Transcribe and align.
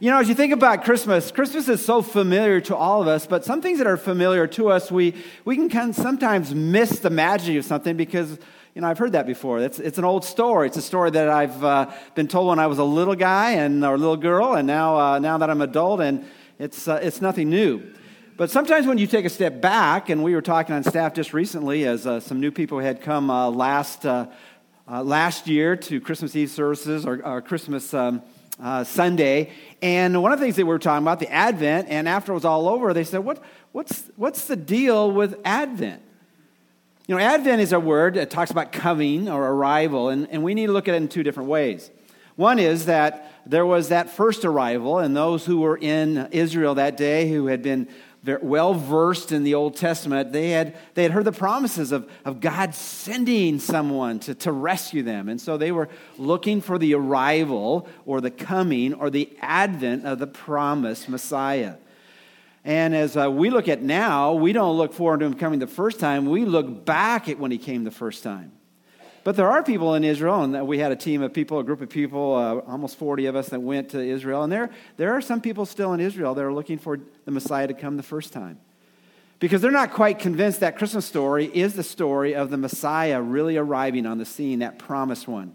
You 0.00 0.12
know, 0.12 0.18
as 0.20 0.28
you 0.28 0.36
think 0.36 0.52
about 0.52 0.84
Christmas, 0.84 1.32
Christmas 1.32 1.68
is 1.68 1.84
so 1.84 2.02
familiar 2.02 2.60
to 2.60 2.76
all 2.76 3.02
of 3.02 3.08
us, 3.08 3.26
but 3.26 3.44
some 3.44 3.60
things 3.60 3.78
that 3.78 3.88
are 3.88 3.96
familiar 3.96 4.46
to 4.46 4.68
us, 4.68 4.92
we, 4.92 5.12
we 5.44 5.56
can 5.56 5.68
kind 5.68 5.90
of 5.90 5.96
sometimes 5.96 6.54
miss 6.54 7.00
the 7.00 7.10
magic 7.10 7.56
of 7.56 7.64
something 7.64 7.96
because, 7.96 8.38
you 8.76 8.80
know, 8.80 8.86
I've 8.86 8.98
heard 8.98 9.10
that 9.10 9.26
before. 9.26 9.58
It's, 9.58 9.80
it's 9.80 9.98
an 9.98 10.04
old 10.04 10.24
story. 10.24 10.68
It's 10.68 10.76
a 10.76 10.82
story 10.82 11.10
that 11.10 11.28
I've 11.28 11.64
uh, 11.64 11.90
been 12.14 12.28
told 12.28 12.46
when 12.46 12.60
I 12.60 12.68
was 12.68 12.78
a 12.78 12.84
little 12.84 13.16
guy 13.16 13.54
and, 13.54 13.84
or 13.84 13.94
a 13.94 13.98
little 13.98 14.16
girl, 14.16 14.54
and 14.54 14.68
now, 14.68 14.96
uh, 14.96 15.18
now 15.18 15.36
that 15.36 15.50
I'm 15.50 15.62
adult, 15.62 16.00
and 16.00 16.24
it's, 16.60 16.86
uh, 16.86 17.00
it's 17.02 17.20
nothing 17.20 17.50
new. 17.50 17.82
But 18.36 18.52
sometimes 18.52 18.86
when 18.86 18.98
you 18.98 19.08
take 19.08 19.24
a 19.24 19.30
step 19.30 19.60
back, 19.60 20.10
and 20.10 20.22
we 20.22 20.32
were 20.32 20.42
talking 20.42 20.76
on 20.76 20.84
staff 20.84 21.12
just 21.12 21.34
recently 21.34 21.84
as 21.86 22.06
uh, 22.06 22.20
some 22.20 22.38
new 22.38 22.52
people 22.52 22.78
had 22.78 23.02
come 23.02 23.30
uh, 23.30 23.50
last, 23.50 24.06
uh, 24.06 24.28
last 24.86 25.48
year 25.48 25.74
to 25.74 26.00
Christmas 26.00 26.36
Eve 26.36 26.50
services 26.50 27.04
or, 27.04 27.20
or 27.26 27.42
Christmas. 27.42 27.92
Um, 27.92 28.22
uh, 28.62 28.84
Sunday. 28.84 29.50
And 29.82 30.22
one 30.22 30.32
of 30.32 30.38
the 30.38 30.44
things 30.44 30.56
they 30.56 30.64
were 30.64 30.78
talking 30.78 31.04
about, 31.04 31.20
the 31.20 31.30
Advent, 31.30 31.88
and 31.88 32.08
after 32.08 32.32
it 32.32 32.34
was 32.34 32.44
all 32.44 32.68
over, 32.68 32.92
they 32.92 33.04
said, 33.04 33.20
what, 33.20 33.42
what's, 33.72 34.10
what's 34.16 34.46
the 34.46 34.56
deal 34.56 35.10
with 35.10 35.38
Advent? 35.44 36.02
You 37.06 37.14
know, 37.14 37.22
Advent 37.22 37.62
is 37.62 37.72
a 37.72 37.80
word 37.80 38.14
that 38.14 38.30
talks 38.30 38.50
about 38.50 38.70
coming 38.70 39.28
or 39.28 39.42
arrival, 39.42 40.10
and, 40.10 40.28
and 40.30 40.42
we 40.42 40.54
need 40.54 40.66
to 40.66 40.72
look 40.72 40.88
at 40.88 40.94
it 40.94 40.98
in 40.98 41.08
two 41.08 41.22
different 41.22 41.48
ways. 41.48 41.90
One 42.36 42.58
is 42.58 42.86
that 42.86 43.32
there 43.46 43.64
was 43.66 43.88
that 43.88 44.10
first 44.10 44.44
arrival, 44.44 44.98
and 44.98 45.16
those 45.16 45.46
who 45.46 45.60
were 45.60 45.76
in 45.76 46.28
Israel 46.30 46.74
that 46.74 46.96
day 46.96 47.28
who 47.30 47.46
had 47.46 47.62
been 47.62 47.88
well 48.42 48.74
versed 48.74 49.32
in 49.32 49.44
the 49.44 49.54
Old 49.54 49.76
Testament, 49.76 50.32
they 50.32 50.50
had, 50.50 50.76
they 50.94 51.02
had 51.02 51.12
heard 51.12 51.24
the 51.24 51.32
promises 51.32 51.92
of, 51.92 52.10
of 52.24 52.40
God 52.40 52.74
sending 52.74 53.58
someone 53.58 54.18
to, 54.20 54.34
to 54.34 54.52
rescue 54.52 55.02
them. 55.02 55.28
And 55.28 55.40
so 55.40 55.56
they 55.56 55.72
were 55.72 55.88
looking 56.18 56.60
for 56.60 56.78
the 56.78 56.94
arrival 56.94 57.88
or 58.04 58.20
the 58.20 58.30
coming 58.30 58.92
or 58.92 59.08
the 59.08 59.34
advent 59.40 60.04
of 60.04 60.18
the 60.18 60.26
promised 60.26 61.08
Messiah. 61.08 61.76
And 62.64 62.94
as 62.94 63.16
uh, 63.16 63.30
we 63.30 63.48
look 63.48 63.68
at 63.68 63.80
now, 63.80 64.34
we 64.34 64.52
don't 64.52 64.76
look 64.76 64.92
forward 64.92 65.20
to 65.20 65.26
him 65.26 65.34
coming 65.34 65.58
the 65.58 65.66
first 65.66 65.98
time. 65.98 66.26
We 66.26 66.44
look 66.44 66.84
back 66.84 67.28
at 67.28 67.38
when 67.38 67.50
he 67.50 67.56
came 67.56 67.84
the 67.84 67.90
first 67.90 68.22
time. 68.22 68.52
But 69.24 69.36
there 69.36 69.50
are 69.50 69.62
people 69.62 69.94
in 69.94 70.04
Israel, 70.04 70.42
and 70.42 70.66
we 70.66 70.78
had 70.78 70.92
a 70.92 70.96
team 70.96 71.22
of 71.22 71.32
people, 71.32 71.58
a 71.58 71.64
group 71.64 71.80
of 71.80 71.88
people, 71.88 72.34
uh, 72.34 72.70
almost 72.70 72.96
40 72.96 73.26
of 73.26 73.36
us 73.36 73.48
that 73.48 73.60
went 73.60 73.90
to 73.90 74.00
Israel. 74.00 74.42
And 74.42 74.52
there, 74.52 74.70
there 74.96 75.14
are 75.14 75.20
some 75.20 75.40
people 75.40 75.66
still 75.66 75.92
in 75.92 76.00
Israel 76.00 76.34
that 76.34 76.44
are 76.44 76.52
looking 76.52 76.78
for 76.78 76.98
the 77.24 77.30
Messiah 77.30 77.66
to 77.66 77.74
come 77.74 77.96
the 77.96 78.02
first 78.02 78.32
time. 78.32 78.58
Because 79.40 79.60
they're 79.60 79.70
not 79.70 79.92
quite 79.92 80.18
convinced 80.18 80.60
that 80.60 80.76
Christmas 80.78 81.06
story 81.06 81.46
is 81.46 81.74
the 81.74 81.82
story 81.82 82.34
of 82.34 82.50
the 82.50 82.56
Messiah 82.56 83.20
really 83.20 83.56
arriving 83.56 84.06
on 84.06 84.18
the 84.18 84.24
scene, 84.24 84.60
that 84.60 84.78
promised 84.78 85.28
one. 85.28 85.54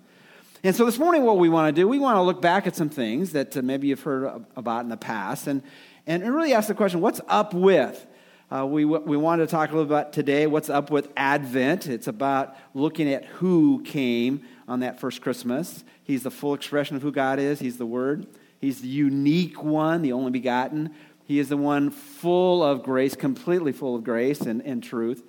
And 0.63 0.73
so 0.73 0.85
this 0.85 0.97
morning, 0.97 1.23
what 1.23 1.37
we 1.37 1.49
want 1.49 1.75
to 1.75 1.81
do, 1.81 1.87
we 1.87 1.99
want 1.99 2.15
to 2.15 2.21
look 2.21 2.41
back 2.41 2.67
at 2.67 2.75
some 2.75 2.89
things 2.89 3.33
that 3.33 3.57
uh, 3.57 3.61
maybe 3.61 3.87
you've 3.87 4.03
heard 4.03 4.45
about 4.55 4.83
in 4.83 4.89
the 4.89 4.95
past 4.95 5.47
and, 5.47 5.61
and 6.07 6.23
really 6.23 6.53
ask 6.53 6.69
the 6.69 6.73
question 6.73 7.01
what's 7.01 7.19
up 7.27 7.53
with 7.53 8.05
uh, 8.51 8.65
we, 8.65 8.85
we 8.85 9.17
wanted 9.17 9.45
to 9.47 9.51
talk 9.51 9.69
a 9.69 9.73
little 9.73 9.91
about 9.91 10.13
today 10.13 10.45
what's 10.47 10.69
up 10.69 10.91
with 10.91 11.09
Advent. 11.17 11.87
It's 11.87 12.07
about 12.07 12.55
looking 12.73 13.11
at 13.11 13.25
who 13.25 13.81
came 13.83 14.43
on 14.67 14.81
that 14.81 14.99
first 14.99 15.21
Christmas. 15.21 15.83
He's 16.03 16.23
the 16.23 16.31
full 16.31 16.53
expression 16.53 16.95
of 16.95 17.01
who 17.01 17.11
God 17.11 17.39
is, 17.39 17.59
He's 17.59 17.77
the 17.77 17.85
Word. 17.85 18.27
He's 18.59 18.81
the 18.81 18.87
unique 18.87 19.63
one, 19.63 20.01
the 20.01 20.13
only 20.13 20.31
begotten. 20.31 20.93
He 21.25 21.39
is 21.39 21.49
the 21.49 21.57
one 21.57 21.89
full 21.89 22.63
of 22.63 22.83
grace, 22.83 23.15
completely 23.15 23.71
full 23.71 23.95
of 23.95 24.03
grace 24.03 24.41
and, 24.41 24.61
and 24.61 24.83
truth. 24.83 25.23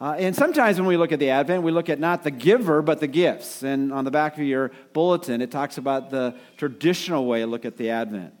Uh, 0.00 0.16
and 0.18 0.34
sometimes 0.34 0.78
when 0.78 0.86
we 0.86 0.96
look 0.96 1.12
at 1.12 1.18
the 1.18 1.30
Advent, 1.30 1.62
we 1.62 1.70
look 1.70 1.88
at 1.88 2.00
not 2.00 2.24
the 2.24 2.30
giver, 2.30 2.82
but 2.82 3.00
the 3.00 3.06
gifts. 3.06 3.62
And 3.62 3.92
on 3.92 4.04
the 4.04 4.10
back 4.10 4.36
of 4.36 4.44
your 4.44 4.70
bulletin, 4.92 5.40
it 5.40 5.50
talks 5.50 5.78
about 5.78 6.10
the 6.10 6.34
traditional 6.56 7.26
way 7.26 7.40
to 7.40 7.46
look 7.46 7.64
at 7.64 7.76
the 7.76 7.90
Advent. 7.90 8.34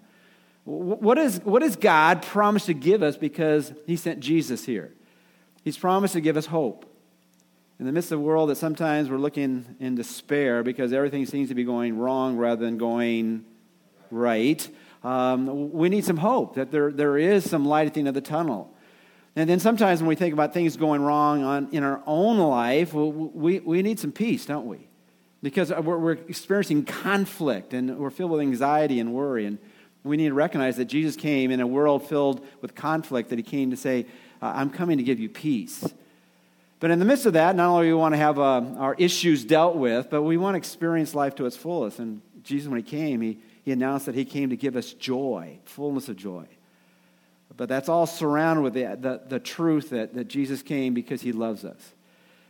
What, 0.64 1.18
is, 1.18 1.40
what 1.44 1.60
does 1.60 1.76
God 1.76 2.22
promise 2.22 2.66
to 2.66 2.74
give 2.74 3.02
us 3.02 3.16
because 3.16 3.72
He 3.86 3.96
sent 3.96 4.20
Jesus 4.20 4.64
here? 4.64 4.92
He's 5.62 5.76
promised 5.76 6.14
to 6.14 6.20
give 6.20 6.36
us 6.36 6.46
hope. 6.46 6.90
In 7.78 7.86
the 7.86 7.92
midst 7.92 8.12
of 8.12 8.20
a 8.20 8.22
world 8.22 8.50
that 8.50 8.56
sometimes 8.56 9.10
we're 9.10 9.18
looking 9.18 9.76
in 9.80 9.94
despair 9.94 10.62
because 10.62 10.92
everything 10.92 11.26
seems 11.26 11.48
to 11.48 11.54
be 11.54 11.64
going 11.64 11.98
wrong 11.98 12.36
rather 12.36 12.64
than 12.64 12.78
going 12.78 13.44
right, 14.10 14.66
um, 15.02 15.72
we 15.72 15.88
need 15.88 16.04
some 16.04 16.16
hope 16.16 16.54
that 16.54 16.70
there, 16.70 16.92
there 16.92 17.18
is 17.18 17.48
some 17.48 17.66
light 17.66 17.86
at 17.86 17.94
the 17.94 18.00
end 18.00 18.08
of 18.08 18.14
the 18.14 18.20
tunnel. 18.20 18.70
And 19.36 19.50
then 19.50 19.58
sometimes 19.58 20.00
when 20.00 20.08
we 20.08 20.14
think 20.14 20.32
about 20.32 20.54
things 20.54 20.76
going 20.76 21.02
wrong 21.02 21.42
on, 21.42 21.68
in 21.72 21.82
our 21.82 22.00
own 22.06 22.38
life, 22.38 22.94
we, 22.94 23.58
we 23.58 23.82
need 23.82 23.98
some 23.98 24.12
peace, 24.12 24.46
don't 24.46 24.66
we? 24.66 24.86
Because 25.42 25.70
we're, 25.70 25.98
we're 25.98 26.12
experiencing 26.12 26.84
conflict 26.84 27.74
and 27.74 27.98
we're 27.98 28.10
filled 28.10 28.30
with 28.30 28.40
anxiety 28.40 29.00
and 29.00 29.12
worry. 29.12 29.44
And 29.44 29.58
we 30.04 30.18
need 30.18 30.28
to 30.28 30.34
recognize 30.34 30.76
that 30.76 30.84
Jesus 30.84 31.16
came 31.16 31.50
in 31.50 31.60
a 31.60 31.66
world 31.66 32.06
filled 32.06 32.46
with 32.60 32.74
conflict, 32.74 33.30
that 33.30 33.38
he 33.38 33.42
came 33.42 33.70
to 33.70 33.76
say, 33.76 34.06
I'm 34.40 34.70
coming 34.70 34.98
to 34.98 35.04
give 35.04 35.18
you 35.18 35.30
peace. 35.30 35.92
But 36.78 36.90
in 36.90 36.98
the 36.98 37.06
midst 37.06 37.24
of 37.24 37.32
that, 37.32 37.56
not 37.56 37.70
only 37.70 37.86
do 37.86 37.94
we 37.96 38.00
want 38.00 38.12
to 38.12 38.18
have 38.18 38.38
uh, 38.38 38.60
our 38.76 38.94
issues 38.98 39.42
dealt 39.42 39.76
with, 39.76 40.10
but 40.10 40.22
we 40.22 40.36
want 40.36 40.54
to 40.54 40.58
experience 40.58 41.14
life 41.14 41.34
to 41.36 41.46
its 41.46 41.56
fullest. 41.56 41.98
And 41.98 42.20
Jesus, 42.42 42.68
when 42.68 42.76
he 42.76 42.82
came, 42.82 43.22
he, 43.22 43.38
he 43.62 43.72
announced 43.72 44.04
that 44.04 44.14
he 44.14 44.26
came 44.26 44.50
to 44.50 44.56
give 44.56 44.76
us 44.76 44.92
joy, 44.92 45.58
fullness 45.64 46.10
of 46.10 46.16
joy. 46.16 46.44
But 47.56 47.70
that's 47.70 47.88
all 47.88 48.06
surrounded 48.06 48.62
with 48.62 48.74
the, 48.74 48.98
the, 49.00 49.22
the 49.26 49.40
truth 49.40 49.90
that, 49.90 50.12
that 50.12 50.28
Jesus 50.28 50.60
came 50.60 50.92
because 50.92 51.22
he 51.22 51.32
loves 51.32 51.64
us. 51.64 51.93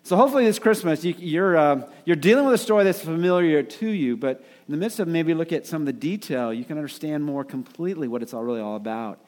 So 0.05 0.17
hopefully 0.17 0.45
this 0.45 0.59
Christmas, 0.59 1.03
you, 1.03 1.15
are 1.15 1.19
you're, 1.19 1.57
uh, 1.57 1.91
you're 2.05 2.15
dealing 2.15 2.45
with 2.45 2.55
a 2.55 2.59
story 2.59 2.85
that's 2.85 3.01
familiar 3.01 3.63
to 3.63 3.89
you, 3.89 4.19
but 4.19 4.45
in 4.69 4.73
the 4.73 4.77
midst 4.77 5.01
of 5.01 5.09
maybe 5.09 5.33
look 5.33 5.51
at 5.51 5.67
some 5.67 5.81
of 5.81 5.87
the 5.87 5.95
detail, 5.95 6.53
you 6.53 6.63
can 6.63 6.77
understand 6.77 7.25
more 7.25 7.43
completely 7.43 8.07
what 8.07 8.21
it's 8.21 8.35
all 8.35 8.45
really 8.45 8.61
all 8.61 8.77
about. 8.77 9.19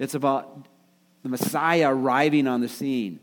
It's 0.00 0.16
about 0.16 0.66
the 1.22 1.28
Messiah 1.28 1.94
arriving 1.94 2.48
on 2.48 2.60
the 2.60 2.68
scene 2.68 3.20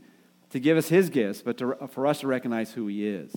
to 0.52 0.60
give 0.62 0.78
us 0.78 0.88
his 0.88 1.10
gifts, 1.10 1.42
but 1.42 1.58
to, 1.58 1.76
for 1.92 2.08
us 2.08 2.22
to 2.22 2.28
recognize 2.28 2.72
who 2.72 2.88
he 2.88 3.06
is. 3.06 3.36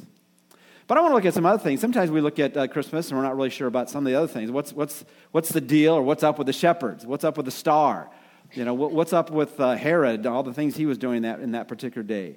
But 0.86 0.96
I 0.96 1.00
want 1.00 1.10
to 1.10 1.14
look 1.16 1.26
at 1.26 1.34
some 1.34 1.44
other 1.44 1.60
things. 1.60 1.80
Sometimes 1.80 2.12
we 2.12 2.20
look 2.20 2.38
at 2.38 2.56
uh, 2.56 2.68
Christmas 2.68 3.08
and 3.08 3.18
we're 3.18 3.24
not 3.24 3.36
really 3.36 3.50
sure 3.50 3.66
about 3.66 3.90
some 3.90 4.06
of 4.06 4.12
the 4.12 4.16
other 4.16 4.28
things. 4.28 4.52
What's, 4.52 4.72
what's, 4.72 5.04
what's 5.32 5.48
the 5.48 5.60
deal 5.60 5.94
or 5.94 6.02
what's 6.02 6.22
up 6.22 6.38
with 6.38 6.46
the 6.46 6.52
shepherds? 6.52 7.04
What's 7.04 7.24
up 7.24 7.36
with 7.36 7.46
the 7.46 7.52
star? 7.52 8.08
You 8.52 8.64
know, 8.64 8.74
what, 8.74 8.92
what's 8.92 9.12
up 9.12 9.32
with 9.32 9.58
uh, 9.58 9.74
Herod, 9.74 10.26
all 10.26 10.44
the 10.44 10.54
things 10.54 10.76
he 10.76 10.86
was 10.86 10.96
doing 10.96 11.22
that, 11.22 11.40
in 11.40 11.50
that 11.52 11.66
particular 11.66 12.04
day? 12.04 12.36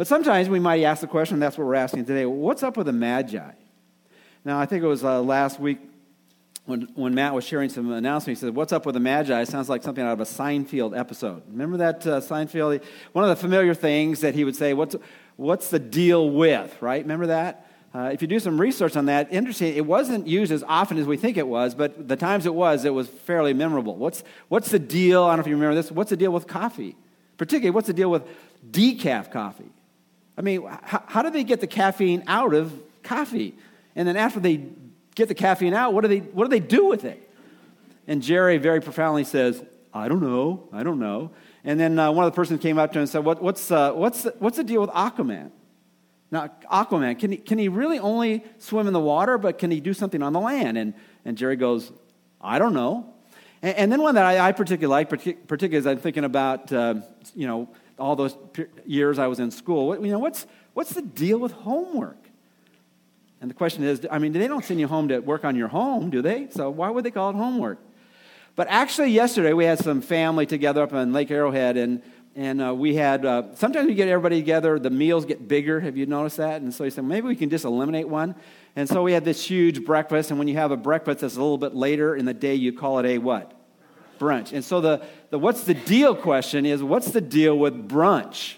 But 0.00 0.06
sometimes 0.06 0.48
we 0.48 0.60
might 0.60 0.82
ask 0.82 1.02
the 1.02 1.06
question, 1.06 1.40
that's 1.40 1.58
what 1.58 1.66
we're 1.66 1.74
asking 1.74 2.06
today 2.06 2.24
what's 2.24 2.62
up 2.62 2.78
with 2.78 2.86
the 2.86 2.92
Magi? 2.92 3.50
Now, 4.46 4.58
I 4.58 4.64
think 4.64 4.82
it 4.82 4.86
was 4.86 5.04
uh, 5.04 5.20
last 5.20 5.60
week 5.60 5.76
when, 6.64 6.88
when 6.94 7.14
Matt 7.14 7.34
was 7.34 7.44
sharing 7.44 7.68
some 7.68 7.92
announcements, 7.92 8.40
he 8.40 8.46
said, 8.46 8.54
What's 8.54 8.72
up 8.72 8.86
with 8.86 8.94
the 8.94 9.00
Magi? 9.00 9.42
It 9.42 9.48
sounds 9.48 9.68
like 9.68 9.82
something 9.82 10.02
out 10.02 10.14
of 10.14 10.20
a 10.20 10.24
Seinfeld 10.24 10.98
episode. 10.98 11.42
Remember 11.48 11.76
that 11.76 12.06
uh, 12.06 12.20
Seinfeld? 12.22 12.82
One 13.12 13.24
of 13.24 13.28
the 13.28 13.36
familiar 13.36 13.74
things 13.74 14.20
that 14.22 14.34
he 14.34 14.42
would 14.42 14.56
say, 14.56 14.72
What's, 14.72 14.96
what's 15.36 15.68
the 15.68 15.78
deal 15.78 16.30
with, 16.30 16.80
right? 16.80 17.02
Remember 17.02 17.26
that? 17.26 17.70
Uh, 17.94 18.08
if 18.10 18.22
you 18.22 18.28
do 18.28 18.40
some 18.40 18.58
research 18.58 18.96
on 18.96 19.04
that, 19.04 19.30
interesting, 19.30 19.76
it 19.76 19.84
wasn't 19.84 20.26
used 20.26 20.50
as 20.50 20.64
often 20.66 20.96
as 20.96 21.04
we 21.04 21.18
think 21.18 21.36
it 21.36 21.46
was, 21.46 21.74
but 21.74 22.08
the 22.08 22.16
times 22.16 22.46
it 22.46 22.54
was, 22.54 22.86
it 22.86 22.94
was 22.94 23.06
fairly 23.06 23.52
memorable. 23.52 23.96
What's, 23.96 24.24
what's 24.48 24.70
the 24.70 24.78
deal? 24.78 25.24
I 25.24 25.32
don't 25.32 25.36
know 25.36 25.40
if 25.42 25.46
you 25.46 25.56
remember 25.56 25.74
this. 25.74 25.92
What's 25.92 26.08
the 26.08 26.16
deal 26.16 26.32
with 26.32 26.46
coffee? 26.46 26.96
Particularly, 27.36 27.72
what's 27.72 27.88
the 27.88 27.92
deal 27.92 28.10
with 28.10 28.22
decaf 28.70 29.30
coffee? 29.30 29.72
I 30.40 30.42
mean, 30.42 30.66
how, 30.84 31.02
how 31.06 31.20
do 31.20 31.28
they 31.28 31.44
get 31.44 31.60
the 31.60 31.66
caffeine 31.66 32.24
out 32.26 32.54
of 32.54 32.72
coffee? 33.02 33.54
And 33.94 34.08
then 34.08 34.16
after 34.16 34.40
they 34.40 34.68
get 35.14 35.28
the 35.28 35.34
caffeine 35.34 35.74
out, 35.74 35.92
what 35.92 36.00
do 36.00 36.08
they, 36.08 36.20
what 36.20 36.44
do, 36.44 36.48
they 36.48 36.66
do 36.66 36.86
with 36.86 37.04
it? 37.04 37.30
And 38.08 38.22
Jerry 38.22 38.56
very 38.56 38.80
profoundly 38.80 39.24
says, 39.24 39.62
I 39.92 40.08
don't 40.08 40.22
know. 40.22 40.66
I 40.72 40.82
don't 40.82 40.98
know. 40.98 41.32
And 41.62 41.78
then 41.78 41.98
uh, 41.98 42.10
one 42.10 42.24
of 42.24 42.32
the 42.32 42.36
persons 42.36 42.62
came 42.62 42.78
up 42.78 42.90
to 42.92 42.98
him 42.98 43.02
and 43.02 43.10
said, 43.10 43.22
what, 43.22 43.42
what's, 43.42 43.70
uh, 43.70 43.92
what's, 43.92 44.24
what's 44.38 44.56
the 44.56 44.64
deal 44.64 44.80
with 44.80 44.88
Aquaman? 44.88 45.50
Now, 46.30 46.48
Aquaman, 46.72 47.18
can 47.18 47.32
he, 47.32 47.36
can 47.36 47.58
he 47.58 47.68
really 47.68 47.98
only 47.98 48.42
swim 48.56 48.86
in 48.86 48.94
the 48.94 48.98
water, 48.98 49.36
but 49.36 49.58
can 49.58 49.70
he 49.70 49.78
do 49.78 49.92
something 49.92 50.22
on 50.22 50.32
the 50.32 50.40
land? 50.40 50.78
And, 50.78 50.94
and 51.26 51.36
Jerry 51.36 51.56
goes, 51.56 51.92
I 52.40 52.58
don't 52.58 52.72
know. 52.72 53.12
And, 53.60 53.76
and 53.76 53.92
then 53.92 54.00
one 54.00 54.14
that 54.14 54.24
I, 54.24 54.48
I 54.48 54.52
particularly 54.52 55.04
like, 55.04 55.10
particularly 55.10 55.76
as 55.76 55.86
I'm 55.86 55.98
thinking 55.98 56.24
about, 56.24 56.72
uh, 56.72 56.94
you 57.34 57.46
know, 57.46 57.68
all 58.00 58.16
those 58.16 58.36
years 58.86 59.18
I 59.18 59.26
was 59.26 59.38
in 59.38 59.50
school. 59.50 59.88
What, 59.88 60.02
you 60.02 60.10
know, 60.10 60.18
what's, 60.18 60.46
what's 60.74 60.92
the 60.92 61.02
deal 61.02 61.38
with 61.38 61.52
homework? 61.52 62.16
And 63.40 63.48
the 63.48 63.54
question 63.54 63.84
is, 63.84 64.06
I 64.10 64.18
mean, 64.18 64.32
they 64.32 64.48
don't 64.48 64.64
send 64.64 64.80
you 64.80 64.88
home 64.88 65.08
to 65.08 65.20
work 65.20 65.44
on 65.44 65.56
your 65.56 65.68
home, 65.68 66.10
do 66.10 66.20
they? 66.20 66.48
So 66.50 66.68
why 66.70 66.90
would 66.90 67.04
they 67.04 67.10
call 67.10 67.30
it 67.30 67.36
homework? 67.36 67.78
But 68.56 68.68
actually, 68.68 69.10
yesterday 69.10 69.52
we 69.52 69.64
had 69.64 69.78
some 69.78 70.02
family 70.02 70.44
together 70.44 70.82
up 70.82 70.92
on 70.92 71.12
Lake 71.12 71.30
Arrowhead, 71.30 71.76
and, 71.76 72.02
and 72.34 72.60
uh, 72.60 72.74
we 72.74 72.94
had, 72.96 73.24
uh, 73.24 73.54
sometimes 73.54 73.86
we 73.86 73.94
get 73.94 74.08
everybody 74.08 74.36
together, 74.36 74.78
the 74.78 74.90
meals 74.90 75.24
get 75.24 75.48
bigger. 75.48 75.80
Have 75.80 75.96
you 75.96 76.04
noticed 76.04 76.36
that? 76.36 76.60
And 76.60 76.74
so 76.74 76.84
he 76.84 76.90
said, 76.90 77.04
maybe 77.04 77.28
we 77.28 77.36
can 77.36 77.48
just 77.48 77.64
eliminate 77.64 78.08
one. 78.08 78.34
And 78.76 78.88
so 78.88 79.02
we 79.02 79.12
had 79.12 79.24
this 79.24 79.42
huge 79.42 79.84
breakfast, 79.84 80.30
and 80.30 80.38
when 80.38 80.48
you 80.48 80.56
have 80.56 80.72
a 80.72 80.76
breakfast 80.76 81.20
that's 81.20 81.36
a 81.36 81.40
little 81.40 81.58
bit 81.58 81.74
later 81.74 82.14
in 82.14 82.26
the 82.26 82.34
day, 82.34 82.54
you 82.54 82.72
call 82.72 82.98
it 82.98 83.06
a 83.06 83.18
what? 83.18 83.52
Brunch. 84.18 84.52
And 84.52 84.62
so 84.62 84.82
the, 84.82 85.02
the 85.30 85.38
what's 85.38 85.64
the 85.64 85.74
deal 85.74 86.14
question 86.14 86.66
is, 86.66 86.82
what's 86.82 87.12
the 87.12 87.20
deal 87.20 87.58
with 87.58 87.88
brunch? 87.88 88.54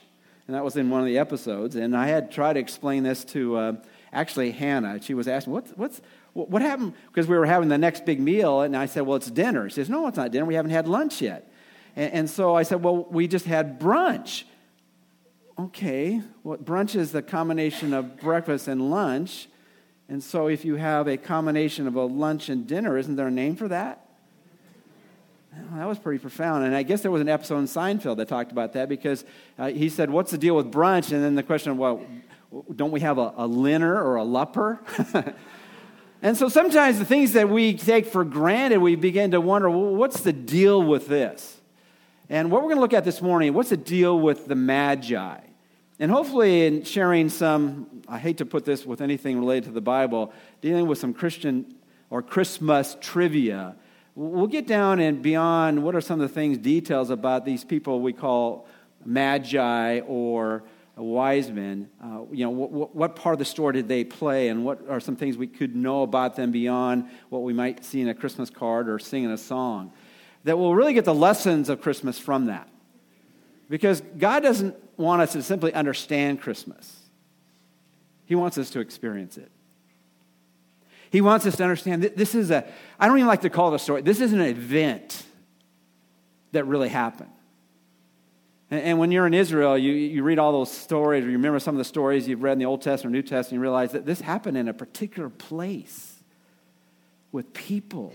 And 0.46 0.56
that 0.56 0.64
was 0.64 0.76
in 0.76 0.90
one 0.90 1.00
of 1.00 1.06
the 1.06 1.18
episodes. 1.18 1.76
And 1.76 1.96
I 1.96 2.06
had 2.06 2.32
tried 2.32 2.54
to 2.54 2.60
explain 2.60 3.04
this 3.04 3.24
to 3.26 3.56
uh, 3.56 3.72
actually 4.12 4.50
Hannah. 4.50 5.00
She 5.00 5.14
was 5.14 5.28
asking, 5.28 5.52
what's, 5.52 5.70
what's, 5.72 6.00
What 6.32 6.62
happened? 6.62 6.94
Because 7.06 7.28
we 7.28 7.36
were 7.36 7.46
having 7.46 7.68
the 7.68 7.78
next 7.78 8.04
big 8.04 8.20
meal, 8.20 8.62
and 8.62 8.76
I 8.76 8.86
said, 8.86 9.02
Well, 9.02 9.16
it's 9.16 9.30
dinner. 9.30 9.68
She 9.68 9.76
says, 9.76 9.88
No, 9.88 10.06
it's 10.08 10.16
not 10.16 10.32
dinner. 10.32 10.46
We 10.46 10.54
haven't 10.54 10.72
had 10.72 10.88
lunch 10.88 11.20
yet. 11.20 11.52
And, 11.94 12.12
and 12.12 12.30
so 12.30 12.56
I 12.56 12.64
said, 12.64 12.82
Well, 12.82 13.04
we 13.10 13.28
just 13.28 13.44
had 13.44 13.78
brunch. 13.78 14.44
Okay, 15.58 16.22
well, 16.42 16.56
brunch 16.56 16.96
is 16.96 17.12
the 17.12 17.22
combination 17.22 17.92
of 17.92 18.18
breakfast 18.18 18.66
and 18.66 18.90
lunch. 18.90 19.48
And 20.08 20.22
so 20.22 20.48
if 20.48 20.64
you 20.64 20.76
have 20.76 21.06
a 21.06 21.16
combination 21.16 21.86
of 21.86 21.94
a 21.94 22.04
lunch 22.04 22.48
and 22.48 22.66
dinner, 22.66 22.96
isn't 22.96 23.16
there 23.16 23.28
a 23.28 23.30
name 23.30 23.56
for 23.56 23.68
that? 23.68 24.06
That 25.74 25.86
was 25.86 25.98
pretty 25.98 26.18
profound. 26.18 26.64
And 26.64 26.74
I 26.74 26.82
guess 26.82 27.02
there 27.02 27.10
was 27.10 27.20
an 27.20 27.28
episode 27.28 27.58
in 27.58 27.64
Seinfeld 27.66 28.16
that 28.16 28.28
talked 28.28 28.52
about 28.52 28.72
that 28.72 28.88
because 28.88 29.24
uh, 29.58 29.68
he 29.68 29.88
said, 29.88 30.10
What's 30.10 30.30
the 30.30 30.38
deal 30.38 30.56
with 30.56 30.70
brunch? 30.70 31.12
And 31.12 31.22
then 31.22 31.34
the 31.34 31.42
question, 31.42 31.76
well, 31.76 32.02
don't 32.74 32.90
we 32.90 33.00
have 33.00 33.18
a, 33.18 33.32
a 33.36 33.48
linner 33.48 33.94
or 33.94 34.16
a 34.16 34.24
lupper? 34.24 34.78
and 36.22 36.36
so 36.36 36.48
sometimes 36.48 36.98
the 36.98 37.04
things 37.04 37.32
that 37.32 37.48
we 37.48 37.74
take 37.74 38.06
for 38.06 38.24
granted, 38.24 38.78
we 38.78 38.96
begin 38.96 39.30
to 39.32 39.40
wonder, 39.40 39.70
well, 39.70 39.94
what's 39.94 40.20
the 40.20 40.32
deal 40.32 40.82
with 40.82 41.06
this? 41.06 41.60
And 42.28 42.50
what 42.50 42.62
we're 42.62 42.68
going 42.68 42.76
to 42.76 42.82
look 42.82 42.94
at 42.94 43.04
this 43.04 43.20
morning, 43.20 43.52
what's 43.52 43.70
the 43.70 43.76
deal 43.76 44.18
with 44.18 44.46
the 44.46 44.54
Magi? 44.54 45.38
And 45.98 46.10
hopefully, 46.10 46.66
in 46.66 46.84
sharing 46.84 47.28
some, 47.28 48.02
I 48.08 48.18
hate 48.18 48.38
to 48.38 48.46
put 48.46 48.64
this 48.64 48.86
with 48.86 49.00
anything 49.00 49.38
related 49.38 49.64
to 49.64 49.72
the 49.72 49.82
Bible, 49.82 50.32
dealing 50.62 50.86
with 50.86 50.98
some 50.98 51.12
Christian 51.12 51.74
or 52.10 52.22
Christmas 52.22 52.96
trivia, 53.00 53.76
we'll 54.14 54.46
get 54.46 54.66
down 54.66 55.00
and 55.00 55.22
beyond 55.22 55.82
what 55.82 55.94
are 55.94 56.00
some 56.00 56.20
of 56.20 56.28
the 56.28 56.34
things, 56.34 56.58
details 56.58 57.10
about 57.10 57.44
these 57.44 57.64
people 57.64 58.00
we 58.00 58.12
call 58.12 58.66
Magi 59.04 60.00
or 60.00 60.62
wise 60.96 61.50
men, 61.50 61.88
uh, 62.02 62.20
you 62.30 62.44
know, 62.44 62.50
what, 62.50 62.94
what, 62.94 63.16
part 63.16 63.32
of 63.32 63.38
the 63.38 63.44
story 63.44 63.72
did 63.72 63.88
they 63.88 64.04
play, 64.04 64.48
and 64.48 64.64
what 64.64 64.86
are 64.88 65.00
some 65.00 65.16
things 65.16 65.36
we 65.36 65.46
could 65.46 65.74
know 65.74 66.02
about 66.02 66.36
them 66.36 66.50
beyond 66.50 67.08
what 67.30 67.42
we 67.42 67.52
might 67.52 67.84
see 67.84 68.00
in 68.00 68.08
a 68.08 68.14
Christmas 68.14 68.50
card 68.50 68.88
or 68.88 68.98
sing 68.98 69.24
in 69.24 69.30
a 69.30 69.38
song? 69.38 69.92
That 70.44 70.58
will 70.58 70.74
really 70.74 70.92
get 70.92 71.04
the 71.04 71.14
lessons 71.14 71.68
of 71.68 71.80
Christmas 71.80 72.18
from 72.18 72.46
that. 72.46 72.68
Because 73.70 74.02
God 74.18 74.42
doesn't 74.42 74.76
want 74.98 75.22
us 75.22 75.32
to 75.32 75.42
simply 75.42 75.72
understand 75.72 76.40
Christmas, 76.40 77.08
He 78.26 78.34
wants 78.34 78.58
us 78.58 78.70
to 78.70 78.80
experience 78.80 79.38
it. 79.38 79.50
He 81.12 81.20
wants 81.20 81.44
us 81.44 81.56
to 81.56 81.62
understand 81.62 82.04
that 82.04 82.16
this 82.16 82.34
is 82.34 82.50
a, 82.50 82.66
I 82.98 83.06
don't 83.06 83.18
even 83.18 83.28
like 83.28 83.42
to 83.42 83.50
call 83.50 83.70
it 83.70 83.76
a 83.76 83.78
story, 83.78 84.00
this 84.00 84.20
is 84.20 84.32
an 84.32 84.40
event 84.40 85.24
that 86.52 86.64
really 86.64 86.88
happened. 86.88 87.30
And, 88.70 88.98
when 88.98 89.12
you're 89.12 89.26
in 89.26 89.34
Israel, 89.34 89.76
you, 89.76 89.92
you 89.92 90.22
read 90.22 90.38
all 90.38 90.52
those 90.52 90.72
stories, 90.72 91.24
or 91.24 91.26
you 91.26 91.36
remember 91.36 91.58
some 91.58 91.74
of 91.74 91.78
the 91.78 91.84
stories 91.84 92.26
you've 92.26 92.42
read 92.42 92.54
in 92.54 92.58
the 92.58 92.64
Old 92.64 92.80
Testament 92.80 93.14
or 93.14 93.18
New 93.18 93.22
Testament, 93.22 93.48
and 93.48 93.56
you 93.56 93.60
realize 93.60 93.92
that 93.92 94.06
this 94.06 94.22
happened 94.22 94.56
in 94.56 94.68
a 94.68 94.72
particular 94.72 95.28
place 95.28 96.14
with 97.30 97.52
people. 97.52 98.14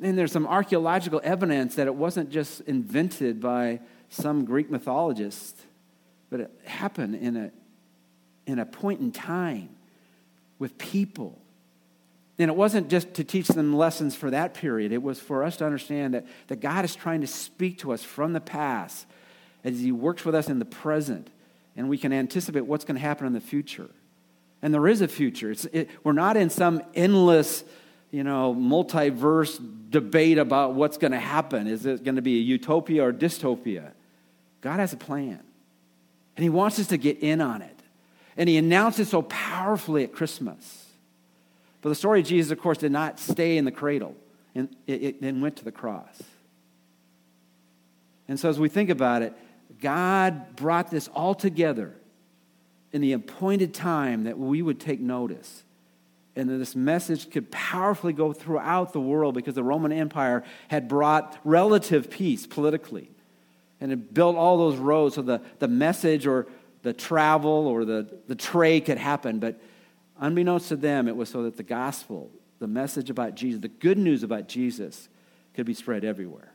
And 0.00 0.16
there's 0.16 0.32
some 0.32 0.46
archaeological 0.46 1.20
evidence 1.22 1.74
that 1.74 1.86
it 1.86 1.94
wasn't 1.94 2.30
just 2.30 2.62
invented 2.62 3.42
by 3.42 3.80
some 4.08 4.46
Greek 4.46 4.70
mythologist, 4.70 5.60
but 6.30 6.40
it 6.40 6.50
happened 6.64 7.14
in 7.16 7.36
a, 7.36 7.50
in 8.46 8.58
a 8.58 8.64
point 8.64 9.00
in 9.00 9.12
time 9.12 9.68
with 10.58 10.78
people. 10.78 11.41
And 12.38 12.50
it 12.50 12.56
wasn't 12.56 12.88
just 12.88 13.14
to 13.14 13.24
teach 13.24 13.48
them 13.48 13.74
lessons 13.74 14.14
for 14.14 14.30
that 14.30 14.54
period, 14.54 14.92
it 14.92 15.02
was 15.02 15.20
for 15.20 15.44
us 15.44 15.58
to 15.58 15.66
understand 15.66 16.14
that, 16.14 16.26
that 16.48 16.60
God 16.60 16.84
is 16.84 16.94
trying 16.94 17.20
to 17.20 17.26
speak 17.26 17.78
to 17.78 17.92
us 17.92 18.02
from 18.02 18.32
the 18.32 18.40
past 18.40 19.06
as 19.64 19.78
He 19.78 19.92
works 19.92 20.24
with 20.24 20.34
us 20.34 20.48
in 20.48 20.58
the 20.58 20.64
present, 20.64 21.28
and 21.76 21.88
we 21.88 21.98
can 21.98 22.12
anticipate 22.12 22.62
what's 22.62 22.84
going 22.84 22.96
to 22.96 23.00
happen 23.00 23.26
in 23.26 23.32
the 23.32 23.40
future. 23.40 23.88
And 24.62 24.72
there 24.72 24.86
is 24.88 25.00
a 25.00 25.08
future. 25.08 25.54
It, 25.72 25.90
we're 26.04 26.12
not 26.12 26.36
in 26.36 26.48
some 26.50 26.82
endless, 26.94 27.64
you 28.10 28.24
know, 28.24 28.54
multiverse 28.54 29.60
debate 29.90 30.38
about 30.38 30.74
what's 30.74 30.98
going 30.98 31.12
to 31.12 31.20
happen. 31.20 31.66
Is 31.66 31.84
it 31.84 32.04
going 32.04 32.16
to 32.16 32.22
be 32.22 32.38
a 32.38 32.42
utopia 32.42 33.04
or 33.04 33.12
dystopia? 33.12 33.92
God 34.60 34.78
has 34.78 34.92
a 34.92 34.96
plan. 34.96 35.40
And 36.36 36.42
He 36.42 36.48
wants 36.48 36.78
us 36.78 36.88
to 36.88 36.96
get 36.96 37.18
in 37.18 37.40
on 37.40 37.62
it. 37.62 37.78
And 38.36 38.48
He 38.48 38.56
announced 38.56 38.98
it 39.00 39.06
so 39.06 39.22
powerfully 39.22 40.04
at 40.04 40.12
Christmas. 40.12 40.81
But 41.82 41.88
the 41.88 41.94
story 41.96 42.20
of 42.20 42.26
Jesus, 42.26 42.52
of 42.52 42.60
course, 42.60 42.78
did 42.78 42.92
not 42.92 43.18
stay 43.18 43.58
in 43.58 43.64
the 43.64 43.72
cradle, 43.72 44.14
and 44.54 44.74
it, 44.86 45.16
it, 45.20 45.34
went 45.36 45.56
to 45.56 45.64
the 45.64 45.72
cross. 45.72 46.22
And 48.28 48.38
so, 48.38 48.48
as 48.48 48.58
we 48.58 48.68
think 48.68 48.88
about 48.88 49.22
it, 49.22 49.34
God 49.80 50.54
brought 50.56 50.90
this 50.90 51.08
all 51.08 51.34
together 51.34 51.94
in 52.92 53.00
the 53.00 53.12
appointed 53.12 53.74
time 53.74 54.24
that 54.24 54.38
we 54.38 54.62
would 54.62 54.78
take 54.78 55.00
notice. 55.00 55.64
And 56.34 56.48
that 56.48 56.56
this 56.56 56.74
message 56.74 57.30
could 57.30 57.50
powerfully 57.50 58.14
go 58.14 58.32
throughout 58.32 58.94
the 58.94 59.00
world 59.00 59.34
because 59.34 59.54
the 59.54 59.62
Roman 59.62 59.92
Empire 59.92 60.44
had 60.68 60.88
brought 60.88 61.38
relative 61.44 62.08
peace 62.08 62.46
politically. 62.46 63.10
And 63.80 63.92
it 63.92 64.14
built 64.14 64.36
all 64.36 64.56
those 64.56 64.76
roads 64.76 65.16
so 65.16 65.22
the, 65.22 65.42
the 65.58 65.68
message 65.68 66.26
or 66.26 66.46
the 66.82 66.94
travel 66.94 67.66
or 67.66 67.84
the, 67.84 68.06
the 68.28 68.34
trade 68.34 68.86
could 68.86 68.96
happen. 68.96 69.40
But 69.40 69.60
Unbeknownst 70.22 70.68
to 70.68 70.76
them, 70.76 71.08
it 71.08 71.16
was 71.16 71.28
so 71.28 71.42
that 71.42 71.56
the 71.56 71.64
gospel, 71.64 72.30
the 72.60 72.68
message 72.68 73.10
about 73.10 73.34
Jesus, 73.34 73.60
the 73.60 73.66
good 73.66 73.98
news 73.98 74.22
about 74.22 74.46
Jesus, 74.46 75.08
could 75.52 75.66
be 75.66 75.74
spread 75.74 76.04
everywhere. 76.04 76.52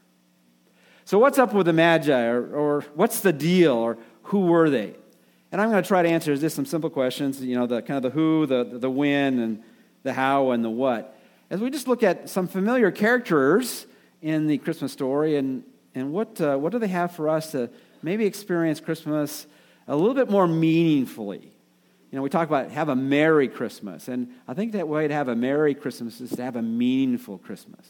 So, 1.04 1.20
what's 1.20 1.38
up 1.38 1.54
with 1.54 1.66
the 1.66 1.74
Magi, 1.74 2.28
or, 2.28 2.50
or 2.56 2.82
what's 2.96 3.20
the 3.20 3.34
deal, 3.34 3.74
or 3.74 3.98
who 4.24 4.46
were 4.46 4.70
they? 4.70 4.96
And 5.52 5.60
I'm 5.60 5.70
going 5.70 5.84
to 5.84 5.88
try 5.88 6.02
to 6.02 6.08
answer 6.08 6.34
just 6.38 6.56
some 6.56 6.66
simple 6.66 6.90
questions, 6.90 7.42
you 7.42 7.58
know, 7.58 7.68
the 7.68 7.82
kind 7.82 7.98
of 7.98 8.04
the 8.04 8.10
who, 8.10 8.46
the, 8.46 8.64
the 8.64 8.90
when, 8.90 9.38
and 9.40 9.64
the 10.04 10.14
how, 10.14 10.52
and 10.52 10.64
the 10.64 10.70
what. 10.70 11.20
As 11.50 11.60
we 11.60 11.70
just 11.70 11.90
look 11.90 12.04
at 12.04 12.30
some 12.30 12.48
familiar 12.48 12.90
characters 12.90 13.86
in 14.22 14.48
the 14.48 14.60
Christmas 14.60 14.94
story, 14.94 15.36
and, 15.36 15.64
and 15.94 16.14
what, 16.14 16.40
uh, 16.40 16.56
what 16.56 16.72
do 16.72 16.80
they 16.80 16.88
have 16.88 17.14
for 17.14 17.28
us 17.28 17.52
to 17.52 17.70
maybe 18.02 18.26
experience 18.26 18.80
Christmas 18.80 19.46
a 19.90 19.96
little 19.96 20.16
bit 20.16 20.30
more 20.30 20.48
meaningfully? 20.48 21.52
You 22.12 22.16
know, 22.16 22.22
we 22.22 22.30
talk 22.30 22.48
about 22.48 22.72
have 22.72 22.90
a 22.90 22.96
Merry 22.96 23.48
Christmas. 23.48 24.08
And 24.08 24.34
I 24.48 24.54
think 24.54 24.72
that 24.74 24.88
way 24.88 25.08
to 25.08 25.14
have 25.14 25.28
a 25.28 25.36
Merry 25.36 25.76
Christmas 25.76 26.22
is 26.22 26.32
to 26.32 26.44
have 26.44 26.56
a 26.56 26.62
meaningful 26.62 27.38
Christmas. 27.38 27.86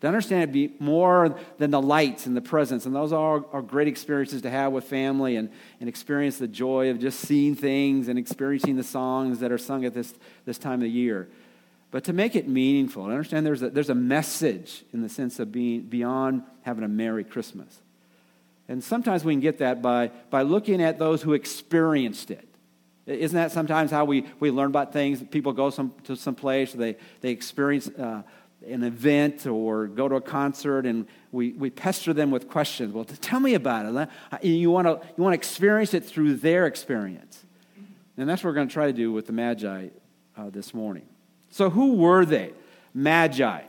To 0.00 0.06
understand 0.06 0.42
it 0.44 0.52
be 0.52 0.74
more 0.78 1.38
than 1.58 1.70
the 1.70 1.80
lights 1.80 2.26
and 2.26 2.36
the 2.36 2.42
presents. 2.42 2.86
And 2.86 2.94
those 2.94 3.12
are, 3.12 3.44
are 3.52 3.62
great 3.62 3.88
experiences 3.88 4.42
to 4.42 4.50
have 4.50 4.72
with 4.72 4.84
family 4.84 5.36
and, 5.36 5.50
and 5.80 5.88
experience 5.88 6.38
the 6.38 6.48
joy 6.48 6.90
of 6.90 6.98
just 6.98 7.20
seeing 7.20 7.54
things 7.54 8.08
and 8.08 8.18
experiencing 8.18 8.76
the 8.76 8.84
songs 8.84 9.40
that 9.40 9.52
are 9.52 9.58
sung 9.58 9.84
at 9.84 9.94
this, 9.94 10.14
this 10.44 10.58
time 10.58 10.74
of 10.74 10.80
the 10.80 10.90
year. 10.90 11.28
But 11.90 12.04
to 12.04 12.12
make 12.12 12.36
it 12.36 12.46
meaningful, 12.46 13.04
I 13.04 13.10
understand 13.10 13.46
there's 13.46 13.62
a, 13.62 13.70
there's 13.70 13.90
a 13.90 13.94
message 13.94 14.84
in 14.92 15.00
the 15.00 15.08
sense 15.08 15.38
of 15.38 15.50
being 15.50 15.82
beyond 15.82 16.42
having 16.62 16.84
a 16.84 16.88
Merry 16.88 17.24
Christmas. 17.24 17.80
And 18.68 18.82
sometimes 18.82 19.24
we 19.24 19.32
can 19.32 19.40
get 19.40 19.58
that 19.58 19.80
by, 19.80 20.08
by 20.28 20.42
looking 20.42 20.82
at 20.82 20.98
those 20.98 21.22
who 21.22 21.32
experienced 21.32 22.30
it. 22.30 22.46
Isn't 23.06 23.36
that 23.36 23.52
sometimes 23.52 23.90
how 23.90 24.04
we, 24.04 24.26
we 24.40 24.50
learn 24.50 24.68
about 24.68 24.92
things? 24.92 25.22
People 25.22 25.52
go 25.52 25.70
some, 25.70 25.94
to 26.04 26.16
some 26.16 26.34
place, 26.34 26.72
they, 26.72 26.96
they 27.20 27.30
experience 27.30 27.88
uh, 27.88 28.22
an 28.66 28.82
event 28.82 29.46
or 29.46 29.86
go 29.86 30.08
to 30.08 30.16
a 30.16 30.20
concert, 30.20 30.86
and 30.86 31.06
we, 31.30 31.52
we 31.52 31.70
pester 31.70 32.12
them 32.12 32.30
with 32.30 32.48
questions. 32.48 32.92
Well, 32.92 33.04
tell 33.04 33.38
me 33.38 33.54
about 33.54 34.10
it. 34.42 34.44
You 34.44 34.70
want 34.70 34.86
to 34.86 35.06
you 35.16 35.22
want 35.22 35.34
to 35.34 35.38
experience 35.38 35.94
it 35.94 36.04
through 36.04 36.36
their 36.36 36.66
experience. 36.66 37.44
And 38.16 38.28
that's 38.28 38.42
what 38.42 38.50
we're 38.50 38.54
going 38.54 38.68
to 38.68 38.74
try 38.74 38.86
to 38.86 38.92
do 38.92 39.12
with 39.12 39.26
the 39.26 39.32
Magi 39.32 39.88
uh, 40.36 40.50
this 40.50 40.72
morning. 40.72 41.06
So, 41.50 41.70
who 41.70 41.94
were 41.94 42.24
they? 42.24 42.52
Magi. 42.94 43.62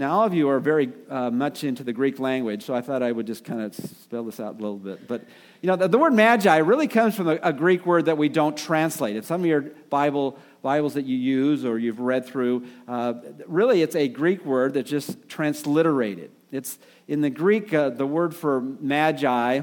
Now, 0.00 0.12
all 0.12 0.24
of 0.24 0.32
you 0.32 0.48
are 0.48 0.60
very 0.60 0.90
uh, 1.10 1.30
much 1.30 1.62
into 1.62 1.84
the 1.84 1.92
Greek 1.92 2.18
language, 2.18 2.64
so 2.64 2.74
I 2.74 2.80
thought 2.80 3.02
I 3.02 3.12
would 3.12 3.26
just 3.26 3.44
kind 3.44 3.60
of 3.60 3.74
spell 3.74 4.24
this 4.24 4.40
out 4.40 4.54
a 4.54 4.56
little 4.56 4.78
bit. 4.78 5.06
But 5.06 5.26
you 5.60 5.66
know, 5.66 5.76
the, 5.76 5.88
the 5.88 5.98
word 5.98 6.14
magi 6.14 6.56
really 6.56 6.88
comes 6.88 7.14
from 7.14 7.28
a, 7.28 7.38
a, 7.42 7.52
Greek 7.52 7.84
word 7.84 8.06
that 8.06 8.16
we 8.16 8.30
don't 8.30 8.56
translate. 8.56 9.14
In 9.14 9.22
some 9.22 9.42
of 9.42 9.46
your 9.46 9.60
Bible 9.90 10.38
Bibles 10.62 10.94
that 10.94 11.04
you 11.04 11.18
use 11.18 11.66
or 11.66 11.78
you've 11.78 12.00
read 12.00 12.24
through, 12.24 12.64
uh, 12.88 13.12
really 13.46 13.82
it's 13.82 13.94
a 13.94 14.08
Greek 14.08 14.42
word 14.46 14.72
that's 14.72 14.88
just 14.88 15.28
transliterated. 15.28 16.30
It's 16.50 16.78
in 17.06 17.20
the 17.20 17.28
Greek, 17.28 17.74
uh, 17.74 17.90
the 17.90 18.06
word 18.06 18.34
for 18.34 18.62
magi 18.62 19.60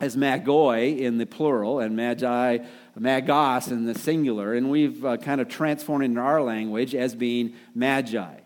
is 0.00 0.16
magoi 0.16 0.98
in 0.98 1.18
the 1.18 1.26
plural, 1.26 1.78
and 1.78 1.94
magi, 1.94 2.58
magos 2.98 3.70
in 3.70 3.84
the 3.84 3.96
singular, 3.96 4.52
and 4.52 4.68
we've 4.68 5.04
uh, 5.04 5.16
kind 5.16 5.40
of 5.40 5.48
transformed 5.48 6.02
it 6.02 6.06
in 6.06 6.18
our 6.18 6.42
language 6.42 6.92
as 6.96 7.14
being 7.14 7.54
magi. 7.72 8.40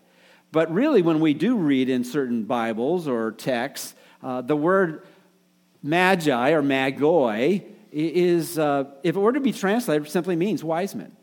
But 0.51 0.71
really, 0.73 1.01
when 1.01 1.19
we 1.19 1.33
do 1.33 1.55
read 1.55 1.89
in 1.89 2.03
certain 2.03 2.43
Bibles 2.43 3.07
or 3.07 3.31
texts, 3.31 3.93
uh, 4.23 4.41
the 4.41 4.55
word 4.55 5.05
magi 5.83 6.51
or 6.51 6.63
magoi 6.63 7.63
is, 7.91 8.57
uh, 8.57 8.85
if 9.03 9.15
it 9.15 9.19
were 9.19 9.33
to 9.33 9.39
be 9.39 9.53
translated, 9.53 10.09
simply 10.09 10.35
means 10.35 10.63
wise 10.63 10.95
men. 10.95 11.15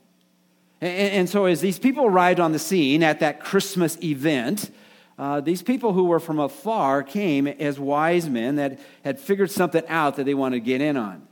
And, 0.81 1.13
and, 1.13 1.29
so, 1.29 1.47
as 1.47 1.61
these 1.61 1.79
people 1.79 2.05
arrived 2.07 2.39
on 2.39 2.53
the 2.53 2.59
scene 2.59 3.03
at 3.03 3.21
that 3.21 3.41
Christmas 3.41 3.99
event, 4.03 4.71
uh, 5.19 5.41
these 5.41 5.63
people 5.63 5.93
who 5.93 6.05
were 6.05 6.21
from 6.21 6.39
afar 6.39 7.03
came 7.03 7.47
as 7.47 7.81
wise 7.81 8.29
men 8.29 8.57
that 8.57 8.79
had 9.03 9.19
figured 9.19 9.51
something 9.51 9.83
out 9.89 10.17
that 10.17 10.25
they 10.25 10.35
wanted 10.35 10.57
to 10.57 10.61
get 10.61 10.81
in 10.81 10.97
on. 10.97 11.27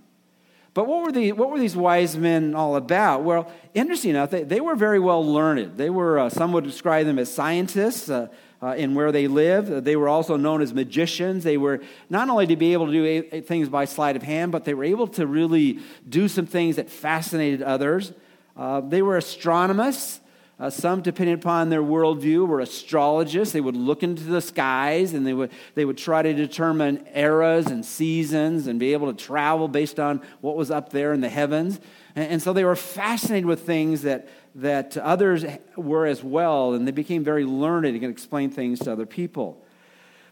But 0.75 0.89
what 0.89 1.05
were, 1.05 1.13
the, 1.13 1.31
what 1.33 1.51
were 1.51 1.59
these 1.59 1.77
wise 1.77 2.17
men 2.17 2.57
all 2.57 2.75
about? 2.75 3.23
Well, 3.23 3.51
interesting 3.75 4.11
enough, 4.11 4.31
they, 4.31 4.43
they 4.43 4.61
were 4.61 4.75
very 4.75 4.99
well 4.99 5.25
learned. 5.25 5.77
They 5.77 5.89
were, 5.89 6.19
uh, 6.19 6.29
some 6.29 6.53
would 6.53 6.65
describe 6.65 7.07
them 7.07 7.21
as 7.21 7.33
scientists 7.33 8.11
uh, 8.11 8.27
uh, 8.61 8.75
in 8.77 8.95
where 8.97 9.13
they 9.13 9.29
lived. 9.29 9.85
They 9.85 9.95
were 9.95 10.09
also 10.09 10.37
known 10.37 10.63
as 10.63 10.75
magicians. 10.75 11.45
They 11.45 11.59
were 11.59 11.81
not 12.11 12.29
only 12.29 12.49
to 12.49 12.57
be 12.57 12.73
able 12.73 12.87
to 12.87 12.93
do 12.93 13.05
a, 13.05 13.37
a 13.37 13.41
things 13.41 13.69
by 13.69 13.85
sleight 13.85 14.17
of 14.17 14.25
hand, 14.25 14.51
but 14.51 14.65
they 14.65 14.75
were 14.75 14.85
able 14.85 15.07
to 15.09 15.29
really 15.29 15.79
do 16.09 16.27
some 16.27 16.47
things 16.47 16.75
that 16.77 16.91
fascinated 16.91 17.63
others. 17.63 18.13
Uh, 18.57 18.81
they 18.81 19.01
were 19.01 19.17
astronomers. 19.17 20.19
Uh, 20.59 20.71
some, 20.71 21.03
depending 21.03 21.35
upon 21.35 21.69
their 21.69 21.83
worldview, 21.83 22.47
were 22.47 22.61
astrologists. 22.61 23.53
They 23.53 23.61
would 23.61 23.77
look 23.77 24.05
into 24.05 24.23
the 24.23 24.41
skies 24.41 25.13
and 25.13 25.27
they 25.27 25.33
would, 25.33 25.51
they 25.75 25.85
would 25.85 25.99
try 25.99 26.23
to 26.23 26.33
determine 26.33 27.09
eras 27.13 27.67
and 27.67 27.85
seasons 27.85 28.69
and 28.69 28.79
be 28.79 28.93
able 28.93 29.13
to 29.13 29.25
travel 29.25 29.67
based 29.67 29.99
on 29.99 30.23
what 30.41 30.55
was 30.55 30.71
up 30.71 30.91
there 30.91 31.13
in 31.13 31.21
the 31.21 31.29
heavens. 31.29 31.81
And, 32.15 32.35
and 32.35 32.43
so 32.43 32.53
they 32.53 32.65
were 32.65 32.77
fascinated 32.77 33.47
with 33.47 33.67
things 33.67 34.03
that, 34.03 34.29
that 34.55 34.97
others 34.97 35.45
were 35.77 36.07
as 36.07 36.23
well, 36.23 36.75
and 36.75 36.87
they 36.87 36.93
became 36.93 37.25
very 37.25 37.45
learned 37.45 37.87
and 37.87 38.01
could 38.01 38.11
explain 38.11 38.51
things 38.51 38.79
to 38.81 38.93
other 38.93 39.07
people. 39.07 39.61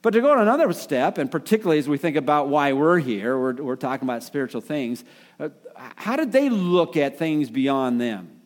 But 0.02 0.10
to 0.10 0.20
go 0.20 0.32
on 0.32 0.40
another 0.40 0.72
step, 0.72 1.18
and 1.18 1.30
particularly 1.30 1.78
as 1.78 1.88
we 1.88 1.98
think 1.98 2.16
about 2.16 2.48
why 2.48 2.72
we're 2.72 2.98
here, 2.98 3.38
we're, 3.38 3.54
we're 3.54 3.76
talking 3.76 4.06
about 4.06 4.22
spiritual 4.22 4.60
things, 4.60 5.04
uh, 5.40 5.48
how 5.96 6.14
did 6.14 6.30
they 6.30 6.48
look 6.48 6.96
at 6.96 7.18
things 7.18 7.50
beyond 7.50 8.00
them? 8.00 8.41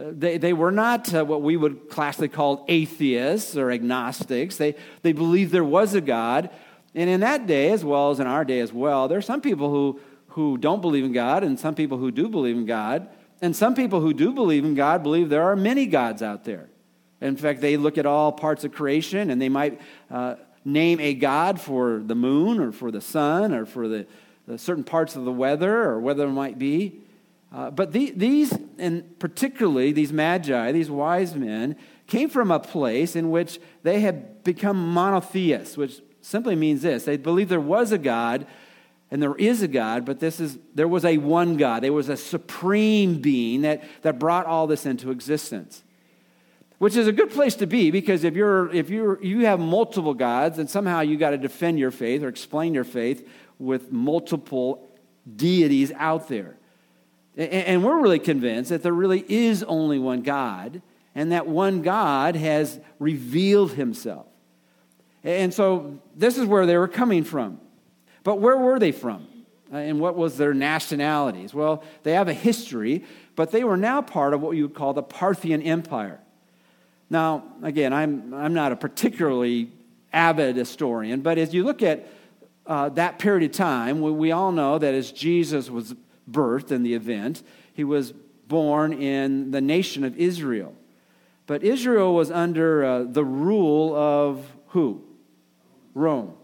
They, 0.00 0.38
they 0.38 0.52
were 0.54 0.72
not 0.72 1.12
uh, 1.14 1.24
what 1.24 1.42
we 1.42 1.56
would 1.56 1.90
classically 1.90 2.28
call 2.28 2.64
atheists 2.68 3.56
or 3.56 3.70
agnostics. 3.70 4.56
They, 4.56 4.74
they 5.02 5.12
believed 5.12 5.52
there 5.52 5.62
was 5.62 5.94
a 5.94 6.00
God. 6.00 6.48
And 6.94 7.10
in 7.10 7.20
that 7.20 7.46
day, 7.46 7.70
as 7.70 7.84
well 7.84 8.10
as 8.10 8.18
in 8.18 8.26
our 8.26 8.44
day 8.44 8.60
as 8.60 8.72
well, 8.72 9.08
there 9.08 9.18
are 9.18 9.22
some 9.22 9.42
people 9.42 9.70
who, 9.70 10.00
who 10.28 10.56
don't 10.56 10.80
believe 10.80 11.04
in 11.04 11.12
God 11.12 11.44
and 11.44 11.60
some 11.60 11.74
people 11.74 11.98
who 11.98 12.10
do 12.10 12.28
believe 12.28 12.56
in 12.56 12.64
God. 12.64 13.08
And 13.42 13.54
some 13.54 13.74
people 13.74 14.00
who 14.00 14.14
do 14.14 14.32
believe 14.32 14.64
in 14.64 14.74
God 14.74 15.02
believe 15.02 15.28
there 15.28 15.44
are 15.44 15.56
many 15.56 15.86
gods 15.86 16.22
out 16.22 16.44
there. 16.44 16.68
In 17.20 17.36
fact, 17.36 17.60
they 17.60 17.76
look 17.76 17.98
at 17.98 18.06
all 18.06 18.32
parts 18.32 18.64
of 18.64 18.72
creation 18.72 19.30
and 19.30 19.40
they 19.40 19.50
might 19.50 19.80
uh, 20.10 20.36
name 20.64 20.98
a 21.00 21.12
God 21.12 21.60
for 21.60 22.02
the 22.04 22.14
moon 22.14 22.58
or 22.58 22.72
for 22.72 22.90
the 22.90 23.00
sun 23.02 23.52
or 23.52 23.66
for 23.66 23.86
the, 23.86 24.06
the 24.46 24.56
certain 24.56 24.84
parts 24.84 25.14
of 25.16 25.24
the 25.24 25.32
weather 25.32 25.84
or 25.84 26.00
whatever 26.00 26.30
it 26.30 26.34
might 26.34 26.58
be. 26.58 27.00
Uh, 27.52 27.70
but 27.70 27.92
the, 27.92 28.12
these, 28.12 28.56
and 28.78 29.18
particularly 29.18 29.92
these 29.92 30.12
magi, 30.12 30.70
these 30.72 30.90
wise 30.90 31.34
men, 31.34 31.76
came 32.06 32.28
from 32.28 32.50
a 32.50 32.60
place 32.60 33.16
in 33.16 33.30
which 33.30 33.60
they 33.82 34.00
had 34.00 34.44
become 34.44 34.92
monotheists, 34.92 35.76
which 35.76 36.00
simply 36.20 36.54
means 36.54 36.82
this 36.82 37.04
they 37.04 37.16
believed 37.16 37.50
there 37.50 37.60
was 37.60 37.92
a 37.92 37.98
God 37.98 38.46
and 39.10 39.20
there 39.20 39.34
is 39.34 39.62
a 39.62 39.68
God, 39.68 40.04
but 40.04 40.20
this 40.20 40.38
is, 40.38 40.58
there 40.74 40.86
was 40.86 41.04
a 41.04 41.18
one 41.18 41.56
God. 41.56 41.82
There 41.82 41.92
was 41.92 42.08
a 42.08 42.16
supreme 42.16 43.20
being 43.20 43.62
that, 43.62 43.82
that 44.02 44.20
brought 44.20 44.46
all 44.46 44.66
this 44.68 44.86
into 44.86 45.10
existence. 45.10 45.82
Which 46.78 46.96
is 46.96 47.08
a 47.08 47.12
good 47.12 47.30
place 47.30 47.56
to 47.56 47.66
be 47.66 47.90
because 47.90 48.24
if, 48.24 48.34
you're, 48.34 48.72
if 48.72 48.88
you're, 48.88 49.22
you 49.22 49.46
have 49.46 49.58
multiple 49.60 50.14
gods 50.14 50.58
and 50.58 50.70
somehow 50.70 51.00
you 51.00 51.16
got 51.16 51.30
to 51.30 51.38
defend 51.38 51.78
your 51.78 51.90
faith 51.90 52.22
or 52.22 52.28
explain 52.28 52.72
your 52.72 52.84
faith 52.84 53.28
with 53.58 53.92
multiple 53.92 54.88
deities 55.36 55.92
out 55.96 56.28
there. 56.28 56.56
And 57.36 57.84
we're 57.84 58.00
really 58.00 58.18
convinced 58.18 58.70
that 58.70 58.82
there 58.82 58.92
really 58.92 59.24
is 59.28 59.62
only 59.62 59.98
one 59.98 60.22
God, 60.22 60.82
and 61.14 61.32
that 61.32 61.46
one 61.46 61.82
God 61.82 62.36
has 62.36 62.80
revealed 62.98 63.72
himself. 63.72 64.26
And 65.22 65.52
so 65.52 65.98
this 66.16 66.38
is 66.38 66.46
where 66.46 66.66
they 66.66 66.76
were 66.76 66.88
coming 66.88 67.24
from. 67.24 67.60
But 68.24 68.40
where 68.40 68.56
were 68.56 68.78
they 68.78 68.92
from? 68.92 69.26
Uh, 69.72 69.76
and 69.76 70.00
what 70.00 70.16
was 70.16 70.36
their 70.36 70.52
nationalities? 70.52 71.54
Well, 71.54 71.84
they 72.02 72.12
have 72.12 72.28
a 72.28 72.34
history, 72.34 73.04
but 73.36 73.52
they 73.52 73.64
were 73.64 73.76
now 73.76 74.02
part 74.02 74.34
of 74.34 74.40
what 74.40 74.56
you 74.56 74.64
would 74.64 74.74
call 74.74 74.92
the 74.92 75.02
Parthian 75.02 75.62
Empire. 75.62 76.20
Now, 77.08 77.44
again, 77.62 77.92
I'm, 77.92 78.34
I'm 78.34 78.54
not 78.54 78.72
a 78.72 78.76
particularly 78.76 79.70
avid 80.12 80.56
historian, 80.56 81.20
but 81.20 81.38
as 81.38 81.54
you 81.54 81.64
look 81.64 81.82
at 81.82 82.08
uh, 82.66 82.88
that 82.90 83.18
period 83.18 83.50
of 83.50 83.56
time, 83.56 84.00
we, 84.00 84.10
we 84.10 84.32
all 84.32 84.52
know 84.52 84.78
that 84.78 84.94
as 84.94 85.12
Jesus 85.12 85.70
was 85.70 85.94
birthed 86.30 86.70
and 86.70 86.84
the 86.84 86.94
event. 86.94 87.42
He 87.72 87.84
was 87.84 88.12
born 88.46 88.92
in 88.92 89.50
the 89.50 89.60
nation 89.60 90.04
of 90.04 90.16
Israel. 90.16 90.74
But 91.46 91.62
Israel 91.62 92.14
was 92.14 92.30
under 92.30 92.84
uh, 92.84 93.02
the 93.04 93.24
rule 93.24 93.94
of 93.94 94.46
who? 94.68 95.02
Rome. 95.94 96.34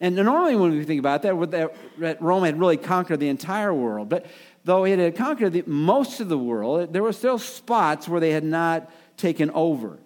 And 0.00 0.16
normally, 0.16 0.56
when 0.56 0.72
we 0.72 0.84
think 0.84 0.98
about 0.98 1.22
that, 1.22 1.72
that 1.98 2.20
Rome 2.20 2.44
had 2.44 2.58
really 2.58 2.76
conquered 2.76 3.20
the 3.20 3.28
entire 3.28 3.72
world. 3.72 4.08
But 4.08 4.26
though 4.64 4.84
it 4.84 4.98
had 4.98 5.16
conquered 5.16 5.52
the, 5.52 5.62
most 5.66 6.20
of 6.20 6.28
the 6.28 6.38
world, 6.38 6.92
there 6.92 7.02
were 7.02 7.12
still 7.12 7.38
spots 7.38 8.08
where 8.08 8.20
they 8.20 8.30
had 8.30 8.42
not 8.42 8.90
taken 9.16 9.50
over. 9.52 9.98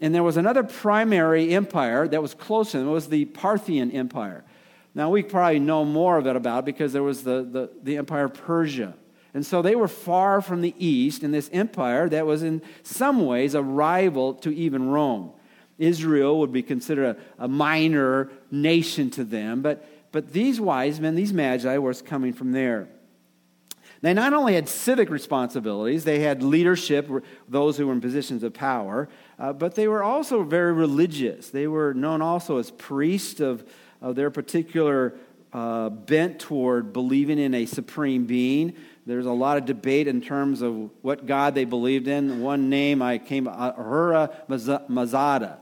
And 0.00 0.14
there 0.14 0.24
was 0.24 0.36
another 0.36 0.62
primary 0.62 1.54
empire 1.54 2.08
that 2.08 2.20
was 2.20 2.34
close 2.34 2.72
to 2.72 2.78
them. 2.78 2.88
It 2.88 2.90
was 2.90 3.08
the 3.08 3.24
Parthian 3.26 3.92
Empire. 3.92 4.44
Now, 4.96 5.10
we 5.10 5.22
probably 5.22 5.58
know 5.58 5.84
more 5.84 6.16
of 6.16 6.26
it 6.26 6.36
about 6.36 6.64
because 6.64 6.94
there 6.94 7.02
was 7.02 7.22
the, 7.22 7.42
the, 7.42 7.70
the 7.82 7.98
empire 7.98 8.24
of 8.24 8.32
Persia. 8.32 8.94
And 9.34 9.44
so 9.44 9.60
they 9.60 9.76
were 9.76 9.88
far 9.88 10.40
from 10.40 10.62
the 10.62 10.74
east 10.78 11.22
in 11.22 11.32
this 11.32 11.50
empire 11.52 12.08
that 12.08 12.24
was 12.24 12.42
in 12.42 12.62
some 12.82 13.26
ways 13.26 13.52
a 13.52 13.62
rival 13.62 14.32
to 14.36 14.50
even 14.56 14.88
Rome. 14.88 15.32
Israel 15.76 16.38
would 16.38 16.50
be 16.50 16.62
considered 16.62 17.14
a, 17.38 17.44
a 17.44 17.46
minor 17.46 18.30
nation 18.50 19.10
to 19.10 19.24
them, 19.24 19.60
but, 19.60 19.86
but 20.12 20.32
these 20.32 20.58
wise 20.58 20.98
men, 20.98 21.14
these 21.14 21.34
magi, 21.34 21.76
were 21.76 21.92
coming 21.92 22.32
from 22.32 22.52
there. 22.52 22.88
They 24.00 24.14
not 24.14 24.32
only 24.32 24.54
had 24.54 24.66
civic 24.66 25.10
responsibilities, 25.10 26.04
they 26.04 26.20
had 26.20 26.42
leadership, 26.42 27.10
those 27.48 27.76
who 27.76 27.86
were 27.86 27.92
in 27.92 28.00
positions 28.00 28.42
of 28.42 28.54
power, 28.54 29.10
uh, 29.38 29.52
but 29.52 29.74
they 29.74 29.88
were 29.88 30.02
also 30.02 30.42
very 30.42 30.72
religious. 30.72 31.50
They 31.50 31.66
were 31.66 31.92
known 31.92 32.22
also 32.22 32.56
as 32.56 32.70
priests 32.70 33.40
of 33.40 33.62
of 34.00 34.16
their 34.16 34.30
particular 34.30 35.14
uh, 35.52 35.88
bent 35.88 36.38
toward 36.38 36.92
believing 36.92 37.38
in 37.38 37.54
a 37.54 37.66
supreme 37.66 38.26
being. 38.26 38.74
There's 39.06 39.26
a 39.26 39.32
lot 39.32 39.56
of 39.56 39.64
debate 39.64 40.08
in 40.08 40.20
terms 40.20 40.62
of 40.62 40.90
what 41.02 41.26
God 41.26 41.54
they 41.54 41.64
believed 41.64 42.08
in. 42.08 42.40
One 42.40 42.68
name 42.68 43.00
I 43.00 43.18
came, 43.18 43.46
Ahura 43.46 44.30
Mazda. 44.48 45.58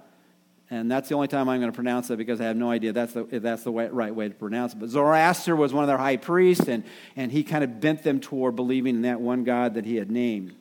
And 0.71 0.91
that's 0.91 1.09
the 1.09 1.15
only 1.15 1.29
time 1.29 1.49
I'm 1.49 1.61
going 1.61 1.71
to 1.71 1.77
pronounce 1.77 2.11
it 2.11 2.17
because 2.17 2.41
I 2.41 2.45
have 2.45 2.57
no 2.57 2.71
idea 2.71 2.93
that's 2.93 3.13
the, 3.13 3.29
if 3.31 3.43
that's 3.43 3.63
the 3.63 3.71
way, 3.71 3.87
right 3.89 4.15
way 4.15 4.29
to 4.29 4.35
pronounce 4.35 4.73
it. 4.73 4.81
But 4.81 4.89
Zoroaster 4.89 5.55
was 5.55 5.75
one 5.75 5.85
of 5.85 5.89
their 5.89 5.99
high 5.99 6.17
priests, 6.17 6.67
and, 6.67 6.85
and 7.15 7.31
he 7.31 7.45
kind 7.45 7.63
of 7.63 7.81
bent 7.81 8.03
them 8.03 8.19
toward 8.19 8.57
believing 8.57 8.97
in 8.97 9.03
that 9.03 9.21
one 9.21 9.45
God 9.45 9.75
that 9.75 9.85
he 9.85 9.97
had 9.97 10.11
named. 10.11 10.55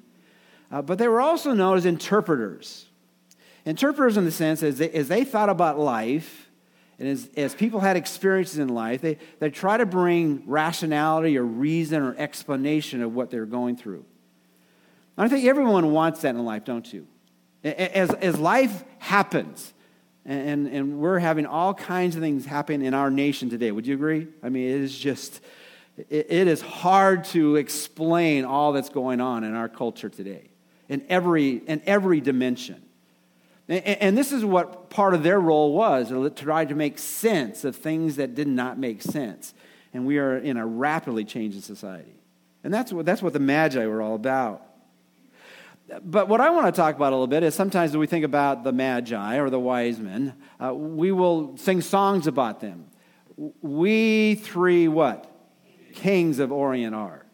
Uh, 0.70 0.82
but 0.82 0.98
they 0.98 1.08
were 1.08 1.22
also 1.22 1.54
known 1.54 1.78
as 1.78 1.86
interpreters. 1.86 2.86
Interpreters, 3.66 4.18
in 4.18 4.26
the 4.26 4.32
sense, 4.32 4.62
as 4.62 4.78
they, 4.78 4.92
as 4.92 5.08
they 5.08 5.24
thought 5.24 5.50
about 5.50 5.80
life, 5.80 6.43
and 7.04 7.12
as, 7.12 7.30
as 7.36 7.54
people 7.54 7.82
had 7.82 7.98
experiences 7.98 8.60
in 8.60 8.70
life, 8.70 9.02
they, 9.02 9.18
they 9.40 9.50
try 9.50 9.76
to 9.76 9.86
bring 9.86 10.42
rationality 10.46 11.38
or 11.38 11.44
reason 11.44 12.02
or 12.02 12.16
explanation 12.18 13.02
of 13.02 13.14
what 13.14 13.30
they're 13.30 13.46
going 13.46 13.76
through. 13.76 14.06
I 15.18 15.28
think 15.28 15.44
everyone 15.44 15.92
wants 15.92 16.22
that 16.22 16.30
in 16.30 16.46
life, 16.46 16.64
don't 16.64 16.94
you? 16.94 17.06
As, 17.62 18.10
as 18.10 18.40
life 18.40 18.86
happens, 19.00 19.74
and, 20.24 20.66
and 20.70 20.98
we're 20.98 21.20
having 21.20 21.46
all 21.46 21.74
kinds 21.74 22.16
of 22.16 22.22
things 22.22 22.46
happen 22.46 22.82
in 22.82 22.94
our 22.94 23.12
nation 23.12 23.50
today, 23.50 23.74
would 23.74 23.86
you 23.86 23.96
agree? 23.96 24.30
I 24.42 24.48
mean, 24.48 24.70
it 24.70 24.80
is 24.80 24.98
just, 24.98 25.42
it, 25.98 26.28
it 26.30 26.48
is 26.48 26.62
hard 26.62 27.26
to 27.26 27.58
explain 27.58 28.46
all 28.46 28.72
that's 28.72 28.88
going 28.88 29.20
on 29.20 29.44
in 29.44 29.56
our 29.56 29.68
culture 29.68 30.08
today 30.08 30.52
in 30.88 31.04
every, 31.10 31.56
in 31.68 31.82
every 31.86 32.22
dimension. 32.22 32.82
And 33.68 34.18
this 34.18 34.32
is 34.34 34.44
what 34.44 34.90
part 34.90 35.14
of 35.14 35.24
their 35.24 35.40
role 35.40 35.74
was 35.74 36.10
to 36.10 36.30
try 36.30 36.66
to 36.66 36.76
make 36.76 37.00
sense 37.00 37.64
of 37.64 37.76
things 37.76 38.18
that 38.18 38.36
did 38.36 38.48
not 38.48 38.78
make 38.78 39.02
sense. 39.02 39.54
And 39.94 40.06
we 40.06 40.18
are 40.18 40.38
in 40.38 40.58
a 40.58 40.66
rapidly 40.66 41.24
changing 41.24 41.62
society. 41.62 42.16
And 42.64 42.74
that's 42.74 42.92
what, 42.92 43.06
that's 43.06 43.22
what 43.22 43.34
the 43.34 43.40
Magi 43.40 43.86
were 43.86 44.02
all 44.02 44.16
about. 44.16 44.66
But 46.02 46.28
what 46.28 46.42
I 46.42 46.50
want 46.50 46.68
to 46.68 46.72
talk 46.72 46.96
about 46.96 47.12
a 47.12 47.16
little 47.16 47.28
bit 47.28 47.44
is 47.44 47.56
sometimes 47.56 47.92
when 47.92 48.00
we 48.00 48.08
think 48.08 48.26
about 48.26 48.64
the 48.64 48.72
Magi 48.72 49.38
or 49.38 49.50
the 49.50 49.60
wise 49.60 50.00
men, 50.00 50.34
uh, 50.62 50.74
we 50.74 51.12
will 51.12 51.58
sing 51.58 51.82
songs 51.82 52.28
about 52.28 52.62
them. 52.62 52.88
We 53.62 54.36
three 54.36 54.88
what? 54.88 55.30
Kings 55.94 56.40
of 56.40 56.52
Orient 56.52 56.96
are. 56.96 57.26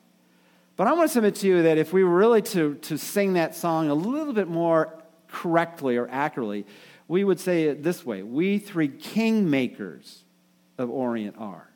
But 0.75 0.87
I 0.87 0.93
want 0.93 1.09
to 1.09 1.13
submit 1.13 1.35
to 1.35 1.47
you 1.47 1.63
that 1.63 1.77
if 1.77 1.93
we 1.93 2.03
were 2.03 2.15
really 2.15 2.41
to, 2.41 2.75
to 2.75 2.97
sing 2.97 3.33
that 3.33 3.55
song 3.55 3.89
a 3.89 3.93
little 3.93 4.33
bit 4.33 4.47
more 4.47 4.98
correctly 5.31 5.97
or 5.97 6.07
accurately, 6.09 6.65
we 7.07 7.23
would 7.23 7.39
say 7.39 7.65
it 7.65 7.83
this 7.83 8.05
way 8.05 8.23
We 8.23 8.59
three 8.59 8.89
kingmakers 8.89 10.19
of 10.77 10.89
Orient 10.89 11.35
are. 11.37 11.69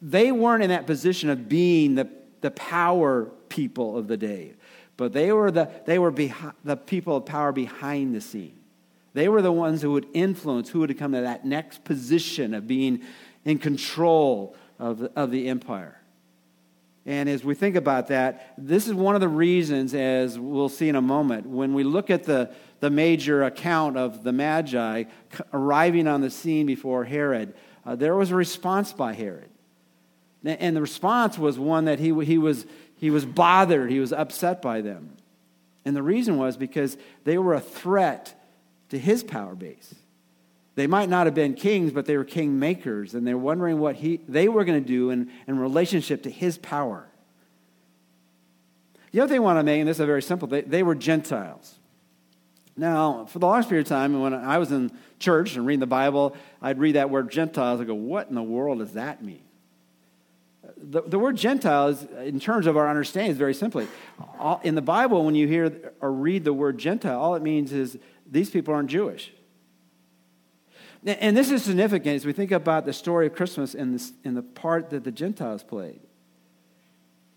They 0.00 0.30
weren't 0.30 0.62
in 0.62 0.70
that 0.70 0.86
position 0.86 1.28
of 1.28 1.48
being 1.48 1.96
the, 1.96 2.08
the 2.40 2.52
power 2.52 3.26
people 3.48 3.98
of 3.98 4.06
the 4.06 4.16
day, 4.16 4.54
but 4.96 5.12
they 5.12 5.32
were, 5.32 5.50
the, 5.50 5.70
they 5.86 5.98
were 5.98 6.12
behi- 6.12 6.54
the 6.64 6.76
people 6.76 7.16
of 7.16 7.26
power 7.26 7.52
behind 7.52 8.14
the 8.14 8.20
scene. 8.20 8.58
They 9.14 9.28
were 9.28 9.42
the 9.42 9.52
ones 9.52 9.82
who 9.82 9.92
would 9.92 10.06
influence, 10.14 10.70
who 10.70 10.80
would 10.80 10.96
come 10.98 11.12
to 11.12 11.20
that 11.20 11.44
next 11.44 11.84
position 11.84 12.54
of 12.54 12.66
being 12.66 13.02
in 13.44 13.58
control 13.58 14.54
of 14.78 14.98
the, 14.98 15.12
of 15.16 15.30
the 15.30 15.48
empire. 15.48 16.01
And 17.04 17.28
as 17.28 17.42
we 17.42 17.54
think 17.54 17.74
about 17.74 18.08
that, 18.08 18.54
this 18.56 18.86
is 18.86 18.94
one 18.94 19.14
of 19.16 19.20
the 19.20 19.28
reasons, 19.28 19.92
as 19.92 20.38
we'll 20.38 20.68
see 20.68 20.88
in 20.88 20.94
a 20.94 21.02
moment, 21.02 21.46
when 21.46 21.74
we 21.74 21.82
look 21.82 22.10
at 22.10 22.24
the, 22.24 22.54
the 22.78 22.90
major 22.90 23.42
account 23.42 23.96
of 23.96 24.22
the 24.22 24.32
Magi 24.32 25.04
arriving 25.52 26.06
on 26.06 26.20
the 26.20 26.30
scene 26.30 26.64
before 26.64 27.04
Herod, 27.04 27.54
uh, 27.84 27.96
there 27.96 28.14
was 28.14 28.30
a 28.30 28.36
response 28.36 28.92
by 28.92 29.14
Herod. 29.14 29.50
And 30.44 30.76
the 30.76 30.80
response 30.80 31.38
was 31.38 31.58
one 31.58 31.86
that 31.86 31.98
he, 31.98 32.12
he, 32.24 32.38
was, 32.38 32.66
he 32.96 33.10
was 33.10 33.24
bothered, 33.24 33.90
he 33.90 34.00
was 34.00 34.12
upset 34.12 34.62
by 34.62 34.80
them. 34.80 35.16
And 35.84 35.96
the 35.96 36.02
reason 36.02 36.36
was 36.36 36.56
because 36.56 36.96
they 37.24 37.38
were 37.38 37.54
a 37.54 37.60
threat 37.60 38.40
to 38.90 38.98
his 38.98 39.24
power 39.24 39.54
base. 39.54 39.94
They 40.74 40.86
might 40.86 41.08
not 41.08 41.26
have 41.26 41.34
been 41.34 41.54
kings, 41.54 41.92
but 41.92 42.06
they 42.06 42.16
were 42.16 42.24
king 42.24 42.58
makers, 42.58 43.14
and 43.14 43.26
they're 43.26 43.36
wondering 43.36 43.78
what 43.78 43.96
he, 43.96 44.20
they 44.26 44.48
were 44.48 44.64
going 44.64 44.82
to 44.82 44.86
do 44.86 45.10
in, 45.10 45.30
in 45.46 45.58
relationship 45.58 46.22
to 46.22 46.30
his 46.30 46.56
power. 46.58 47.08
The 49.12 49.20
other 49.20 49.28
thing 49.28 49.40
I 49.40 49.44
want 49.44 49.58
to 49.58 49.62
make, 49.62 49.80
and 49.80 49.88
this 49.88 50.00
is 50.00 50.06
very 50.06 50.22
simple, 50.22 50.48
they, 50.48 50.62
they 50.62 50.82
were 50.82 50.94
Gentiles. 50.94 51.78
Now, 52.74 53.26
for 53.26 53.38
the 53.38 53.46
longest 53.46 53.68
period 53.68 53.86
of 53.86 53.88
time, 53.88 54.18
when 54.18 54.32
I 54.32 54.56
was 54.56 54.72
in 54.72 54.90
church 55.18 55.56
and 55.56 55.66
reading 55.66 55.80
the 55.80 55.86
Bible, 55.86 56.34
I'd 56.62 56.78
read 56.78 56.94
that 56.94 57.10
word 57.10 57.30
Gentiles. 57.30 57.82
I 57.82 57.84
go, 57.84 57.94
what 57.94 58.30
in 58.30 58.34
the 58.34 58.42
world 58.42 58.78
does 58.78 58.94
that 58.94 59.22
mean? 59.22 59.42
The, 60.78 61.02
the 61.02 61.18
word 61.18 61.36
Gentiles, 61.36 62.06
in 62.24 62.40
terms 62.40 62.66
of 62.66 62.78
our 62.78 62.88
understanding, 62.88 63.30
is 63.30 63.36
very 63.36 63.52
simply. 63.52 63.88
All, 64.38 64.58
in 64.64 64.74
the 64.74 64.80
Bible, 64.82 65.22
when 65.24 65.34
you 65.34 65.46
hear 65.46 65.92
or 66.00 66.10
read 66.10 66.44
the 66.44 66.54
word 66.54 66.78
Gentile, 66.78 67.20
all 67.20 67.34
it 67.34 67.42
means 67.42 67.72
is 67.72 67.98
these 68.30 68.48
people 68.48 68.72
aren't 68.72 68.88
Jewish. 68.88 69.32
And 71.04 71.36
this 71.36 71.50
is 71.50 71.64
significant 71.64 72.16
as 72.16 72.24
we 72.24 72.32
think 72.32 72.52
about 72.52 72.84
the 72.84 72.92
story 72.92 73.26
of 73.26 73.34
Christmas 73.34 73.74
and, 73.74 73.94
this, 73.94 74.12
and 74.24 74.36
the 74.36 74.42
part 74.42 74.90
that 74.90 75.02
the 75.02 75.10
Gentiles 75.10 75.64
played, 75.64 76.00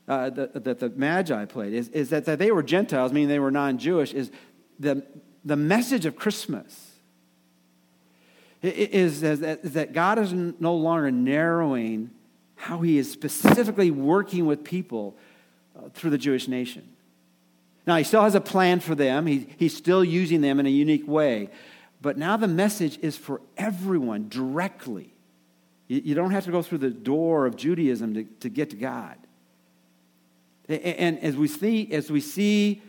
uh, 0.07 0.29
that, 0.29 0.63
that 0.63 0.79
the 0.79 0.89
Magi 0.89 1.45
played, 1.45 1.73
is, 1.73 1.89
is 1.89 2.09
that, 2.11 2.25
that 2.25 2.37
they 2.37 2.51
were 2.51 2.61
Gentiles, 2.61 3.11
meaning 3.11 3.27
they 3.27 3.39
were 3.39 3.49
non 3.49 3.79
Jewish, 3.79 4.13
is 4.13 4.29
the, 4.79 5.03
the 5.43 5.55
message 5.55 6.05
of 6.05 6.15
Christmas 6.15 6.91
is, 8.61 9.23
is, 9.23 9.39
that 9.73 9.93
God 9.93 10.19
is 10.19 10.33
no 10.33 10.75
longer 10.75 11.11
narrowing 11.11 12.11
how 12.55 12.81
he 12.81 12.97
is 12.97 13.11
specifically 13.11 13.91
working 13.91 14.45
with 14.45 14.63
people 14.63 15.15
uh, 15.75 15.89
through 15.93 16.09
the 16.09 16.17
Jewish 16.17 16.47
nation. 16.47 16.87
Now, 17.85 17.97
he 17.97 18.03
still 18.03 18.23
has 18.23 18.33
a 18.33 18.41
plan 18.41 18.79
for 18.79 18.95
them, 18.95 19.27
he, 19.27 19.47
he's 19.57 19.75
still 19.75 20.03
using 20.03 20.41
them 20.41 20.59
in 20.59 20.65
a 20.65 20.69
unique 20.69 21.07
way. 21.07 21.49
But 22.01 22.17
now 22.17 22.37
the 22.37 22.47
message 22.47 22.99
is 23.01 23.17
for 23.17 23.41
everyone 23.57 24.29
directly. 24.29 25.13
You, 25.87 26.15
don't 26.15 26.31
have 26.31 26.45
to 26.45 26.51
go 26.51 26.61
through 26.61 26.79
the 26.79 26.89
door 26.89 27.45
of 27.45 27.55
Judaism 27.55 28.15
to, 28.15 28.23
to 28.23 28.49
get 28.49 28.71
to 28.71 28.75
God. 28.75 29.17
And, 30.67 31.19
as 31.19 31.35
we 31.35 31.47
see, 31.47 31.91
as 31.91 32.09
we 32.09 32.21
see 32.21 32.81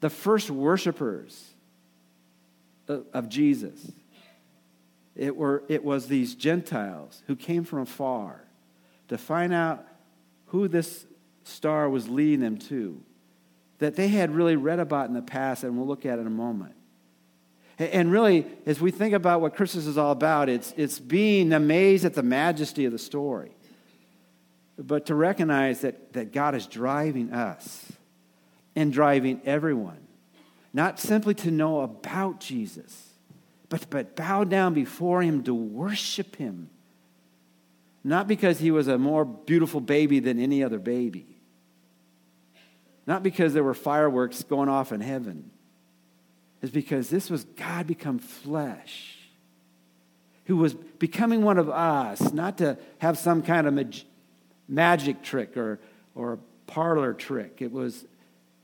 the 0.00 0.10
first 0.10 0.50
worshipers 0.50 1.50
of, 2.86 3.28
Jesus, 3.28 3.90
it, 5.16 5.36
were, 5.36 5.64
it 5.68 5.84
was 5.84 6.06
these 6.06 6.36
Gentiles 6.36 7.22
who 7.26 7.34
came 7.34 7.64
from 7.64 7.80
afar 7.80 8.44
to 9.08 9.18
find 9.18 9.52
out 9.52 9.84
who 10.46 10.68
this 10.68 11.06
star 11.42 11.88
was 11.90 12.08
leading 12.08 12.40
them 12.40 12.56
to 12.56 13.02
that 13.78 13.94
they 13.96 14.08
had 14.08 14.34
really 14.34 14.56
read 14.56 14.78
about 14.78 15.08
in 15.08 15.14
the 15.14 15.22
past, 15.22 15.64
and 15.64 15.76
we'll 15.76 15.86
look 15.86 16.04
at 16.04 16.18
in 16.18 16.26
a 16.26 16.30
moment. 16.30 16.74
And 17.78 18.10
really, 18.10 18.44
as 18.66 18.80
we 18.80 18.90
think 18.90 19.14
about 19.14 19.40
what 19.40 19.54
Christmas 19.54 19.86
is 19.86 19.96
all 19.96 20.10
about, 20.10 20.48
it's, 20.48 20.74
it's 20.76 20.98
being 20.98 21.52
amazed 21.52 22.04
at 22.04 22.14
the 22.14 22.24
majesty 22.24 22.84
of 22.86 22.92
the 22.92 22.98
story, 22.98 23.52
but 24.76 25.06
to 25.06 25.14
recognize 25.14 25.82
that, 25.82 26.12
that 26.14 26.32
God 26.32 26.56
is 26.56 26.66
driving 26.66 27.32
us 27.32 27.92
and 28.74 28.92
driving 28.92 29.40
everyone, 29.44 30.00
not 30.72 30.98
simply 30.98 31.34
to 31.34 31.52
know 31.52 31.80
about 31.80 32.40
Jesus, 32.40 33.10
but, 33.68 33.88
but 33.90 34.16
bow 34.16 34.42
down 34.42 34.74
before 34.74 35.22
Him 35.22 35.44
to 35.44 35.54
worship 35.54 36.34
Him. 36.36 36.70
Not 38.02 38.26
because 38.26 38.58
He 38.58 38.72
was 38.72 38.88
a 38.88 38.98
more 38.98 39.24
beautiful 39.24 39.80
baby 39.80 40.18
than 40.18 40.40
any 40.40 40.64
other 40.64 40.78
baby, 40.80 41.26
not 43.06 43.22
because 43.22 43.54
there 43.54 43.64
were 43.64 43.74
fireworks 43.74 44.42
going 44.42 44.68
off 44.68 44.90
in 44.90 45.00
heaven 45.00 45.52
is 46.62 46.70
because 46.70 47.08
this 47.08 47.30
was 47.30 47.44
God 47.44 47.86
become 47.86 48.18
flesh, 48.18 49.16
who 50.46 50.56
was 50.56 50.74
becoming 50.74 51.42
one 51.42 51.58
of 51.58 51.68
us, 51.68 52.32
not 52.32 52.58
to 52.58 52.76
have 52.98 53.18
some 53.18 53.42
kind 53.42 53.66
of 53.66 53.74
mag- 53.74 54.04
magic 54.66 55.22
trick 55.22 55.56
or, 55.56 55.78
or 56.14 56.38
parlor 56.66 57.14
trick. 57.14 57.58
It 57.60 57.70
was, 57.70 58.04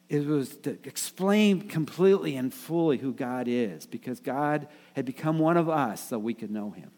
it 0.08 0.26
was 0.26 0.56
to 0.58 0.70
explain 0.84 1.68
completely 1.68 2.36
and 2.36 2.52
fully 2.52 2.98
who 2.98 3.12
God 3.12 3.46
is, 3.48 3.86
because 3.86 4.20
God 4.20 4.66
had 4.94 5.04
become 5.04 5.38
one 5.38 5.56
of 5.56 5.68
us 5.68 6.08
so 6.08 6.18
we 6.18 6.34
could 6.34 6.50
know 6.50 6.70
him. 6.70 6.90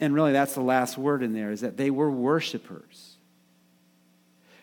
And 0.00 0.14
really, 0.14 0.32
that's 0.32 0.54
the 0.54 0.60
last 0.60 0.98
word 0.98 1.22
in 1.22 1.32
there, 1.32 1.50
is 1.50 1.60
that 1.60 1.76
they 1.76 1.90
were 1.90 2.10
worshipers. 2.10 3.16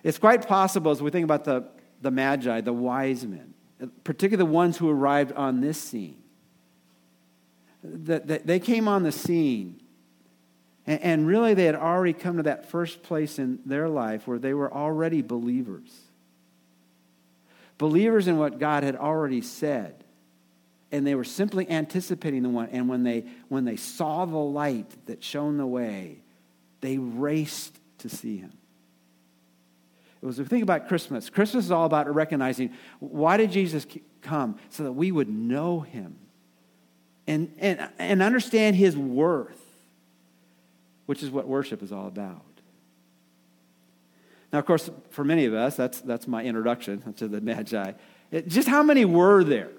It's 0.03 0.17
quite 0.17 0.47
possible 0.47 0.91
as 0.91 1.01
we 1.01 1.11
think 1.11 1.23
about 1.23 1.45
the, 1.45 1.65
the 2.01 2.11
Magi, 2.11 2.61
the 2.61 2.73
wise 2.73 3.25
men, 3.25 3.50
particularly 4.03 4.49
the 4.49 4.53
ones 4.53 4.77
who 4.77 4.89
arrived 4.89 5.31
on 5.33 5.61
this 5.61 5.81
scene. 5.81 6.17
That, 7.83 8.45
they 8.45 8.59
came 8.59 8.87
on 8.87 9.03
the 9.03 9.11
scene, 9.11 9.81
and, 10.85 11.01
and 11.01 11.27
really 11.27 11.53
they 11.53 11.65
had 11.65 11.75
already 11.75 12.13
come 12.13 12.37
to 12.37 12.43
that 12.43 12.69
first 12.69 13.01
place 13.01 13.39
in 13.39 13.59
their 13.65 13.89
life 13.89 14.27
where 14.27 14.39
they 14.39 14.53
were 14.53 14.71
already 14.71 15.21
believers. 15.21 15.89
Believers 17.77 18.27
in 18.27 18.37
what 18.37 18.59
God 18.59 18.83
had 18.83 18.95
already 18.95 19.41
said. 19.41 20.03
And 20.91 21.07
they 21.07 21.15
were 21.15 21.23
simply 21.23 21.67
anticipating 21.69 22.43
the 22.43 22.49
one. 22.49 22.69
And 22.71 22.87
when 22.87 23.03
they, 23.03 23.25
when 23.47 23.65
they 23.65 23.77
saw 23.77 24.25
the 24.25 24.37
light 24.37 24.93
that 25.07 25.23
shone 25.23 25.57
the 25.57 25.65
way, 25.65 26.19
they 26.81 26.97
raced 26.97 27.79
to 27.99 28.09
see 28.09 28.37
him. 28.37 28.51
It 30.21 30.25
was, 30.25 30.39
if 30.39 30.45
we 30.45 30.49
think 30.49 30.63
about 30.63 30.87
Christmas, 30.87 31.29
Christmas 31.29 31.65
is 31.65 31.71
all 31.71 31.85
about 31.85 32.13
recognizing 32.13 32.73
why 32.99 33.37
did 33.37 33.51
Jesus 33.51 33.87
come? 34.21 34.57
So 34.69 34.83
that 34.83 34.91
we 34.91 35.11
would 35.11 35.29
know 35.29 35.79
him 35.79 36.17
and, 37.27 37.51
and, 37.57 37.89
and 37.97 38.21
understand 38.21 38.75
his 38.75 38.95
worth, 38.95 39.61
which 41.07 41.23
is 41.23 41.31
what 41.31 41.47
worship 41.47 41.81
is 41.81 41.91
all 41.91 42.07
about. 42.07 42.45
Now, 44.53 44.59
of 44.59 44.65
course, 44.65 44.89
for 45.09 45.23
many 45.23 45.45
of 45.45 45.53
us, 45.53 45.75
that's, 45.75 46.01
that's 46.01 46.27
my 46.27 46.43
introduction 46.43 47.13
to 47.17 47.27
the 47.27 47.41
Magi. 47.41 47.93
It, 48.31 48.47
just 48.47 48.67
how 48.67 48.83
many 48.83 49.05
were 49.05 49.43
there? 49.43 49.71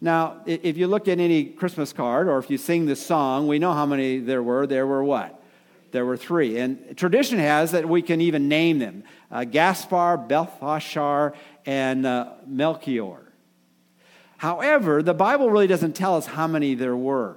Now, 0.00 0.42
if 0.46 0.76
you 0.76 0.86
look 0.86 1.08
at 1.08 1.18
any 1.18 1.44
Christmas 1.44 1.92
card 1.92 2.28
or 2.28 2.38
if 2.38 2.50
you 2.50 2.58
sing 2.58 2.86
the 2.86 2.96
song, 2.96 3.46
we 3.46 3.58
know 3.58 3.72
how 3.72 3.86
many 3.86 4.18
there 4.18 4.42
were. 4.42 4.66
There 4.66 4.86
were 4.86 5.02
what? 5.02 5.35
There 5.92 6.04
were 6.04 6.16
three. 6.16 6.58
And 6.58 6.96
tradition 6.96 7.38
has 7.38 7.72
that 7.72 7.88
we 7.88 8.02
can 8.02 8.20
even 8.20 8.48
name 8.48 8.78
them 8.78 9.04
uh, 9.30 9.44
Gaspar, 9.44 10.16
Balthasar, 10.16 11.34
and 11.64 12.06
uh, 12.06 12.32
Melchior. 12.46 13.32
However, 14.38 15.02
the 15.02 15.14
Bible 15.14 15.50
really 15.50 15.66
doesn't 15.66 15.94
tell 15.94 16.16
us 16.16 16.26
how 16.26 16.46
many 16.46 16.74
there 16.74 16.96
were. 16.96 17.36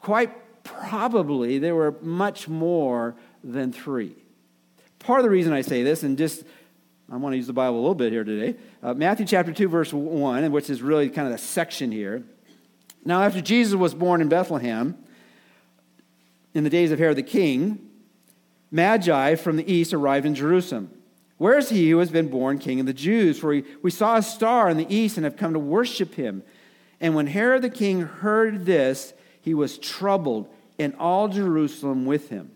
Quite 0.00 0.62
probably, 0.64 1.58
there 1.58 1.74
were 1.74 1.94
much 2.02 2.48
more 2.48 3.14
than 3.42 3.72
three. 3.72 4.14
Part 4.98 5.20
of 5.20 5.24
the 5.24 5.30
reason 5.30 5.52
I 5.52 5.62
say 5.62 5.82
this, 5.82 6.02
and 6.02 6.18
just 6.18 6.44
I 7.10 7.16
want 7.16 7.32
to 7.32 7.36
use 7.36 7.46
the 7.46 7.52
Bible 7.52 7.76
a 7.76 7.80
little 7.80 7.94
bit 7.94 8.12
here 8.12 8.24
today. 8.24 8.58
Uh, 8.82 8.94
Matthew 8.94 9.26
chapter 9.26 9.52
2, 9.52 9.68
verse 9.68 9.92
1, 9.92 10.50
which 10.52 10.70
is 10.70 10.80
really 10.82 11.10
kind 11.10 11.26
of 11.26 11.32
the 11.32 11.38
section 11.38 11.92
here. 11.92 12.22
Now, 13.04 13.22
after 13.22 13.40
Jesus 13.40 13.74
was 13.74 13.94
born 13.94 14.20
in 14.20 14.28
Bethlehem, 14.28 14.96
in 16.54 16.64
the 16.64 16.70
days 16.70 16.92
of 16.92 16.98
Herod 16.98 17.16
the 17.16 17.22
king, 17.22 17.88
Magi 18.70 19.34
from 19.36 19.56
the 19.56 19.70
east 19.70 19.92
arrived 19.92 20.26
in 20.26 20.34
Jerusalem. 20.34 20.90
Where 21.38 21.58
is 21.58 21.70
he 21.70 21.90
who 21.90 21.98
has 21.98 22.10
been 22.10 22.28
born 22.28 22.58
king 22.58 22.80
of 22.80 22.86
the 22.86 22.92
Jews? 22.92 23.38
For 23.38 23.48
we, 23.48 23.64
we 23.82 23.90
saw 23.90 24.16
a 24.16 24.22
star 24.22 24.68
in 24.68 24.76
the 24.76 24.94
east 24.94 25.16
and 25.16 25.24
have 25.24 25.36
come 25.36 25.52
to 25.54 25.58
worship 25.58 26.14
him. 26.14 26.42
And 27.00 27.14
when 27.14 27.26
Herod 27.26 27.62
the 27.62 27.70
king 27.70 28.02
heard 28.02 28.64
this, 28.64 29.12
he 29.40 29.54
was 29.54 29.76
troubled, 29.76 30.48
and 30.78 30.94
all 30.96 31.28
Jerusalem 31.28 32.06
with 32.06 32.28
him. 32.28 32.52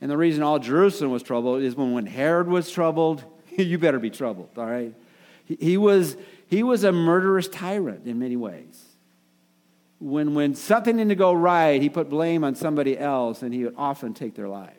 And 0.00 0.10
the 0.10 0.18
reason 0.18 0.42
all 0.42 0.58
Jerusalem 0.58 1.10
was 1.10 1.22
troubled 1.22 1.62
is 1.62 1.74
when, 1.74 1.92
when 1.92 2.06
Herod 2.06 2.46
was 2.46 2.70
troubled, 2.70 3.24
you 3.56 3.78
better 3.78 3.98
be 3.98 4.10
troubled, 4.10 4.50
all 4.56 4.66
right? 4.66 4.94
He, 5.46 5.56
he, 5.56 5.76
was, 5.78 6.16
he 6.48 6.62
was 6.62 6.84
a 6.84 6.92
murderous 6.92 7.48
tyrant 7.48 8.06
in 8.06 8.18
many 8.18 8.36
ways 8.36 8.85
when, 9.98 10.34
when 10.34 10.54
something 10.54 10.96
didn't 10.96 11.16
go 11.18 11.32
right, 11.32 11.80
he 11.80 11.88
put 11.88 12.08
blame 12.08 12.44
on 12.44 12.54
somebody 12.54 12.98
else 12.98 13.42
and 13.42 13.52
he 13.54 13.64
would 13.64 13.74
often 13.76 14.14
take 14.14 14.34
their 14.34 14.48
lives. 14.48 14.72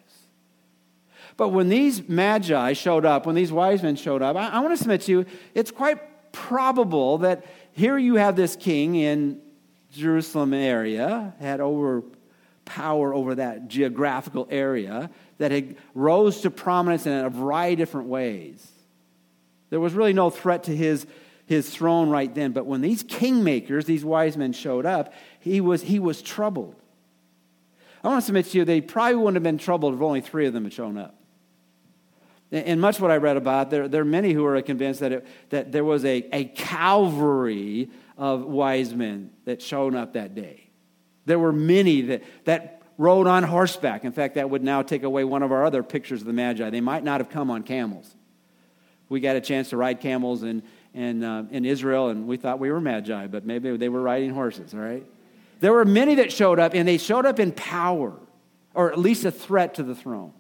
But 1.35 1.49
when 1.49 1.69
these 1.69 2.07
magi 2.07 2.73
showed 2.73 3.05
up, 3.05 3.25
when 3.25 3.35
these 3.35 3.51
wise 3.51 3.83
men 3.83 3.95
showed 3.95 4.21
up, 4.21 4.35
I, 4.35 4.49
I 4.49 4.59
want 4.59 4.73
to 4.73 4.77
submit 4.77 5.01
to 5.01 5.11
you, 5.11 5.25
it's 5.53 5.71
quite 5.71 6.31
probable 6.31 7.19
that 7.19 7.45
here 7.73 7.97
you 7.97 8.15
have 8.15 8.35
this 8.35 8.55
king 8.55 8.95
in 8.95 9.41
Jerusalem 9.91 10.53
area, 10.53 11.33
had 11.39 11.59
over 11.59 12.03
power 12.65 13.13
over 13.13 13.35
that 13.35 13.67
geographical 13.67 14.47
area 14.51 15.09
that 15.37 15.51
had 15.51 15.77
rose 15.93 16.41
to 16.41 16.51
prominence 16.51 17.05
in 17.05 17.13
a 17.13 17.29
variety 17.29 17.73
of 17.73 17.79
different 17.79 18.07
ways. 18.07 18.71
There 19.69 19.79
was 19.79 19.93
really 19.93 20.13
no 20.13 20.29
threat 20.29 20.63
to 20.63 20.75
his, 20.75 21.05
his 21.47 21.69
throne 21.69 22.09
right 22.09 22.33
then. 22.33 22.51
But 22.51 22.67
when 22.67 22.81
these 22.81 23.03
kingmakers, 23.03 23.85
these 23.85 24.05
wise 24.05 24.37
men 24.37 24.53
showed 24.53 24.85
up, 24.85 25.13
he 25.39 25.59
was, 25.59 25.81
he 25.81 25.97
was 25.97 26.21
troubled. 26.21 26.75
I 28.03 28.09
want 28.09 28.21
to 28.21 28.25
submit 28.25 28.45
to 28.47 28.57
you, 28.59 28.65
they 28.65 28.81
probably 28.81 29.15
wouldn't 29.15 29.35
have 29.35 29.43
been 29.43 29.57
troubled 29.57 29.95
if 29.95 30.01
only 30.01 30.21
three 30.21 30.45
of 30.45 30.53
them 30.53 30.65
had 30.65 30.73
shown 30.73 30.97
up. 30.97 31.15
And 32.51 32.79
much 32.79 32.99
what 32.99 33.11
I 33.11 33.17
read 33.17 33.35
about, 33.35 33.71
there, 33.71 33.87
there 33.87 34.01
are 34.01 34.05
many 34.05 34.31
who 34.31 34.45
are 34.45 34.61
convinced 34.61 35.01
that, 35.01 35.11
it, 35.11 35.27
that 35.49 35.71
there 35.71 35.83
was 35.83 36.05
a, 36.05 36.27
a 36.31 36.45
cavalry 36.45 37.89
of 38.17 38.45
wise 38.45 38.93
men 38.93 39.31
that 39.45 39.61
showed 39.61 39.95
up 39.95 40.13
that 40.13 40.35
day. 40.35 40.69
There 41.25 41.39
were 41.39 41.51
many 41.51 42.01
that, 42.03 42.23
that 42.45 42.81
rode 42.97 43.27
on 43.27 43.43
horseback. 43.43 44.05
In 44.05 44.13
fact, 44.13 44.35
that 44.35 44.49
would 44.49 44.63
now 44.63 44.81
take 44.81 45.03
away 45.03 45.25
one 45.25 45.43
of 45.43 45.51
our 45.51 45.65
other 45.65 45.83
pictures 45.83 46.21
of 46.21 46.27
the 46.27 46.33
Magi. 46.33 46.69
They 46.69 46.81
might 46.81 47.03
not 47.03 47.19
have 47.19 47.29
come 47.29 47.51
on 47.51 47.63
camels. 47.63 48.15
We 49.09 49.19
got 49.19 49.35
a 49.35 49.41
chance 49.41 49.69
to 49.69 49.77
ride 49.77 49.99
camels 49.99 50.43
in, 50.43 50.63
in, 50.93 51.23
uh, 51.23 51.45
in 51.51 51.65
Israel, 51.65 52.09
and 52.09 52.27
we 52.27 52.37
thought 52.37 52.59
we 52.59 52.71
were 52.71 52.81
Magi, 52.81 53.27
but 53.27 53.45
maybe 53.45 53.75
they 53.77 53.89
were 53.89 54.01
riding 54.01 54.31
horses, 54.31 54.73
all 54.73 54.79
right? 54.79 55.05
There 55.59 55.73
were 55.73 55.85
many 55.85 56.15
that 56.15 56.31
showed 56.31 56.59
up, 56.59 56.73
and 56.73 56.87
they 56.87 56.97
showed 56.97 57.25
up 57.25 57.39
in 57.39 57.51
power, 57.51 58.13
or 58.73 58.91
at 58.91 58.99
least 58.99 59.25
a 59.25 59.31
threat 59.31 59.75
to 59.75 59.83
the 59.83 59.95
throne. 59.95 60.33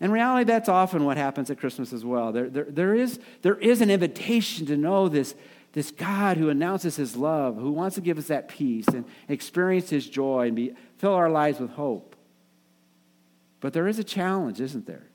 In 0.00 0.10
reality, 0.10 0.44
that's 0.44 0.68
often 0.68 1.04
what 1.04 1.16
happens 1.16 1.50
at 1.50 1.58
Christmas 1.58 1.92
as 1.92 2.04
well. 2.04 2.32
There, 2.32 2.50
there, 2.50 2.66
there, 2.68 2.94
is, 2.94 3.18
there 3.42 3.56
is 3.56 3.80
an 3.80 3.90
invitation 3.90 4.66
to 4.66 4.76
know 4.76 5.08
this, 5.08 5.34
this 5.72 5.90
God 5.90 6.36
who 6.36 6.50
announces 6.50 6.96
his 6.96 7.16
love, 7.16 7.56
who 7.56 7.72
wants 7.72 7.94
to 7.94 8.02
give 8.02 8.18
us 8.18 8.26
that 8.26 8.48
peace 8.48 8.86
and 8.88 9.04
experience 9.28 9.88
his 9.88 10.06
joy 10.08 10.48
and 10.48 10.56
be, 10.56 10.74
fill 10.98 11.14
our 11.14 11.30
lives 11.30 11.60
with 11.60 11.70
hope. 11.70 12.14
But 13.60 13.72
there 13.72 13.88
is 13.88 13.98
a 13.98 14.04
challenge, 14.04 14.60
isn't 14.60 14.86
there? 14.86 15.06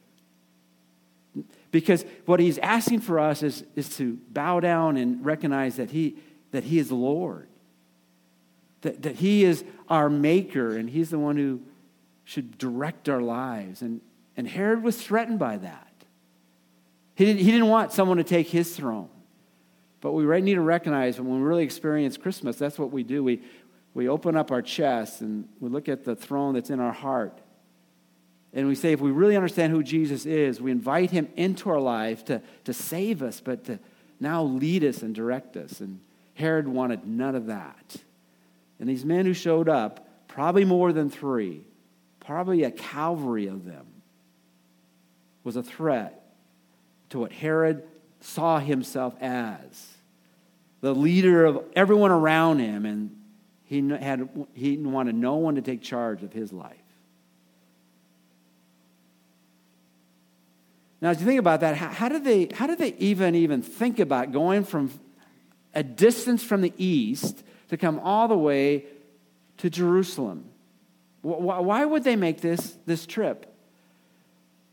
Because 1.71 2.05
what 2.25 2.39
he's 2.39 2.57
asking 2.57 2.99
for 2.99 3.19
us 3.19 3.43
is, 3.43 3.63
is 3.75 3.95
to 3.97 4.19
bow 4.29 4.59
down 4.59 4.97
and 4.97 5.25
recognize 5.25 5.77
that 5.77 5.91
he, 5.91 6.17
that 6.51 6.65
he 6.65 6.79
is 6.79 6.91
Lord, 6.91 7.47
that, 8.81 9.01
that 9.03 9.15
he 9.15 9.45
is 9.45 9.63
our 9.89 10.09
maker, 10.09 10.75
and 10.75 10.89
he's 10.89 11.09
the 11.09 11.19
one 11.19 11.37
who 11.37 11.61
should 12.25 12.57
direct 12.57 13.07
our 13.07 13.21
lives. 13.21 13.81
And, 13.81 14.01
and 14.35 14.47
Herod 14.47 14.83
was 14.83 15.01
threatened 15.01 15.39
by 15.39 15.57
that. 15.57 15.87
He 17.15 17.25
didn't, 17.25 17.39
he 17.39 17.51
didn't 17.51 17.67
want 17.67 17.93
someone 17.93 18.17
to 18.17 18.23
take 18.23 18.47
his 18.47 18.75
throne. 18.75 19.09
But 20.01 20.13
we 20.13 20.41
need 20.41 20.55
to 20.55 20.61
recognize 20.61 21.19
when 21.19 21.29
we 21.29 21.41
really 21.41 21.63
experience 21.63 22.17
Christmas, 22.17 22.57
that's 22.57 22.79
what 22.79 22.91
we 22.91 23.03
do. 23.03 23.23
We, 23.23 23.43
we 23.93 24.09
open 24.09 24.35
up 24.35 24.51
our 24.51 24.61
chest 24.61 25.21
and 25.21 25.47
we 25.59 25.69
look 25.69 25.87
at 25.87 26.03
the 26.03 26.15
throne 26.15 26.55
that's 26.55 26.69
in 26.69 26.79
our 26.79 26.91
heart. 26.91 27.39
And 28.53 28.67
we 28.67 28.75
say, 28.75 28.91
if 28.91 28.99
we 28.99 29.11
really 29.11 29.37
understand 29.37 29.71
who 29.71 29.81
Jesus 29.81 30.25
is, 30.25 30.59
we 30.59 30.71
invite 30.71 31.11
him 31.11 31.29
into 31.35 31.69
our 31.69 31.79
life 31.79 32.25
to, 32.25 32.41
to 32.65 32.73
save 32.73 33.23
us, 33.23 33.39
but 33.39 33.65
to 33.65 33.79
now 34.19 34.43
lead 34.43 34.83
us 34.83 35.01
and 35.01 35.15
direct 35.15 35.55
us. 35.55 35.79
And 35.79 36.01
Herod 36.33 36.67
wanted 36.67 37.07
none 37.07 37.35
of 37.35 37.45
that. 37.47 37.95
And 38.79 38.89
these 38.89 39.05
men 39.05 39.25
who 39.25 39.33
showed 39.33 39.69
up, 39.69 40.27
probably 40.27 40.65
more 40.65 40.91
than 40.91 41.09
three, 41.09 41.61
probably 42.19 42.63
a 42.63 42.71
cavalry 42.71 43.47
of 43.47 43.63
them, 43.65 43.85
was 45.43 45.55
a 45.55 45.63
threat 45.63 46.21
to 47.09 47.19
what 47.19 47.31
Herod 47.31 47.83
saw 48.19 48.59
himself 48.59 49.15
as 49.21 49.91
the 50.81 50.93
leader 50.93 51.45
of 51.45 51.63
everyone 51.75 52.11
around 52.11 52.59
him, 52.59 52.85
and 52.85 53.15
he, 53.63 53.87
had, 53.89 54.27
he 54.53 54.77
wanted 54.77 55.15
no 55.15 55.35
one 55.35 55.55
to 55.55 55.61
take 55.61 55.81
charge 55.81 56.23
of 56.23 56.33
his 56.33 56.51
life. 56.51 56.75
Now, 61.01 61.09
as 61.09 61.19
you 61.19 61.25
think 61.25 61.39
about 61.39 61.61
that, 61.61 61.75
how, 61.75 61.87
how, 61.87 62.09
did 62.09 62.23
they, 62.23 62.49
how 62.53 62.67
did 62.67 62.77
they 62.77 62.93
even, 62.99 63.33
even 63.33 63.61
think 63.61 63.99
about 63.99 64.31
going 64.31 64.63
from 64.63 64.91
a 65.73 65.81
distance 65.81 66.43
from 66.43 66.61
the 66.61 66.73
east 66.77 67.43
to 67.69 67.77
come 67.77 67.99
all 67.99 68.27
the 68.27 68.37
way 68.37 68.85
to 69.57 69.69
Jerusalem? 69.69 70.45
Why, 71.23 71.59
why 71.59 71.85
would 71.85 72.03
they 72.03 72.15
make 72.15 72.41
this, 72.41 72.77
this 72.85 73.05
trip? 73.05 73.47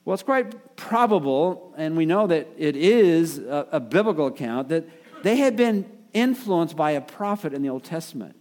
Well, 0.04 0.14
it's 0.14 0.22
quite 0.22 0.76
probable, 0.76 1.74
and 1.76 1.96
we 1.96 2.06
know 2.06 2.26
that 2.26 2.48
it 2.56 2.76
is 2.76 3.38
a, 3.38 3.66
a 3.72 3.80
biblical 3.80 4.26
account, 4.26 4.68
that 4.68 4.88
they 5.22 5.36
had 5.36 5.56
been 5.56 5.84
influenced 6.12 6.76
by 6.76 6.92
a 6.92 7.00
prophet 7.00 7.52
in 7.52 7.62
the 7.62 7.68
Old 7.68 7.84
Testament. 7.84 8.34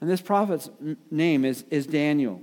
And 0.00 0.10
this 0.10 0.20
prophet's 0.20 0.68
name 1.10 1.44
is, 1.44 1.64
is 1.70 1.86
Daniel. 1.86 2.42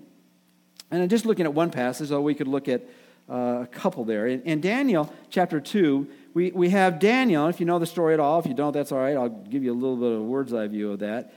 And 0.90 1.10
just 1.10 1.26
looking 1.26 1.46
at 1.46 1.54
one 1.54 1.70
passage, 1.70 2.10
though 2.10 2.22
we 2.22 2.36
could 2.36 2.48
look 2.48 2.68
at 2.68 2.84
uh, 3.30 3.62
a 3.64 3.68
couple 3.72 4.04
there. 4.04 4.28
In, 4.28 4.42
in, 4.44 4.62
Daniel 4.62 5.14
chapter 5.30 5.60
2, 5.60 6.08
we, 6.34 6.52
we 6.52 6.70
have 6.70 7.00
Daniel. 7.00 7.48
If 7.48 7.60
you 7.60 7.66
know 7.66 7.80
the 7.80 7.86
story 7.86 8.14
at 8.14 8.20
all, 8.20 8.40
if 8.40 8.46
you 8.46 8.54
don't, 8.54 8.74
that's 8.74 8.92
all 8.92 9.00
right. 9.00 9.16
I'll 9.16 9.30
give 9.30 9.64
you 9.64 9.72
a 9.72 9.76
little 9.76 9.98
bit 9.98 10.12
of 10.12 10.20
a 10.20 10.24
word's 10.24 10.54
eye 10.54 10.68
view 10.68 10.92
of 10.92 11.00
that. 11.00 11.34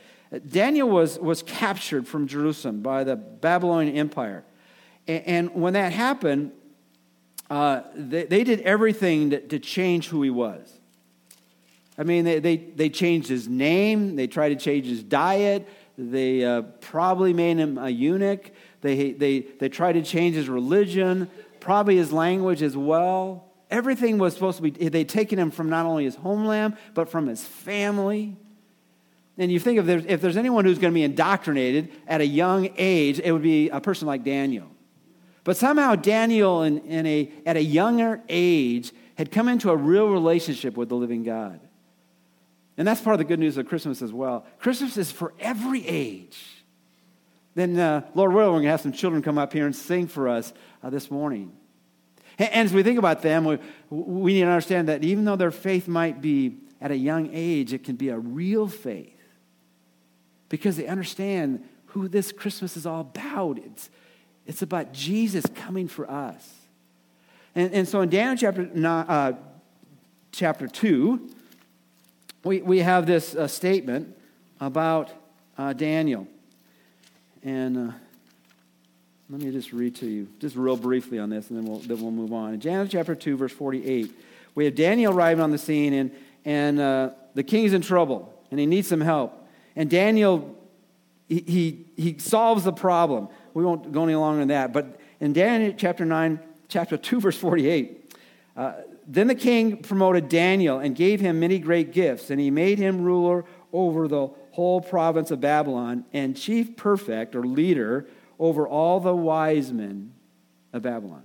Daniel 0.49 0.89
was, 0.89 1.19
was 1.19 1.43
captured 1.43 2.09
from 2.09 2.27
Jerusalem 2.27 2.81
by 2.83 3.05
the 3.05 3.17
Babylonian 3.17 3.97
Empire. 3.97 4.45
And, 5.07 5.27
and 5.27 5.55
when 5.55 5.75
that 5.75 5.93
happened, 5.93 6.53
uh, 7.49 7.83
they, 7.95 8.25
they 8.25 8.45
did 8.45 8.61
everything 8.63 9.31
to, 9.31 9.41
to 9.41 9.59
change 9.59 10.09
who 10.09 10.23
he 10.23 10.31
was. 10.31 10.73
I 11.99 12.03
mean, 12.03 12.25
they, 12.25 12.41
they, 12.41 12.57
they 12.57 12.89
changed 12.91 13.29
his 13.29 13.49
name, 13.49 14.17
they 14.17 14.27
tried 14.27 14.51
to 14.51 14.57
change 14.57 14.87
his 14.87 15.03
diet, 15.03 15.67
they 15.97 16.45
uh, 16.45 16.63
probably 16.63 17.33
made 17.33 17.57
him 17.57 17.79
a 17.79 17.89
eunuch, 17.89 18.51
they, 18.83 19.13
they, 19.13 19.41
they 19.41 19.69
tried 19.69 19.95
to 19.95 20.03
change 20.03 20.35
his 20.35 20.49
religion, 20.49 21.31
probably 21.67 21.97
his 21.97 22.13
language 22.13 22.63
as 22.63 22.77
well. 22.77 23.45
Everything 23.73 24.19
was 24.19 24.35
supposed 24.35 24.59
to 24.59 24.63
be, 24.63 24.71
they'd 24.71 25.09
taken 25.09 25.37
him 25.37 25.51
from 25.51 25.69
not 25.69 25.85
only 25.85 26.05
his 26.05 26.15
homeland, 26.15 26.77
but 26.95 27.09
from 27.09 27.27
his 27.27 27.45
family. 27.45 28.37
And 29.37 29.51
you 29.51 29.59
think 29.59 29.81
if 29.81 29.85
there's, 29.85 30.05
if 30.07 30.21
there's 30.21 30.37
anyone 30.37 30.65
who's 30.65 30.79
going 30.79 30.93
to 30.93 30.95
be 30.95 31.03
indoctrinated 31.03 31.91
at 32.07 32.21
a 32.21 32.27
young 32.27 32.71
age, 32.79 33.19
it 33.19 33.33
would 33.33 33.43
be 33.43 33.69
a 33.69 33.81
person 33.81 34.07
like 34.07 34.23
Daniel. 34.23 34.69
But 35.43 35.57
somehow 35.57 35.97
Daniel, 35.97 36.63
in, 36.63 36.79
in 36.87 37.05
a, 37.05 37.33
at 37.45 37.57
a 37.57 37.63
younger 37.63 38.23
age, 38.29 38.93
had 39.17 39.33
come 39.33 39.49
into 39.49 39.71
a 39.71 39.77
real 39.77 40.09
relationship 40.09 40.77
with 40.77 40.89
the 40.89 40.95
living 40.95 41.25
God. 41.25 41.59
And 42.77 42.87
that's 42.87 43.01
part 43.01 43.15
of 43.15 43.19
the 43.19 43.25
good 43.25 43.41
news 43.41 43.57
of 43.57 43.67
Christmas 43.67 44.03
as 44.03 44.13
well. 44.13 44.47
Christmas 44.61 44.97
is 44.97 45.11
for 45.11 45.35
every 45.41 45.85
age. 45.85 46.56
Then, 47.57 47.79
uh, 47.79 48.03
Lord 48.15 48.35
willing, 48.35 48.49
we're 48.51 48.59
going 48.59 48.65
to 48.65 48.71
have 48.71 48.83
some 48.83 48.93
children 48.93 49.23
come 49.23 49.39
up 49.39 49.51
here 49.51 49.65
and 49.65 49.75
sing 49.75 50.09
for 50.09 50.29
us 50.29 50.53
uh, 50.83 50.91
this 50.91 51.11
morning. 51.11 51.53
And, 52.39 52.51
and, 52.51 52.67
as 52.67 52.75
we 52.75 52.83
think 52.83 52.99
about 52.99 53.23
them, 53.23 53.47
we, 53.47 53.59
we 53.89 54.35
need 54.35 54.43
to 54.43 54.47
understand 54.47 54.89
that 54.89 55.03
even 55.03 55.25
though 55.25 55.37
their 55.37 55.51
faith 55.51 55.89
might 55.89 56.21
be 56.21 56.59
at 56.83 56.91
a 56.91 56.97
young 56.97 57.31
age, 57.33 57.73
it 57.73 57.83
can 57.83 57.97
be 57.97 58.11
a 58.11 58.19
real 58.19 58.69
faith 58.69 59.17
because 60.51 60.77
they 60.77 60.87
understand 60.87 61.67
who 61.87 62.09
this 62.09 62.31
Christmas 62.31 62.77
is 62.77 62.85
all 62.85 63.01
about. 63.01 63.57
It's, 63.57 63.89
it's 64.45 64.61
about 64.61 64.93
Jesus 64.93 65.47
coming 65.55 65.89
for 65.89 66.11
us. 66.11 66.53
And, 67.55 67.73
and 67.73 67.89
so 67.89 68.03
in 68.03 68.11
Daniel 68.11 68.37
chapter, 68.37 68.71
uh, 68.85 69.33
chapter 70.31 70.69
2, 70.69 71.31
we, 72.45 72.61
we 72.61 72.81
have 72.81 73.07
this 73.07 73.35
uh, 73.35 73.49
statement 73.49 74.15
about 74.61 75.11
uh, 75.57 75.73
Daniel. 75.73 76.29
And 77.47 77.79
uh, 77.79 77.93
let 79.31 79.41
me 79.41 79.53
just 79.53 79.73
read 79.73 79.95
to 79.97 80.07
you, 80.07 80.27
just 80.41 80.57
real 80.57 80.77
briefly 80.77 81.21
on 81.21 81.31
this, 81.31 81.49
and 81.49 81.57
then 81.57 81.65
we'll, 81.65 81.79
then 81.79 82.03
we'll 82.03 82.11
move 82.11 82.33
on. 82.33 82.53
In 82.53 82.59
Daniel 82.59 82.89
chapter 82.89 83.15
2, 83.15 83.37
verse 83.37 83.53
48, 83.53 84.13
we 84.57 84.65
have 84.65 84.75
Daniel 84.75 85.15
arriving 85.15 85.45
on 85.45 85.53
the 85.53 85.59
scene, 85.59 85.93
and, 85.93 86.11
and 86.45 86.81
uh, 86.81 87.11
the 87.35 87.45
king's 87.45 87.73
in 87.73 87.83
trouble, 87.83 88.35
and 88.51 88.59
he 88.59 88.67
needs 88.67 88.89
some 88.89 89.01
help. 89.01 89.47
And 89.77 89.89
Daniel, 89.89 90.57
he, 91.29 91.45
he, 91.47 91.87
he 91.97 92.19
solves 92.19 92.65
the 92.65 92.73
problem. 92.73 93.29
We 93.55 93.65
won't 93.65 93.93
go 93.93 94.03
any 94.03 94.17
longer 94.17 94.41
than 94.41 94.49
that. 94.49 94.73
But 94.73 94.99
in 95.21 95.33
Daniel 95.33 95.73
chapter 95.77 96.05
9, 96.05 96.41
chapter 96.67 96.97
2, 96.97 97.21
verse 97.21 97.39
48, 97.39 98.13
uh, 98.57 98.73
then 99.07 99.29
the 99.29 99.37
king 99.37 99.77
promoted 99.77 100.29
Daniel 100.29 100.81
and 100.81 100.97
gave 100.97 101.21
him 101.21 101.39
many 101.39 101.61
great 101.61 101.93
gifts, 101.93 102.31
and 102.31 102.41
he 102.41 102.51
made 102.51 102.81
him 102.81 103.03
ruler 103.03 103.45
over 103.73 104.09
the 104.09 104.31
whole 104.57 104.81
province 104.81 105.31
of 105.31 105.39
Babylon 105.39 106.07
and 106.15 106.35
chief 106.35 106.77
prefect 106.77 107.37
or 107.37 107.47
leader 107.47 108.07
over 108.39 108.67
all 108.67 109.01
the 109.01 109.15
wise 109.15 109.71
men 109.71 110.15
of 110.73 110.81
Babylon. 110.81 111.23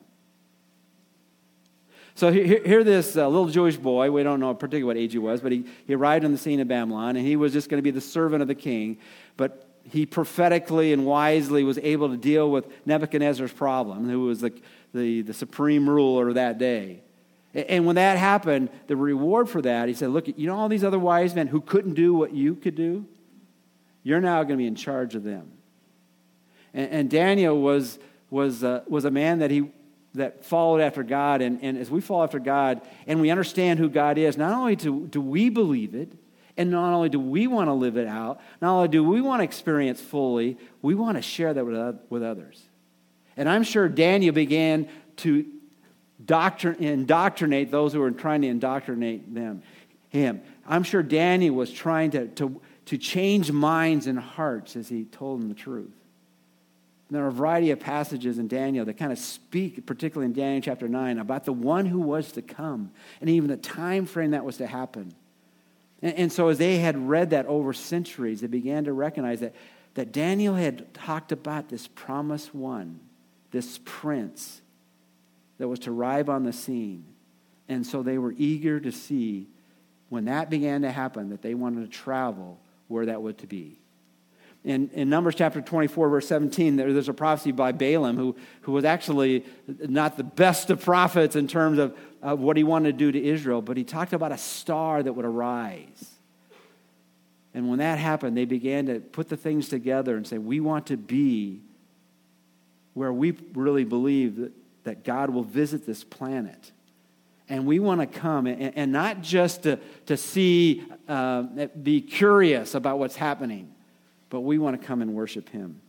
So 2.13 2.29
here, 2.29 2.61
here 2.61 2.83
this 2.83 3.15
uh, 3.15 3.29
little 3.29 3.47
Jewish 3.47 3.77
boy, 3.77 4.11
we 4.11 4.21
don't 4.21 4.41
know 4.41 4.53
particularly 4.53 4.83
what 4.83 4.97
age 4.97 5.13
he 5.13 5.17
was, 5.17 5.39
but 5.39 5.53
he, 5.53 5.65
he 5.87 5.95
arrived 5.95 6.25
on 6.25 6.33
the 6.33 6.37
scene 6.37 6.59
of 6.59 6.67
Babylon, 6.67 7.15
and 7.15 7.25
he 7.25 7.37
was 7.37 7.53
just 7.53 7.69
going 7.69 7.77
to 7.77 7.81
be 7.81 7.89
the 7.89 8.01
servant 8.01 8.41
of 8.41 8.49
the 8.49 8.55
king. 8.55 8.97
But 9.37 9.65
he 9.89 10.05
prophetically 10.05 10.91
and 10.91 11.05
wisely 11.05 11.63
was 11.63 11.77
able 11.77 12.09
to 12.09 12.17
deal 12.17 12.51
with 12.51 12.67
Nebuchadnezzar's 12.85 13.53
problem, 13.53 14.09
who 14.09 14.25
was 14.25 14.41
the, 14.41 14.51
the, 14.93 15.21
the 15.21 15.33
supreme 15.33 15.89
ruler 15.89 16.33
that 16.33 16.57
day. 16.57 17.01
And 17.53 17.85
when 17.85 17.95
that 17.95 18.17
happened, 18.17 18.71
the 18.87 18.97
reward 18.97 19.47
for 19.49 19.61
that, 19.61 19.87
he 19.87 19.93
said, 19.93 20.09
Look, 20.09 20.27
you 20.27 20.47
know 20.47 20.57
all 20.57 20.67
these 20.67 20.83
other 20.83 20.99
wise 20.99 21.33
men 21.33 21.47
who 21.47 21.61
couldn't 21.61 21.93
do 21.93 22.13
what 22.13 22.33
you 22.33 22.55
could 22.55 22.75
do? 22.75 23.05
You're 24.03 24.21
now 24.21 24.43
going 24.43 24.57
to 24.57 24.57
be 24.57 24.67
in 24.67 24.75
charge 24.75 25.15
of 25.15 25.23
them. 25.23 25.51
And, 26.73 26.91
and 26.91 27.09
Daniel 27.09 27.59
was, 27.61 27.99
was, 28.29 28.63
uh, 28.63 28.83
was 28.87 29.05
a 29.05 29.11
man 29.11 29.39
that, 29.39 29.51
he, 29.51 29.69
that 30.15 30.45
followed 30.45 30.81
after 30.81 31.03
God. 31.03 31.41
And, 31.41 31.59
and 31.61 31.77
as 31.77 31.89
we 31.89 32.01
follow 32.01 32.23
after 32.23 32.39
God 32.39 32.81
and 33.07 33.21
we 33.21 33.29
understand 33.29 33.79
who 33.79 33.89
God 33.89 34.17
is, 34.17 34.37
not 34.37 34.53
only 34.53 34.75
do, 34.75 35.07
do 35.07 35.21
we 35.21 35.49
believe 35.49 35.95
it, 35.95 36.13
and 36.57 36.69
not 36.69 36.93
only 36.93 37.09
do 37.09 37.19
we 37.19 37.47
want 37.47 37.69
to 37.69 37.73
live 37.73 37.97
it 37.97 38.07
out, 38.07 38.41
not 38.61 38.75
only 38.75 38.87
do 38.87 39.03
we 39.03 39.21
want 39.21 39.39
to 39.39 39.43
experience 39.43 40.01
fully, 40.01 40.57
we 40.81 40.95
want 40.95 41.17
to 41.17 41.21
share 41.21 41.53
that 41.53 41.65
with, 41.65 41.99
with 42.09 42.23
others. 42.23 42.61
And 43.37 43.47
I'm 43.47 43.63
sure 43.63 43.87
Daniel 43.87 44.33
began 44.33 44.89
to 45.17 45.45
doctrin- 46.23 46.79
indoctrinate 46.79 47.71
those 47.71 47.93
who 47.93 47.99
were 47.99 48.11
trying 48.11 48.41
to 48.41 48.47
indoctrinate 48.47 49.33
them, 49.33 49.63
him. 50.09 50.41
I'm 50.67 50.83
sure 50.83 51.01
Daniel 51.01 51.55
was 51.55 51.71
trying 51.71 52.11
to, 52.11 52.27
to, 52.27 52.61
to 52.85 52.97
change 52.97 53.51
minds 53.51 54.07
and 54.07 54.19
hearts 54.19 54.75
as 54.75 54.89
he 54.89 55.05
told 55.05 55.41
them 55.41 55.49
the 55.49 55.55
truth. 55.55 55.93
And 57.07 57.17
there 57.17 57.25
are 57.25 57.29
a 57.29 57.31
variety 57.31 57.71
of 57.71 57.79
passages 57.79 58.39
in 58.39 58.47
Daniel 58.47 58.85
that 58.85 58.95
kind 58.95 59.11
of 59.11 59.19
speak, 59.19 59.85
particularly 59.85 60.27
in 60.27 60.33
Daniel 60.33 60.61
chapter 60.61 60.87
9, 60.87 61.19
about 61.19 61.45
the 61.45 61.53
one 61.53 61.85
who 61.85 61.99
was 61.99 62.31
to 62.33 62.41
come 62.41 62.91
and 63.19 63.29
even 63.29 63.49
the 63.49 63.57
time 63.57 64.05
frame 64.05 64.31
that 64.31 64.45
was 64.45 64.57
to 64.57 64.67
happen. 64.67 65.13
And, 66.01 66.15
and 66.15 66.31
so, 66.31 66.47
as 66.47 66.57
they 66.57 66.77
had 66.77 67.09
read 67.09 67.31
that 67.31 67.45
over 67.47 67.73
centuries, 67.73 68.41
they 68.41 68.47
began 68.47 68.85
to 68.85 68.93
recognize 68.93 69.41
that, 69.41 69.55
that 69.95 70.11
Daniel 70.11 70.55
had 70.55 70.93
talked 70.93 71.31
about 71.31 71.69
this 71.69 71.87
promised 71.87 72.55
one, 72.55 72.99
this 73.51 73.79
prince 73.83 74.61
that 75.57 75.67
was 75.67 75.79
to 75.79 75.91
arrive 75.91 76.29
on 76.29 76.43
the 76.43 76.53
scene. 76.53 77.05
And 77.69 77.85
so 77.85 78.03
they 78.03 78.17
were 78.17 78.33
eager 78.37 78.79
to 78.79 78.91
see 78.91 79.47
when 80.09 80.25
that 80.25 80.49
began 80.49 80.81
to 80.81 80.91
happen 80.91 81.29
that 81.29 81.41
they 81.41 81.53
wanted 81.53 81.89
to 81.89 81.97
travel 81.97 82.59
where 82.91 83.07
that 83.07 83.21
would 83.21 83.39
to 83.39 83.47
be. 83.47 83.79
In, 84.63 84.89
in 84.89 85.09
Numbers 85.09 85.33
chapter 85.33 85.59
24, 85.59 86.09
verse 86.09 86.27
17, 86.27 86.75
there, 86.75 86.93
there's 86.93 87.09
a 87.09 87.13
prophecy 87.13 87.51
by 87.51 87.71
Balaam, 87.71 88.15
who, 88.15 88.35
who 88.61 88.73
was 88.73 88.85
actually 88.85 89.43
not 89.67 90.17
the 90.17 90.23
best 90.23 90.69
of 90.69 90.83
prophets 90.83 91.35
in 91.35 91.47
terms 91.47 91.79
of, 91.79 91.97
of 92.21 92.39
what 92.39 92.57
he 92.57 92.63
wanted 92.63 92.91
to 92.91 92.97
do 92.97 93.11
to 93.11 93.23
Israel, 93.23 93.63
but 93.63 93.75
he 93.75 93.83
talked 93.83 94.13
about 94.13 94.31
a 94.31 94.37
star 94.37 95.01
that 95.01 95.13
would 95.13 95.25
arise. 95.25 96.11
And 97.55 97.69
when 97.69 97.79
that 97.79 97.97
happened, 97.97 98.37
they 98.37 98.45
began 98.45 98.85
to 98.85 98.99
put 98.99 99.29
the 99.29 99.37
things 99.37 99.67
together 99.67 100.15
and 100.15 100.27
say, 100.27 100.37
We 100.37 100.59
want 100.59 100.87
to 100.87 100.97
be 100.97 101.61
where 102.93 103.11
we 103.11 103.31
really 103.53 103.83
believe 103.83 104.37
that, 104.37 104.51
that 104.83 105.03
God 105.03 105.31
will 105.31 105.43
visit 105.43 105.85
this 105.85 106.03
planet. 106.03 106.71
And 107.51 107.65
we 107.65 107.79
want 107.79 107.99
to 107.99 108.07
come 108.07 108.47
and, 108.47 108.71
and 108.77 108.93
not 108.93 109.21
just 109.21 109.63
to, 109.63 109.77
to 110.05 110.15
see, 110.15 110.85
uh, 111.09 111.41
be 111.83 111.99
curious 111.99 112.75
about 112.75 112.97
what's 112.97 113.17
happening, 113.17 113.75
but 114.29 114.39
we 114.39 114.57
want 114.57 114.79
to 114.79 114.87
come 114.87 115.01
and 115.01 115.13
worship 115.13 115.49
Him. 115.49 115.81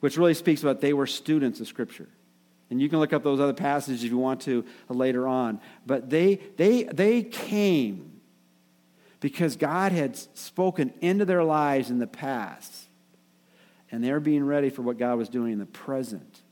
Which 0.00 0.18
really 0.18 0.34
speaks 0.34 0.62
about 0.62 0.82
they 0.82 0.92
were 0.92 1.06
students 1.06 1.58
of 1.60 1.68
Scripture. 1.68 2.06
And 2.68 2.82
you 2.82 2.90
can 2.90 2.98
look 2.98 3.14
up 3.14 3.22
those 3.22 3.40
other 3.40 3.54
passages 3.54 4.04
if 4.04 4.10
you 4.10 4.18
want 4.18 4.42
to 4.42 4.62
later 4.90 5.26
on. 5.26 5.58
But 5.86 6.10
they, 6.10 6.34
they, 6.58 6.82
they 6.82 7.22
came 7.22 8.20
because 9.20 9.56
God 9.56 9.90
had 9.90 10.18
spoken 10.36 10.92
into 11.00 11.24
their 11.24 11.42
lives 11.42 11.88
in 11.88 11.98
the 11.98 12.06
past. 12.06 12.74
And 13.90 14.04
they're 14.04 14.20
being 14.20 14.44
ready 14.44 14.68
for 14.68 14.82
what 14.82 14.98
God 14.98 15.16
was 15.16 15.30
doing 15.30 15.54
in 15.54 15.58
the 15.58 15.64
present 15.64 16.42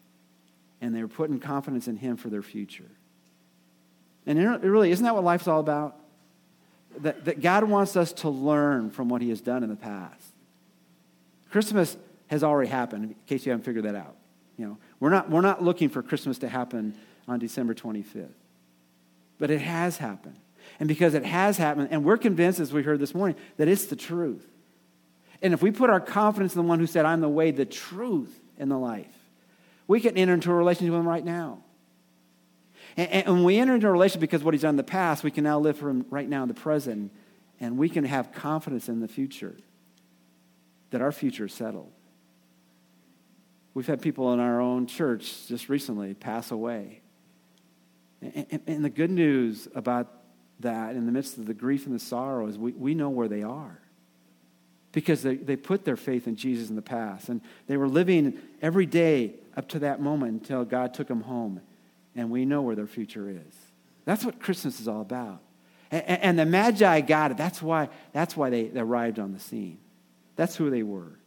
and 0.85 0.95
they're 0.95 1.09
putting 1.09 1.41
confidence 1.41 1.89
in 1.89 1.97
Him 1.97 2.19
for 2.19 2.29
their 2.29 2.43
future. 2.43 2.91
And 4.27 4.39
it 4.39 4.61
really, 4.61 4.91
isn't 4.91 5.03
that 5.03 5.15
what 5.15 5.25
life's 5.25 5.49
all 5.49 5.61
about? 5.61 5.97
That, 6.99 7.25
that 7.25 7.41
God 7.41 7.65
wants 7.65 7.97
us 7.97 8.13
to 8.13 8.29
learn 8.29 8.91
from 8.91 9.09
what 9.09 9.23
He 9.23 9.31
has 9.31 9.41
done 9.41 9.63
in 9.63 9.71
the 9.71 9.77
past. 9.77 10.27
Christmas 11.51 11.97
has 12.27 12.45
already 12.45 12.69
happened, 12.69 13.05
in 13.05 13.17
case 13.27 13.47
you 13.47 13.53
haven't 13.53 13.65
figured 13.65 13.87
that 13.87 13.95
out. 13.95 14.15
You 14.59 14.67
know, 14.67 14.79
we're 15.01 15.09
not, 15.09 15.31
we're 15.31 15.41
not 15.41 15.63
looking 15.63 15.89
for 15.89 16.03
Christmas 16.03 16.37
to 16.39 16.49
happen 16.51 16.95
on 17.27 17.39
December 17.39 17.73
25th. 17.73 18.29
But 19.39 19.51
it 19.51 19.63
has 19.63 19.97
happened. 19.97 20.37
And 20.79 20.87
because 20.87 21.15
it 21.15 21.25
has 21.25 21.57
happened, 21.57 21.89
and 21.93 22.05
we're 22.05 22.19
convinced, 22.19 22.61
as 22.61 22.75
we 22.75 22.83
heard 22.83 23.01
this 23.01 23.15
morning, 23.15 23.37
that 23.57 23.69
it's 23.69 23.87
the 23.87 23.97
truth. 23.97 24.47
And 25.41 25.55
if 25.55 25.63
we 25.63 25.71
put 25.71 25.89
our 25.89 26.01
confidence 26.01 26.55
in 26.55 26.61
the 26.61 26.69
one 26.69 26.79
who 26.79 26.87
said, 26.87 27.07
I'm 27.07 27.23
the 27.23 27.29
way, 27.29 27.53
the 27.53 27.65
truth, 27.65 28.39
and 28.59 28.71
the 28.71 28.77
life, 28.77 29.24
we 29.87 30.01
can 30.01 30.17
enter 30.17 30.35
into 30.35 30.51
a 30.51 30.55
relationship 30.55 30.93
with 30.93 31.01
Him 31.01 31.09
right 31.09 31.25
now. 31.25 31.59
And, 32.97 33.27
and 33.27 33.45
we 33.45 33.59
enter 33.59 33.75
into 33.75 33.89
a 33.89 33.93
relationship 33.93 34.21
because 34.21 34.43
what 34.43 34.55
He's 34.55 34.63
done 34.63 34.71
in 34.71 34.77
the 34.77 34.85
past, 34.85 35.25
we 35.25 35.31
can 35.31 35.45
now 35.45 35.59
live 35.59 35.79
for 35.79 35.91
Him 35.91 36.07
right 36.11 36.29
now 36.29 36.43
in 36.43 36.49
the 36.49 36.55
present, 36.55 37.13
and 37.61 37.79
we 37.79 37.89
can 37.89 38.05
have 38.05 38.33
confidence 38.33 38.89
in 38.89 39.01
the 39.01 39.09
future 39.09 39.57
that 40.91 41.01
our 41.01 41.13
future 41.13 41.47
is 41.47 41.53
settled. 41.53 41.91
We've 43.75 43.87
had 43.87 44.01
people 44.01 44.33
in 44.33 44.39
our 44.41 44.61
own 44.61 44.87
church 44.87 45.49
just 45.49 45.69
recently 45.69 46.15
pass 46.15 46.51
away. 46.53 47.01
And, 48.23 48.61
and, 48.67 48.85
the 48.85 48.91
good 48.91 49.11
news 49.11 49.69
about 49.75 50.11
that, 50.61 50.97
in 50.97 51.05
the 51.05 51.13
midst 51.13 51.37
of 51.37 51.47
the 51.47 51.53
grief 51.53 51.85
and 51.85 51.95
the 51.95 51.99
sorrow, 51.99 52.47
is 52.47 52.57
we, 52.57 52.73
we 52.73 52.95
know 52.95 53.11
where 53.11 53.29
they 53.29 53.43
are 53.43 53.84
because 54.95 55.23
they, 55.23 55.35
they 55.35 55.57
put 55.57 55.85
their 55.85 55.97
faith 55.97 56.27
in 56.27 56.37
Jesus 56.37 56.71
in 56.71 56.77
the 56.77 56.83
past. 56.83 57.29
And 57.29 57.41
they 57.67 57.77
were 57.77 57.89
living 57.89 58.39
every 58.63 58.87
day 58.87 59.35
up 59.57 59.69
to 59.71 59.81
that 59.81 60.01
moment 60.01 60.41
until 60.41 60.65
God 60.65 60.95
took 60.95 61.09
them 61.09 61.23
home. 61.23 61.61
And 62.15 62.31
we 62.31 62.45
know 62.45 62.63
where 62.63 62.77
their 62.77 62.87
future 62.87 63.29
is. 63.29 63.55
That's 64.05 64.25
what 64.25 64.41
Christmas 64.41 64.81
is 64.81 64.87
all 64.87 65.01
about. 65.01 65.41
And, 65.91 66.23
and 66.23 66.39
the 66.39 66.47
Magi 66.47 67.01
got 67.01 67.33
it. 67.33 67.37
That's 67.37 67.61
why, 67.61 67.89
that's 68.13 68.37
why 68.37 68.51
they, 68.51 68.69
they 68.69 68.81
arrived 68.81 69.19
on 69.19 69.33
the 69.33 69.41
scene. 69.41 69.79
That's 70.37 70.55
who 70.55 70.71
they 70.71 70.85
were. 70.85 71.19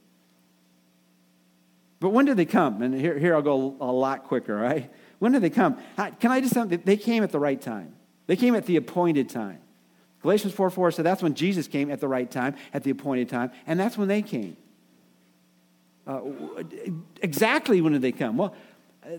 But 2.00 2.10
when 2.10 2.26
did 2.26 2.38
they 2.38 2.46
come? 2.46 2.82
And 2.82 2.94
here, 2.94 3.18
here 3.20 3.36
I'll 3.36 3.42
go 3.42 3.76
a 3.82 3.92
lot 3.92 4.24
quicker, 4.26 4.56
right? 4.56 4.90
When 5.20 5.34
did 5.34 5.42
they 5.42 5.50
come? 5.50 5.78
Can 6.20 6.32
I 6.32 6.40
just 6.40 6.54
say 6.54 6.64
they 6.64 6.98
came 6.98 7.24
at 7.24 7.32
the 7.32 7.40
right 7.40 7.60
time. 7.60 7.96
They 8.28 8.36
came 8.36 8.56
at 8.56 8.66
the 8.66 8.78
appointed 8.78 9.30
time. 9.30 9.60
Galatians 10.28 10.54
4 10.56 10.70
4 10.70 10.92
said 10.92 11.06
that's 11.06 11.24
when 11.24 11.36
Jesus 11.36 11.70
came 11.70 11.90
at 11.90 12.02
the 12.02 12.08
right 12.10 12.30
time, 12.30 12.54
at 12.74 12.84
the 12.84 12.92
appointed 12.92 13.30
time, 13.30 13.50
and 13.66 13.80
that's 13.80 13.98
when 13.98 14.10
they 14.10 14.22
came. 14.22 14.58
Uh, 16.06 16.20
exactly 17.22 17.80
when 17.80 17.94
did 17.94 18.02
they 18.02 18.12
come? 18.12 18.36
Well, 18.36 18.54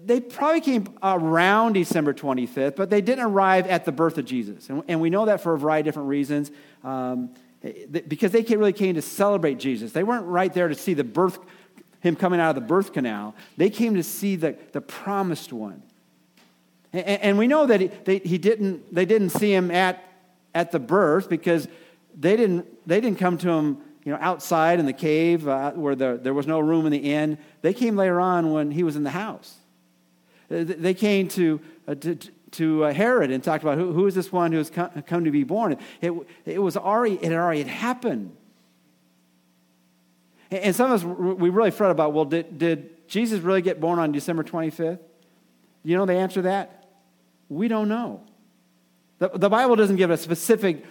they 0.05 0.21
probably 0.21 0.61
came 0.61 0.87
around 1.03 1.73
December 1.73 2.12
25th, 2.12 2.77
but 2.77 2.90
they 2.90 3.01
didn't 3.01 3.25
arrive 3.25 3.66
at 3.68 3.87
the 3.87 3.92
birth 3.92 4.18
of 4.18 4.27
Jesus. 4.27 4.68
And, 4.68 4.83
and 4.87 5.01
we 5.01 5.09
know 5.09 5.25
that 5.25 5.40
for 5.40 5.55
a 5.55 5.59
variety 5.59 5.88
of 5.88 5.94
different 5.94 6.11
reasons. 6.11 6.51
Um, 6.85 7.31
because 8.07 8.33
they 8.33 8.42
really 8.42 8.75
came 8.75 8.94
to 8.94 9.01
celebrate 9.03 9.59
Jesus. 9.59 9.92
They 9.92 10.05
weren't 10.05 10.27
right 10.27 10.53
there 10.53 10.68
to 10.68 10.75
see 10.75 10.92
the 10.92 11.05
birth, 11.05 11.38
him 12.01 12.16
coming 12.16 12.38
out 12.38 12.51
of 12.51 12.55
the 12.57 12.68
birth 12.68 12.92
canal. 12.92 13.35
They 13.57 13.71
came 13.71 13.94
to 13.94 14.03
see 14.03 14.37
the, 14.37 14.59
the 14.73 14.83
promised 14.83 15.55
one. 15.55 15.83
And, 16.92 17.23
and 17.23 17.38
we 17.38 17.47
know 17.47 17.64
that 17.64 17.81
he, 17.81 17.87
they, 17.87 18.18
he 18.18 18.37
didn't, 18.37 18.94
they 18.94 19.07
didn't 19.07 19.31
see 19.31 19.55
him 19.55 19.71
at 19.71 20.05
at 20.59 20.73
the 20.73 20.81
birth 20.81 21.29
because 21.29 21.68
they 22.18 22.37
didn't, 22.37 22.66
they 22.87 23.01
didn't 23.01 23.18
come 23.21 23.38
to 23.38 23.49
him 23.49 23.79
you 24.05 24.12
know, 24.12 24.18
outside 24.21 24.81
in 24.81 24.87
the 24.87 24.92
cave 24.92 25.47
uh, 25.47 25.71
where 25.73 25.94
the, 25.94 26.18
there 26.21 26.35
was 26.35 26.49
no 26.49 26.59
room 26.59 26.85
in 26.85 26.90
the 26.90 26.99
inn. 26.99 27.38
They 27.62 27.73
came 27.73 27.94
later 27.94 28.21
on 28.21 28.53
when 28.53 28.73
he 28.73 28.83
was 28.83 28.97
in 28.97 29.05
the 29.05 29.11
house. 29.11 29.55
They 30.49 30.94
came 30.94 31.29
to, 31.29 31.61
uh, 31.87 31.94
to, 31.94 32.16
to 32.53 32.85
uh, 32.87 32.92
Herod 32.92 33.31
and 33.31 33.44
talked 33.44 33.62
about 33.62 33.79
who, 33.79 33.92
who 33.92 34.07
is 34.07 34.16
this 34.16 34.33
one 34.33 34.51
who 34.51 34.59
has 34.59 34.68
come, 34.68 34.90
come 35.07 35.25
to 35.25 35.31
be 35.31 35.44
born. 35.44 35.77
It, 36.01 36.12
it, 36.44 36.59
was 36.59 36.77
already, 36.77 37.14
it 37.16 37.25
had 37.25 37.35
already 37.35 37.62
happened. 37.62 38.35
And 40.51 40.75
some 40.75 40.90
of 40.90 41.05
us, 41.05 41.38
we 41.38 41.51
really 41.51 41.71
fret 41.71 41.92
about, 41.92 42.14
well, 42.14 42.25
did, 42.25 42.59
did 42.59 43.07
Jesus 43.07 43.40
really 43.40 43.62
get 43.62 43.79
born 43.79 44.01
on 44.01 44.11
December 44.11 44.42
25th? 44.42 44.99
You 45.85 45.97
know 45.97 46.07
the 46.07 46.14
answer 46.14 46.37
to 46.37 46.42
that? 46.42 46.88
We 47.49 47.68
don't 47.68 47.88
know. 47.88 48.23
The, 49.18 49.31
the 49.35 49.48
Bible 49.48 49.76
doesn't 49.76 49.96
give 49.96 50.11
a 50.11 50.16
specific 50.16 50.85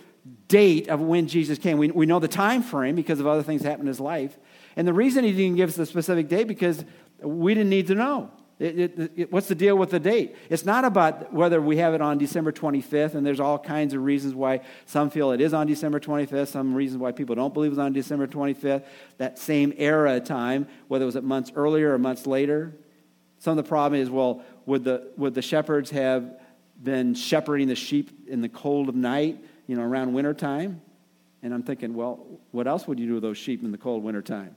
date 0.48 0.90
of 0.90 1.00
when 1.00 1.28
Jesus 1.28 1.58
came. 1.58 1.78
We, 1.78 1.92
we 1.92 2.06
know 2.06 2.20
the 2.20 2.28
time 2.28 2.62
frame 2.62 2.96
because 2.96 3.20
of 3.20 3.28
other 3.28 3.44
things 3.44 3.62
that 3.62 3.70
happened 3.70 3.88
in 3.88 3.94
his 3.94 4.00
life. 4.00 4.38
And 4.76 4.88
the 4.88 4.94
reason 4.94 5.24
he 5.24 5.32
didn't 5.32 5.56
give 5.56 5.70
us 5.70 5.76
the 5.76 5.86
specific 5.86 6.28
date 6.28 6.48
because 6.48 6.84
we 7.22 7.54
didn't 7.54 7.70
need 7.70 7.88
to 7.88 7.96
know. 7.96 8.32
It, 8.60 8.80
it, 8.80 9.12
it, 9.16 9.32
what's 9.32 9.48
the 9.48 9.56
deal 9.56 9.78
with 9.78 9.92
the 9.92 10.00
date? 10.00 10.36
It's 10.50 10.66
not 10.66 10.84
about 10.84 11.32
whether 11.32 11.62
we 11.62 11.78
have 11.78 11.94
it 11.94 12.02
on 12.02 12.18
December 12.18 12.52
25th, 12.52 13.14
and 13.14 13.24
there's 13.26 13.40
all 13.40 13.60
kinds 13.60 13.94
of 13.94 14.04
reasons 14.04 14.34
why 14.34 14.62
some 14.88 15.12
feel 15.12 15.32
it 15.32 15.42
is 15.42 15.54
on 15.54 15.68
December 15.68 16.00
25th, 16.00 16.48
some 16.48 16.74
reasons 16.74 17.00
why 17.00 17.12
people 17.12 17.36
don't 17.36 17.54
believe 17.54 17.72
it's 17.72 17.80
on 17.80 17.94
December 17.94 18.26
25th, 18.26 18.84
that 19.20 19.38
same 19.38 19.74
era 19.78 20.20
time, 20.20 20.68
whether 20.88 21.04
it 21.04 21.06
was 21.06 21.16
months 21.22 21.52
earlier 21.56 21.94
or 21.94 22.00
months 22.00 22.26
later. 22.26 22.74
Some 23.38 23.58
of 23.58 23.64
the 23.64 23.70
problem 23.70 24.02
is, 24.02 24.10
well, 24.10 24.42
would 24.66 24.84
the, 24.84 25.12
would 25.18 25.36
the 25.36 25.44
shepherds 25.44 25.92
have 25.92 26.40
been 26.82 27.14
shepherding 27.14 27.68
the 27.68 27.76
sheep 27.76 28.28
in 28.28 28.42
the 28.42 28.50
cold 28.50 28.90
of 28.90 28.96
night, 28.96 29.44
you 29.66 29.76
know, 29.76 29.84
around 29.84 30.14
wintertime. 30.14 30.82
And 31.44 31.54
I'm 31.54 31.64
thinking, 31.64 31.94
well, 31.94 32.26
what 32.52 32.68
else 32.68 32.88
would 32.88 33.00
you 33.00 33.08
do 33.08 33.14
with 33.16 33.24
those 33.24 33.38
sheep 33.38 33.64
in 33.64 33.72
the 33.72 33.78
cold 33.78 34.04
wintertime? 34.04 34.56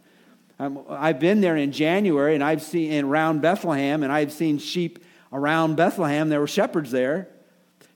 Um, 0.59 0.85
I've 0.89 1.19
been 1.21 1.41
there 1.41 1.57
in 1.57 1.73
January 1.73 2.35
and 2.35 2.45
I've 2.45 2.63
seen 2.63 2.93
in 2.93 3.07
around 3.07 3.41
Bethlehem 3.41 4.03
and 4.03 4.13
I've 4.13 4.33
seen 4.33 4.59
sheep 4.59 5.03
around 5.33 5.77
Bethlehem. 5.77 6.29
There 6.29 6.41
were 6.41 6.47
shepherds 6.47 6.91
there. 6.91 7.29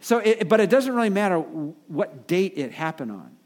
So, 0.00 0.18
it, 0.18 0.48
but 0.48 0.60
it 0.60 0.70
doesn't 0.70 0.94
really 0.94 1.10
matter 1.10 1.38
what 1.38 2.26
date 2.26 2.54
it 2.56 2.72
happened 2.72 3.10
on. 3.10 3.36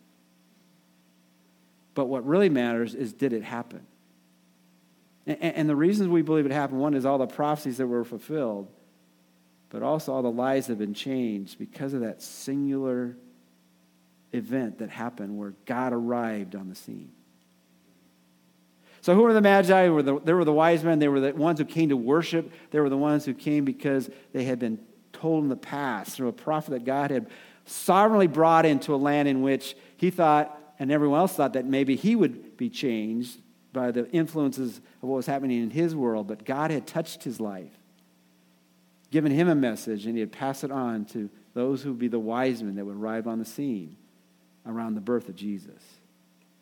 But 1.95 2.07
what 2.07 2.27
really 2.27 2.49
matters 2.49 2.95
is 2.95 3.13
did 3.13 3.33
it 3.33 3.43
happen? 3.43 3.87
And, 5.27 5.43
and 5.43 5.69
the 5.69 5.77
reasons 5.77 6.09
we 6.09 6.23
believe 6.23 6.47
it 6.47 6.53
happened 6.53 6.81
one 6.81 6.95
is 6.95 7.05
all 7.05 7.19
the 7.19 7.27
prophecies 7.27 7.79
that 7.79 7.87
were 7.87 8.05
fulfilled, 8.05 8.69
but 9.71 9.83
also 9.83 10.13
all 10.13 10.23
the 10.23 10.31
lives 10.31 10.67
have 10.69 10.79
been 10.79 10.95
changed 10.95 11.59
because 11.59 11.95
of 11.95 12.01
that 12.01 12.23
singular 12.23 13.17
event 14.33 14.79
that 14.79 14.91
happened 14.91 15.39
where 15.39 15.55
God 15.67 15.93
arrived 15.93 16.55
on 16.55 16.69
the 16.69 16.75
scene. 16.75 17.13
So, 19.01 19.15
who 19.15 19.23
were 19.23 19.33
the 19.33 19.41
Magi? 19.41 19.83
They 19.83 19.89
were 19.89 20.03
the, 20.03 20.21
they 20.21 20.33
were 20.33 20.45
the 20.45 20.53
wise 20.53 20.83
men. 20.83 20.99
They 20.99 21.09
were 21.09 21.21
the 21.21 21.33
ones 21.33 21.59
who 21.59 21.65
came 21.65 21.91
to 21.91 21.97
worship. 21.97 22.53
They 22.71 22.81
were 22.81 22.89
the 22.89 22.97
ones 22.97 23.25
who 23.25 23.33
came 23.33 23.65
because 23.65 24.11
they 24.33 24.45
had 24.45 24.59
been 24.59 24.81
told 25.13 25.45
in 25.45 25.49
the 25.49 25.57
past 25.57 26.17
through 26.17 26.29
a 26.29 26.33
prophet 26.33 26.73
that 26.73 26.85
God 26.85 27.11
had 27.11 27.29
sovereignly 27.65 28.27
brought 28.27 28.67
into 28.67 28.95
a 28.95 28.97
land 28.97 29.29
in 29.29 29.43
which 29.43 29.77
he 29.97 30.11
thought, 30.11 30.59
and 30.79 30.91
everyone 30.91 31.21
else 31.21 31.35
thought, 31.35 31.53
that 31.53 31.65
maybe 31.65 31.97
he 31.97 32.17
would 32.17 32.57
be 32.57 32.69
changed 32.69 33.41
by 33.73 33.91
the 33.91 34.11
influences 34.11 34.79
of 35.03 35.09
what 35.09 35.17
was 35.17 35.27
happening 35.27 35.63
in 35.63 35.71
his 35.71 35.95
world. 35.95 36.27
But 36.27 36.45
God 36.45 36.71
had 36.71 36.87
touched 36.87 37.25
his 37.25 37.41
life, 37.41 37.73
given 39.11 39.33
him 39.33 39.49
a 39.49 39.55
message, 39.55 40.07
and 40.07 40.15
he 40.15 40.21
had 40.21 40.33
passed 40.33 40.65
it 40.65 40.71
on 40.71 41.05
to 41.07 41.31
those 41.55 41.83
who 41.83 41.91
would 41.91 41.99
be 41.99 42.09
the 42.09 42.19
wise 42.19 42.63
men 42.63 42.77
that 42.77 42.85
would 42.85 42.97
arrive 42.97 43.27
on 43.27 43.39
the 43.39 43.45
scene 43.45 43.97
around 44.67 44.95
the 44.95 45.01
birth 45.01 45.29
of 45.29 45.37
Jesus. 45.37 45.83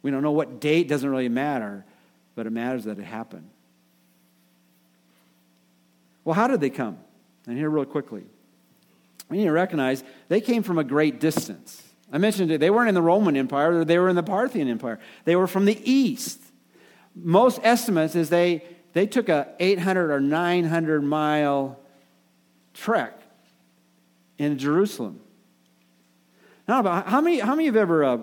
We 0.02 0.10
don't 0.10 0.22
know 0.22 0.32
what 0.32 0.60
date, 0.60 0.88
doesn't 0.88 1.08
really 1.08 1.28
matter, 1.28 1.84
but 2.34 2.46
it 2.46 2.50
matters 2.50 2.84
that 2.84 2.98
it 2.98 3.04
happened. 3.04 3.50
Well, 6.24 6.34
how 6.34 6.46
did 6.46 6.60
they 6.60 6.70
come? 6.70 6.98
And 7.46 7.56
here, 7.56 7.70
real 7.70 7.84
quickly, 7.84 8.24
we 9.28 9.38
need 9.38 9.44
to 9.44 9.52
recognize 9.52 10.04
they 10.28 10.40
came 10.40 10.62
from 10.62 10.78
a 10.78 10.84
great 10.84 11.20
distance. 11.20 11.82
I 12.12 12.18
mentioned 12.18 12.50
it, 12.52 12.58
they 12.58 12.70
weren't 12.70 12.88
in 12.88 12.94
the 12.94 13.02
Roman 13.02 13.36
Empire, 13.36 13.84
they 13.84 13.98
were 13.98 14.08
in 14.08 14.16
the 14.16 14.22
Parthian 14.22 14.68
Empire. 14.68 15.00
They 15.24 15.34
were 15.34 15.46
from 15.46 15.64
the 15.64 15.78
east. 15.90 16.40
Most 17.14 17.60
estimates 17.62 18.14
is 18.14 18.28
they, 18.28 18.64
they 18.92 19.06
took 19.06 19.28
a 19.28 19.48
800 19.58 20.10
or 20.10 20.20
900 20.20 21.02
mile 21.02 21.78
trek 22.76 23.20
in 24.38 24.58
Jerusalem. 24.58 25.20
Now, 26.68 26.80
about 26.80 27.06
how 27.06 27.20
many, 27.20 27.38
how 27.38 27.54
many 27.54 27.66
have 27.66 27.76
ever 27.76 28.04
uh, 28.04 28.18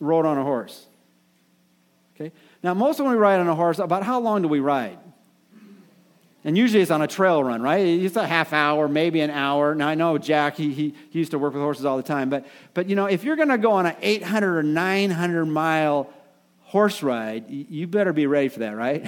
rode 0.00 0.26
on 0.26 0.38
a 0.38 0.42
horse? 0.42 0.86
Okay. 2.14 2.32
Now, 2.62 2.74
most 2.74 3.00
of 3.00 3.06
when 3.06 3.14
we 3.14 3.20
ride 3.20 3.40
on 3.40 3.48
a 3.48 3.54
horse, 3.54 3.78
about 3.78 4.02
how 4.02 4.20
long 4.20 4.42
do 4.42 4.48
we 4.48 4.60
ride? 4.60 4.98
And 6.44 6.58
usually 6.58 6.82
it's 6.82 6.90
on 6.90 7.02
a 7.02 7.06
trail 7.06 7.42
run, 7.42 7.62
right? 7.62 7.86
It's 7.86 8.16
a 8.16 8.26
half 8.26 8.52
hour, 8.52 8.88
maybe 8.88 9.20
an 9.20 9.30
hour. 9.30 9.76
Now, 9.76 9.86
I 9.86 9.94
know 9.94 10.18
Jack, 10.18 10.56
he, 10.56 10.72
he, 10.72 10.94
he 11.10 11.20
used 11.20 11.30
to 11.30 11.38
work 11.38 11.52
with 11.54 11.62
horses 11.62 11.84
all 11.84 11.96
the 11.96 12.02
time. 12.02 12.30
But, 12.30 12.46
but 12.74 12.88
you 12.88 12.96
know, 12.96 13.06
if 13.06 13.22
you're 13.22 13.36
going 13.36 13.50
to 13.50 13.58
go 13.58 13.72
on 13.72 13.86
an 13.86 13.94
800 14.00 14.58
or 14.58 14.62
900 14.64 15.46
mile 15.46 16.10
horse 16.62 17.02
ride, 17.02 17.48
you 17.48 17.86
better 17.86 18.12
be 18.12 18.26
ready 18.26 18.48
for 18.48 18.60
that, 18.60 18.74
right? 18.76 19.06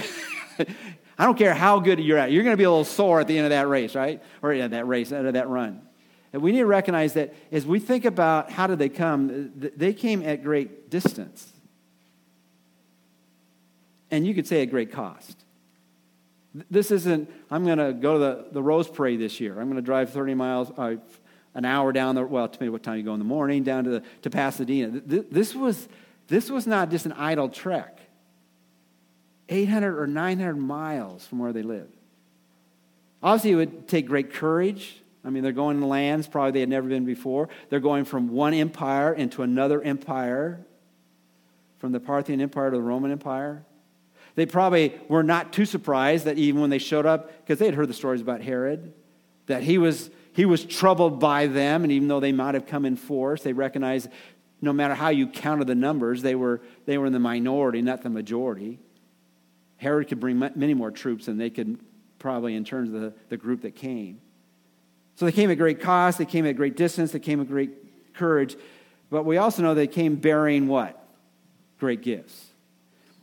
I 1.18 1.24
don't 1.24 1.38
care 1.38 1.54
how 1.54 1.78
good 1.78 2.00
you're 2.00 2.18
at. 2.18 2.32
You're 2.32 2.42
going 2.42 2.54
to 2.54 2.58
be 2.58 2.64
a 2.64 2.70
little 2.70 2.84
sore 2.84 3.20
at 3.20 3.28
the 3.28 3.36
end 3.36 3.46
of 3.46 3.50
that 3.50 3.68
race, 3.68 3.94
right? 3.94 4.22
Or 4.42 4.52
yeah, 4.52 4.68
that 4.68 4.86
race, 4.86 5.12
out 5.12 5.26
of 5.26 5.34
that 5.34 5.48
run. 5.48 5.82
And 6.32 6.42
we 6.42 6.50
need 6.50 6.58
to 6.58 6.66
recognize 6.66 7.12
that 7.12 7.32
as 7.52 7.64
we 7.64 7.78
think 7.78 8.04
about 8.04 8.50
how 8.50 8.66
did 8.66 8.80
they 8.80 8.88
come, 8.88 9.52
they 9.54 9.92
came 9.92 10.22
at 10.22 10.42
great 10.42 10.90
distance. 10.90 11.52
And 14.10 14.26
you 14.26 14.34
could 14.34 14.46
say 14.46 14.62
at 14.62 14.66
great 14.66 14.90
cost. 14.90 15.44
This 16.70 16.90
isn't, 16.90 17.30
I'm 17.50 17.64
going 17.64 17.78
to 17.78 17.92
go 17.92 18.14
to 18.14 18.18
the, 18.18 18.46
the 18.52 18.62
Rose 18.62 18.88
Parade 18.88 19.20
this 19.20 19.40
year. 19.40 19.60
I'm 19.60 19.66
going 19.66 19.76
to 19.76 19.82
drive 19.82 20.10
30 20.10 20.34
miles, 20.34 20.72
uh, 20.76 20.96
an 21.54 21.64
hour 21.64 21.92
down 21.92 22.16
the, 22.16 22.24
well, 22.24 22.48
depending 22.48 22.72
what 22.72 22.82
time 22.82 22.96
you 22.96 23.02
go 23.04 23.12
in 23.12 23.18
the 23.20 23.24
morning, 23.24 23.62
down 23.62 23.84
to, 23.84 23.90
the, 23.90 24.02
to 24.22 24.30
Pasadena. 24.30 25.00
This 25.04 25.54
was, 25.54 25.88
this 26.28 26.50
was 26.50 26.66
not 26.66 26.90
just 26.90 27.06
an 27.06 27.12
idle 27.12 27.48
trek. 27.48 27.93
800 29.48 29.98
or 29.98 30.06
900 30.06 30.54
miles 30.56 31.26
from 31.26 31.38
where 31.38 31.52
they 31.52 31.62
live. 31.62 31.88
Obviously, 33.22 33.52
it 33.52 33.56
would 33.56 33.88
take 33.88 34.06
great 34.06 34.32
courage 34.32 35.02
I 35.24 35.30
mean, 35.30 35.42
they're 35.42 35.52
going 35.52 35.80
to 35.80 35.86
lands 35.86 36.26
probably 36.26 36.52
they 36.52 36.60
had 36.60 36.68
never 36.68 36.88
been 36.88 37.06
before. 37.06 37.48
They're 37.70 37.80
going 37.80 38.04
from 38.04 38.28
one 38.28 38.52
empire 38.52 39.12
into 39.12 39.42
another 39.42 39.80
empire, 39.80 40.60
from 41.78 41.92
the 41.92 42.00
Parthian 42.00 42.40
Empire 42.40 42.70
to 42.70 42.76
the 42.76 42.82
Roman 42.82 43.10
Empire. 43.10 43.64
They 44.34 44.46
probably 44.46 45.00
were 45.08 45.22
not 45.22 45.52
too 45.52 45.64
surprised 45.64 46.26
that 46.26 46.36
even 46.38 46.60
when 46.60 46.70
they 46.70 46.78
showed 46.78 47.06
up, 47.06 47.30
because 47.38 47.58
they 47.58 47.66
had 47.66 47.74
heard 47.74 47.88
the 47.88 47.94
stories 47.94 48.20
about 48.20 48.42
Herod, 48.42 48.92
that 49.46 49.62
he 49.62 49.78
was, 49.78 50.10
he 50.34 50.44
was 50.44 50.64
troubled 50.64 51.20
by 51.20 51.46
them, 51.46 51.84
and 51.84 51.92
even 51.92 52.08
though 52.08 52.20
they 52.20 52.32
might 52.32 52.54
have 52.54 52.66
come 52.66 52.84
in 52.84 52.96
force, 52.96 53.42
they 53.42 53.52
recognized 53.52 54.08
no 54.60 54.72
matter 54.72 54.94
how 54.94 55.08
you 55.08 55.26
counted 55.26 55.66
the 55.66 55.74
numbers, 55.74 56.22
they 56.22 56.34
were, 56.34 56.60
they 56.86 56.98
were 56.98 57.06
in 57.06 57.12
the 57.12 57.18
minority, 57.18 57.80
not 57.80 58.02
the 58.02 58.10
majority. 58.10 58.78
Herod 59.76 60.08
could 60.08 60.20
bring 60.20 60.38
many 60.38 60.74
more 60.74 60.90
troops 60.90 61.26
than 61.26 61.38
they 61.38 61.50
could 61.50 61.78
probably 62.18 62.54
in 62.54 62.64
terms 62.64 62.92
of 62.92 63.00
the, 63.00 63.12
the 63.28 63.36
group 63.36 63.62
that 63.62 63.74
came. 63.74 64.20
So 65.16 65.26
they 65.26 65.32
came 65.32 65.50
at 65.50 65.58
great 65.58 65.80
cost, 65.80 66.18
they 66.18 66.24
came 66.24 66.46
at 66.46 66.56
great 66.56 66.76
distance, 66.76 67.12
they 67.12 67.18
came 67.20 67.40
at 67.40 67.48
great 67.48 68.14
courage, 68.14 68.56
but 69.10 69.24
we 69.24 69.36
also 69.36 69.62
know 69.62 69.74
they 69.74 69.86
came 69.86 70.16
bearing 70.16 70.66
what? 70.66 71.00
Great 71.78 72.02
gifts. 72.02 72.46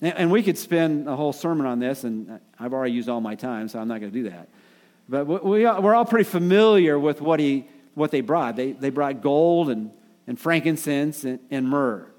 And 0.01 0.31
we 0.31 0.41
could 0.41 0.57
spend 0.57 1.07
a 1.07 1.15
whole 1.15 1.33
sermon 1.33 1.67
on 1.67 1.79
this, 1.79 2.03
and 2.03 2.39
I've 2.57 2.73
already 2.73 2.93
used 2.93 3.07
all 3.07 3.21
my 3.21 3.35
time, 3.35 3.67
so 3.67 3.77
I'm 3.79 3.87
not 3.87 3.99
going 3.99 4.11
to 4.11 4.23
do 4.23 4.29
that. 4.29 4.49
But 5.07 5.45
we, 5.45 5.65
are 5.65 5.93
all 5.93 6.05
pretty 6.05 6.23
familiar 6.23 6.97
with 6.97 7.21
what, 7.21 7.39
he, 7.39 7.67
what 7.93 8.09
they 8.09 8.21
brought. 8.21 8.55
They, 8.55 8.71
they 8.71 8.89
brought 8.89 9.21
gold 9.21 9.69
and, 9.69 9.91
and 10.25 10.39
frankincense 10.39 11.23
and, 11.23 11.39
and 11.51 11.67
myrrh. 11.67 12.10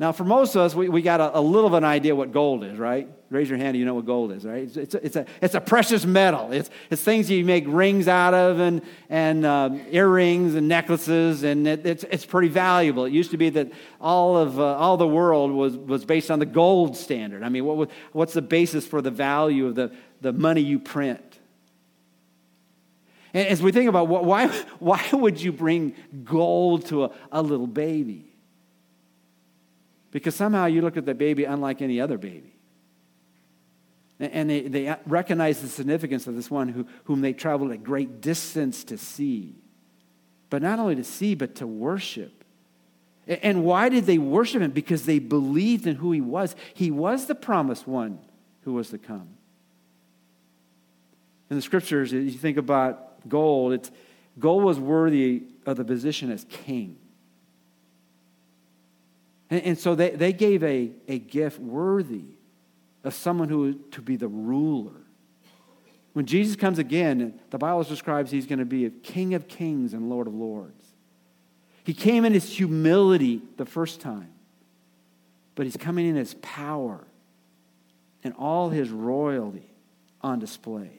Now, 0.00 0.12
for 0.12 0.22
most 0.22 0.54
of 0.54 0.60
us, 0.60 0.76
we, 0.76 0.88
we 0.88 1.02
got 1.02 1.20
a, 1.20 1.38
a, 1.38 1.40
little 1.40 1.66
of 1.66 1.74
an 1.74 1.82
idea 1.82 2.14
what 2.14 2.30
gold 2.30 2.62
is, 2.62 2.78
right? 2.78 3.08
Raise 3.30 3.48
your 3.48 3.58
hand 3.58 3.74
if 3.74 3.80
you 3.80 3.84
know 3.84 3.94
what 3.94 4.06
gold 4.06 4.30
is, 4.30 4.44
right? 4.44 4.62
It's, 4.62 4.76
it's, 4.76 4.94
a, 4.94 5.04
it's, 5.04 5.16
a, 5.16 5.26
it's 5.42 5.54
a 5.56 5.60
precious 5.60 6.06
metal. 6.06 6.52
It's, 6.52 6.70
it's 6.88 7.02
things 7.02 7.28
you 7.28 7.44
make 7.44 7.64
rings 7.66 8.06
out 8.06 8.32
of 8.32 8.60
and, 8.60 8.82
and 9.10 9.44
um, 9.44 9.84
earrings 9.90 10.54
and 10.54 10.68
necklaces, 10.68 11.42
and 11.42 11.66
it, 11.66 11.84
it's, 11.84 12.04
it's 12.04 12.24
pretty 12.24 12.46
valuable. 12.46 13.06
It 13.06 13.12
used 13.12 13.32
to 13.32 13.36
be 13.36 13.50
that 13.50 13.72
all 14.00 14.36
of 14.36 14.60
uh, 14.60 14.76
all 14.76 14.96
the 14.96 15.08
world 15.08 15.50
was, 15.50 15.76
was 15.76 16.04
based 16.04 16.30
on 16.30 16.38
the 16.38 16.46
gold 16.46 16.96
standard. 16.96 17.42
I 17.42 17.48
mean, 17.48 17.64
what 17.64 17.90
what's 18.12 18.34
the 18.34 18.42
basis 18.42 18.86
for 18.86 19.02
the 19.02 19.10
value 19.10 19.66
of 19.66 19.74
the, 19.74 19.92
the 20.20 20.32
money 20.32 20.60
you 20.60 20.78
print? 20.78 21.40
And 23.34 23.48
as 23.48 23.60
we 23.60 23.72
think 23.72 23.88
about 23.88 24.06
what, 24.06 24.24
why, 24.24 24.46
why 24.78 25.04
would 25.12 25.42
you 25.42 25.52
bring 25.52 25.96
gold 26.22 26.86
to 26.86 27.06
a, 27.06 27.10
a 27.32 27.42
little 27.42 27.66
baby? 27.66 28.27
Because 30.10 30.34
somehow 30.34 30.66
you 30.66 30.82
look 30.82 30.96
at 30.96 31.04
the 31.04 31.14
baby 31.14 31.44
unlike 31.44 31.82
any 31.82 32.00
other 32.00 32.18
baby. 32.18 32.54
And 34.20 34.50
they, 34.50 34.62
they 34.62 34.96
recognize 35.06 35.60
the 35.60 35.68
significance 35.68 36.26
of 36.26 36.34
this 36.34 36.50
one 36.50 36.68
who, 36.68 36.86
whom 37.04 37.20
they 37.20 37.32
traveled 37.32 37.70
a 37.70 37.76
great 37.76 38.20
distance 38.20 38.82
to 38.84 38.98
see. 38.98 39.54
But 40.50 40.62
not 40.62 40.78
only 40.78 40.96
to 40.96 41.04
see, 41.04 41.34
but 41.34 41.54
to 41.56 41.66
worship. 41.66 42.44
And 43.28 43.62
why 43.62 43.90
did 43.90 44.06
they 44.06 44.18
worship 44.18 44.62
him? 44.62 44.70
Because 44.70 45.04
they 45.04 45.18
believed 45.18 45.86
in 45.86 45.96
who 45.96 46.12
he 46.12 46.20
was. 46.20 46.56
He 46.74 46.90
was 46.90 47.26
the 47.26 47.34
promised 47.34 47.86
one 47.86 48.18
who 48.62 48.72
was 48.72 48.90
to 48.90 48.98
come. 48.98 49.28
In 51.50 51.56
the 51.56 51.62
scriptures, 51.62 52.12
you 52.12 52.30
think 52.30 52.56
about 52.56 53.28
gold, 53.28 53.72
it's, 53.72 53.90
gold 54.38 54.64
was 54.64 54.78
worthy 54.78 55.44
of 55.64 55.76
the 55.76 55.84
position 55.84 56.30
as 56.30 56.44
king. 56.48 56.98
And, 59.50 59.62
and 59.62 59.78
so 59.78 59.94
they, 59.94 60.10
they 60.10 60.32
gave 60.32 60.62
a, 60.62 60.92
a 61.06 61.18
gift 61.18 61.58
worthy 61.58 62.36
of 63.04 63.14
someone 63.14 63.48
who 63.48 63.74
to 63.92 64.02
be 64.02 64.16
the 64.16 64.28
ruler. 64.28 65.00
When 66.12 66.26
Jesus 66.26 66.56
comes 66.56 66.78
again, 66.78 67.38
the 67.50 67.58
Bible 67.58 67.82
describes 67.84 68.30
he's 68.30 68.46
going 68.46 68.58
to 68.58 68.64
be 68.64 68.86
a 68.86 68.90
King 68.90 69.34
of 69.34 69.46
kings 69.46 69.94
and 69.94 70.10
Lord 70.10 70.26
of 70.26 70.34
lords. 70.34 70.84
He 71.84 71.94
came 71.94 72.24
in 72.24 72.32
his 72.32 72.50
humility 72.50 73.40
the 73.56 73.64
first 73.64 74.00
time, 74.00 74.32
but 75.54 75.64
he's 75.64 75.76
coming 75.76 76.06
in 76.06 76.16
his 76.16 76.34
power 76.42 77.06
and 78.22 78.34
all 78.34 78.68
his 78.68 78.90
royalty 78.90 79.70
on 80.20 80.38
display. 80.38 80.90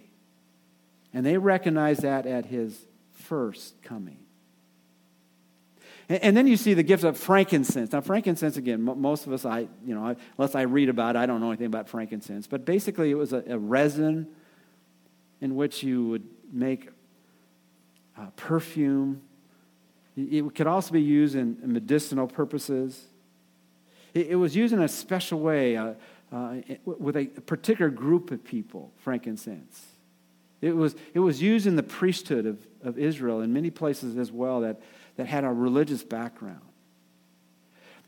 And 1.14 1.26
they 1.26 1.38
recognize 1.38 2.00
that 2.00 2.26
at 2.26 2.46
his 2.46 2.86
first 3.12 3.82
coming. 3.84 4.20
And, 6.10 6.24
and 6.24 6.38
then 6.38 6.48
you 6.48 6.58
see 6.58 6.74
the 6.74 6.84
gift 6.84 7.04
of 7.04 7.18
frankincense. 7.18 7.92
Now, 7.92 8.02
frankincense, 8.02 8.58
again, 8.58 8.82
most 8.82 9.28
of 9.28 9.34
us, 9.34 9.46
I, 9.46 9.68
you 9.86 9.96
know, 9.96 10.16
unless 10.38 10.56
I 10.56 10.64
read 10.64 10.90
about 10.90 11.16
it, 11.16 11.20
I 11.20 11.26
don't 11.26 11.40
know 11.40 11.50
anything 11.50 11.68
about 11.68 11.88
frankincense. 11.88 12.48
But 12.48 12.66
basically, 12.66 13.12
it 13.12 13.16
was 13.16 13.32
a, 13.32 13.44
a 13.48 13.58
resin 13.58 14.28
in 15.40 15.56
which 15.56 15.84
you 15.84 16.08
would 16.08 16.28
make 16.52 16.90
uh, 18.18 18.26
perfume. 18.36 19.22
It 20.18 20.54
could 20.56 20.68
also 20.68 20.92
be 20.92 21.02
used 21.02 21.36
in 21.36 21.58
medicinal 21.64 22.28
purposes. 22.28 23.06
It, 24.14 24.28
it 24.32 24.36
was 24.36 24.56
used 24.56 24.74
in 24.74 24.82
a 24.82 24.88
special 24.88 25.40
way 25.40 25.78
uh, 25.78 25.94
uh, 26.32 26.56
with 26.86 27.16
a 27.16 27.26
particular 27.26 27.90
group 27.90 28.32
of 28.32 28.44
people, 28.44 28.92
frankincense. 28.98 29.86
It 30.62 30.76
was, 30.76 30.96
it 31.14 31.20
was 31.20 31.42
used 31.42 31.68
in 31.68 31.78
the 31.78 31.84
priesthood 31.84 32.46
of, 32.46 32.60
of 32.84 33.00
Israel 33.00 33.42
in 33.42 33.54
many 33.54 33.70
places 33.70 34.18
as 34.18 34.32
well 34.32 34.60
that 34.62 34.82
that 35.20 35.28
had 35.28 35.44
a 35.44 35.52
religious 35.52 36.02
background. 36.02 36.62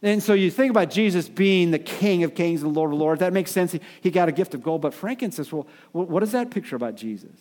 And 0.01 0.23
so 0.23 0.33
you 0.33 0.49
think 0.49 0.71
about 0.71 0.89
Jesus 0.89 1.27
being 1.27 1.71
the 1.71 1.77
King 1.77 2.23
of 2.23 2.35
kings 2.35 2.63
and 2.63 2.73
Lord 2.73 2.93
of 2.93 2.97
lords. 2.97 3.19
That 3.19 3.33
makes 3.33 3.51
sense. 3.51 3.75
He, 3.99 4.09
got 4.11 4.29
a 4.29 4.31
gift 4.31 4.53
of 4.53 4.63
gold. 4.63 4.81
But 4.81 4.93
frankincense, 4.93 5.51
well, 5.51 5.67
what 5.91 6.21
does 6.21 6.31
that 6.31 6.51
picture 6.51 6.77
about 6.77 6.95
Jesus? 6.95 7.35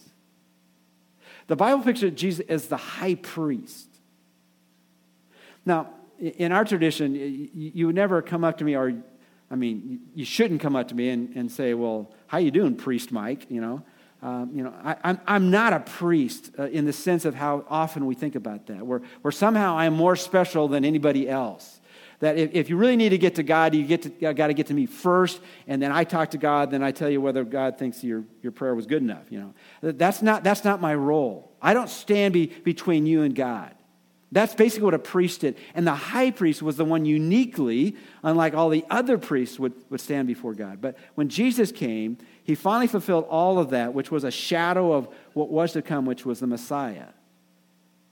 The 1.46 1.54
Bible 1.54 1.84
pictures 1.84 2.12
Jesus 2.16 2.44
as 2.48 2.66
the 2.66 2.76
high 2.76 3.14
priest. 3.14 3.86
Now, 5.64 5.90
in 6.18 6.50
our 6.50 6.64
tradition, 6.64 7.14
you 7.54 7.86
would 7.86 7.94
never 7.94 8.22
come 8.22 8.42
up 8.42 8.58
to 8.58 8.64
me, 8.64 8.74
or, 8.74 8.92
I 9.52 9.54
mean, 9.54 10.00
you 10.16 10.24
shouldn't 10.24 10.60
come 10.60 10.74
up 10.74 10.88
to 10.88 10.96
me 10.96 11.10
and, 11.10 11.36
and 11.36 11.48
say, 11.48 11.74
well, 11.74 12.10
how 12.26 12.38
you 12.38 12.50
doing, 12.50 12.74
Priest 12.74 13.12
Mike? 13.12 13.46
You 13.48 13.60
know, 13.60 13.84
um, 14.22 14.50
you 14.52 14.62
know, 14.62 14.74
I, 14.82 14.92
am 14.92 14.98
I'm, 15.04 15.20
I'm 15.26 15.50
not 15.50 15.72
a 15.72 15.80
priest 15.80 16.50
uh, 16.58 16.64
in 16.64 16.84
the 16.84 16.92
sense 16.92 17.24
of 17.24 17.34
how 17.34 17.64
often 17.68 18.04
we 18.06 18.14
think 18.14 18.34
about 18.34 18.66
that, 18.66 18.84
where, 18.84 19.00
where 19.22 19.32
somehow 19.32 19.78
I'm 19.78 19.94
more 19.94 20.16
special 20.16 20.68
than 20.68 20.84
anybody 20.84 21.28
else. 21.28 21.80
That 22.18 22.36
if, 22.36 22.50
if 22.52 22.68
you 22.68 22.76
really 22.76 22.96
need 22.96 23.08
to 23.10 23.18
get 23.18 23.36
to 23.36 23.42
God, 23.42 23.74
you 23.74 23.82
get 23.82 24.02
to, 24.02 24.34
got 24.34 24.48
to 24.48 24.54
get 24.54 24.66
to 24.66 24.74
me 24.74 24.84
first, 24.84 25.40
and 25.66 25.80
then 25.80 25.90
I 25.90 26.04
talk 26.04 26.32
to 26.32 26.38
God, 26.38 26.70
then 26.70 26.82
I 26.82 26.92
tell 26.92 27.08
you 27.08 27.18
whether 27.20 27.44
God 27.44 27.78
thinks 27.78 28.04
your, 28.04 28.24
your 28.42 28.52
prayer 28.52 28.74
was 28.74 28.84
good 28.84 29.02
enough. 29.02 29.24
You 29.30 29.40
know, 29.40 29.92
that's 29.92 30.20
not, 30.20 30.44
that's 30.44 30.64
not 30.64 30.82
my 30.82 30.94
role. 30.94 31.50
I 31.62 31.72
don't 31.72 31.88
stand 31.88 32.34
be, 32.34 32.46
between 32.46 33.06
you 33.06 33.22
and 33.22 33.34
God. 33.34 33.74
That's 34.32 34.54
basically 34.54 34.84
what 34.84 34.94
a 34.94 35.00
priest 35.00 35.40
did. 35.40 35.56
And 35.74 35.86
the 35.86 35.94
high 35.94 36.30
priest 36.30 36.62
was 36.62 36.76
the 36.76 36.84
one 36.84 37.04
uniquely, 37.04 37.96
unlike 38.22 38.54
all 38.54 38.68
the 38.68 38.84
other 38.88 39.18
priests, 39.18 39.58
would, 39.58 39.72
would 39.90 40.00
stand 40.00 40.28
before 40.28 40.54
God. 40.54 40.80
But 40.80 40.96
when 41.16 41.28
Jesus 41.28 41.72
came, 41.72 42.16
he 42.44 42.54
finally 42.54 42.86
fulfilled 42.86 43.26
all 43.28 43.58
of 43.58 43.70
that, 43.70 43.92
which 43.92 44.10
was 44.12 44.22
a 44.22 44.30
shadow 44.30 44.92
of 44.92 45.08
what 45.32 45.50
was 45.50 45.72
to 45.72 45.82
come, 45.82 46.06
which 46.06 46.24
was 46.24 46.38
the 46.38 46.46
Messiah. 46.46 47.08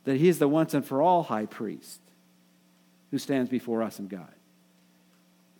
That 0.04 0.16
he 0.16 0.28
is 0.28 0.40
the 0.40 0.48
once 0.48 0.74
and 0.74 0.84
for 0.84 1.00
all 1.00 1.22
high 1.22 1.46
priest 1.46 2.00
who 3.12 3.18
stands 3.18 3.48
before 3.48 3.82
us 3.82 4.00
and 4.00 4.08
God. 4.08 4.32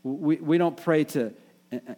We, 0.03 0.37
we 0.37 0.59
don't 0.59 0.77
pray 0.77 1.05
to 1.05 1.35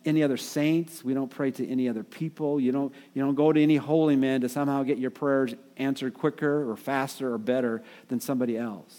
any 0.04 0.22
other 0.22 0.36
saints. 0.36 1.04
We 1.04 1.14
don't 1.14 1.30
pray 1.30 1.50
to 1.52 1.68
any 1.68 1.88
other 1.88 2.02
people. 2.02 2.60
You 2.60 2.72
don't, 2.72 2.92
you 3.14 3.22
don't 3.22 3.34
go 3.34 3.52
to 3.52 3.62
any 3.62 3.76
holy 3.76 4.16
man 4.16 4.40
to 4.40 4.48
somehow 4.48 4.82
get 4.82 4.98
your 4.98 5.10
prayers 5.10 5.54
answered 5.76 6.14
quicker 6.14 6.68
or 6.68 6.76
faster 6.76 7.32
or 7.32 7.38
better 7.38 7.82
than 8.08 8.20
somebody 8.20 8.56
else. 8.56 8.98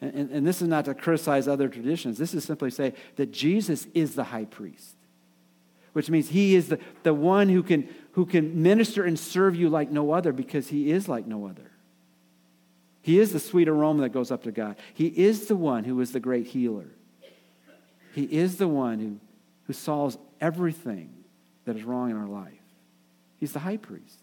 And, 0.00 0.14
and, 0.14 0.30
and 0.30 0.46
this 0.46 0.62
is 0.62 0.68
not 0.68 0.84
to 0.84 0.94
criticize 0.94 1.48
other 1.48 1.68
traditions. 1.68 2.18
This 2.18 2.34
is 2.34 2.44
simply 2.44 2.70
to 2.70 2.76
say 2.76 2.94
that 3.16 3.32
Jesus 3.32 3.86
is 3.94 4.14
the 4.14 4.24
high 4.24 4.44
priest, 4.44 4.94
which 5.92 6.08
means 6.08 6.28
he 6.28 6.54
is 6.54 6.68
the, 6.68 6.78
the 7.02 7.14
one 7.14 7.48
who 7.48 7.62
can, 7.62 7.88
who 8.12 8.26
can 8.26 8.62
minister 8.62 9.04
and 9.04 9.18
serve 9.18 9.56
you 9.56 9.68
like 9.68 9.90
no 9.90 10.12
other 10.12 10.32
because 10.32 10.68
he 10.68 10.92
is 10.92 11.08
like 11.08 11.26
no 11.26 11.46
other. 11.46 11.72
He 13.02 13.18
is 13.18 13.32
the 13.32 13.40
sweet 13.40 13.68
aroma 13.68 14.02
that 14.02 14.10
goes 14.10 14.30
up 14.30 14.44
to 14.44 14.52
God. 14.52 14.76
He 14.94 15.06
is 15.06 15.46
the 15.46 15.56
one 15.56 15.84
who 15.84 16.00
is 16.00 16.12
the 16.12 16.20
great 16.20 16.46
healer. 16.46 16.90
He 18.14 18.24
is 18.24 18.56
the 18.56 18.68
one 18.68 18.98
who, 18.98 19.20
who 19.68 19.72
solves 19.72 20.18
everything 20.40 21.12
that 21.64 21.76
is 21.76 21.84
wrong 21.84 22.10
in 22.10 22.16
our 22.16 22.26
life. 22.26 22.52
He's 23.38 23.52
the 23.52 23.60
high 23.60 23.76
priest. 23.76 24.18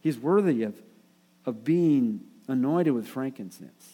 He's 0.00 0.16
worthy 0.16 0.62
of, 0.62 0.80
of 1.44 1.64
being 1.64 2.20
anointed 2.46 2.92
with 2.92 3.08
frankincense. 3.08 3.92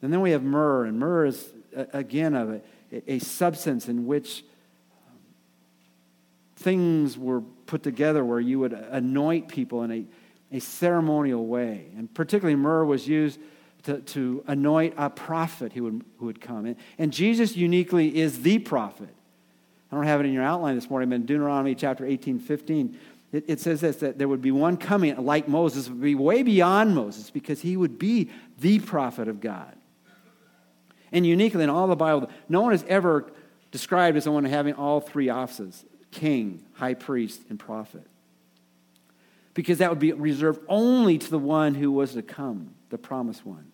And 0.00 0.10
then 0.10 0.22
we 0.22 0.30
have 0.30 0.42
myrrh, 0.42 0.86
and 0.86 0.98
myrrh 0.98 1.26
is, 1.26 1.52
again, 1.92 2.34
a, 2.34 2.62
a 3.06 3.18
substance 3.18 3.88
in 3.88 4.06
which 4.06 4.42
things 6.56 7.18
were 7.18 7.42
put 7.66 7.82
together 7.82 8.24
where 8.24 8.40
you 8.40 8.58
would 8.60 8.72
anoint 8.72 9.48
people 9.48 9.82
in 9.82 9.92
a 9.92 10.06
a 10.54 10.60
ceremonial 10.60 11.44
way. 11.44 11.86
And 11.96 12.12
particularly, 12.14 12.54
myrrh 12.54 12.84
was 12.84 13.08
used 13.08 13.40
to, 13.84 14.00
to 14.00 14.44
anoint 14.46 14.94
a 14.96 15.10
prophet 15.10 15.72
who 15.72 15.84
would, 15.84 16.04
who 16.18 16.26
would 16.26 16.40
come. 16.40 16.66
And, 16.66 16.76
and 16.98 17.12
Jesus 17.12 17.56
uniquely 17.56 18.16
is 18.18 18.42
the 18.42 18.58
prophet. 18.58 19.10
I 19.90 19.96
don't 19.96 20.04
have 20.04 20.20
it 20.20 20.26
in 20.26 20.32
your 20.32 20.42
outline 20.42 20.74
this 20.74 20.90
morning, 20.90 21.10
but 21.10 21.16
in 21.16 21.26
Deuteronomy 21.26 21.74
chapter 21.74 22.04
18, 22.04 22.38
15, 22.38 22.98
it, 23.32 23.44
it 23.46 23.60
says 23.60 23.80
this 23.80 23.96
that 23.96 24.18
there 24.18 24.28
would 24.28 24.42
be 24.42 24.50
one 24.50 24.76
coming 24.76 25.16
like 25.24 25.48
Moses, 25.48 25.88
would 25.88 26.00
be 26.00 26.14
way 26.14 26.42
beyond 26.42 26.94
Moses 26.94 27.30
because 27.30 27.60
he 27.60 27.76
would 27.76 27.98
be 27.98 28.30
the 28.58 28.78
prophet 28.80 29.28
of 29.28 29.40
God. 29.40 29.76
And 31.12 31.24
uniquely 31.24 31.62
in 31.62 31.70
all 31.70 31.86
the 31.86 31.96
Bible, 31.96 32.28
no 32.48 32.60
one 32.60 32.72
is 32.72 32.84
ever 32.88 33.30
described 33.70 34.16
as 34.16 34.24
someone 34.24 34.44
having 34.44 34.74
all 34.74 35.00
three 35.00 35.28
offices 35.28 35.84
king, 36.10 36.64
high 36.74 36.94
priest, 36.94 37.42
and 37.48 37.58
prophet 37.58 38.06
because 39.54 39.78
that 39.78 39.88
would 39.88 40.00
be 40.00 40.12
reserved 40.12 40.60
only 40.68 41.16
to 41.16 41.30
the 41.30 41.38
one 41.38 41.74
who 41.74 41.90
was 41.90 42.14
to 42.14 42.22
come, 42.22 42.74
the 42.90 42.98
promised 42.98 43.46
one. 43.46 43.70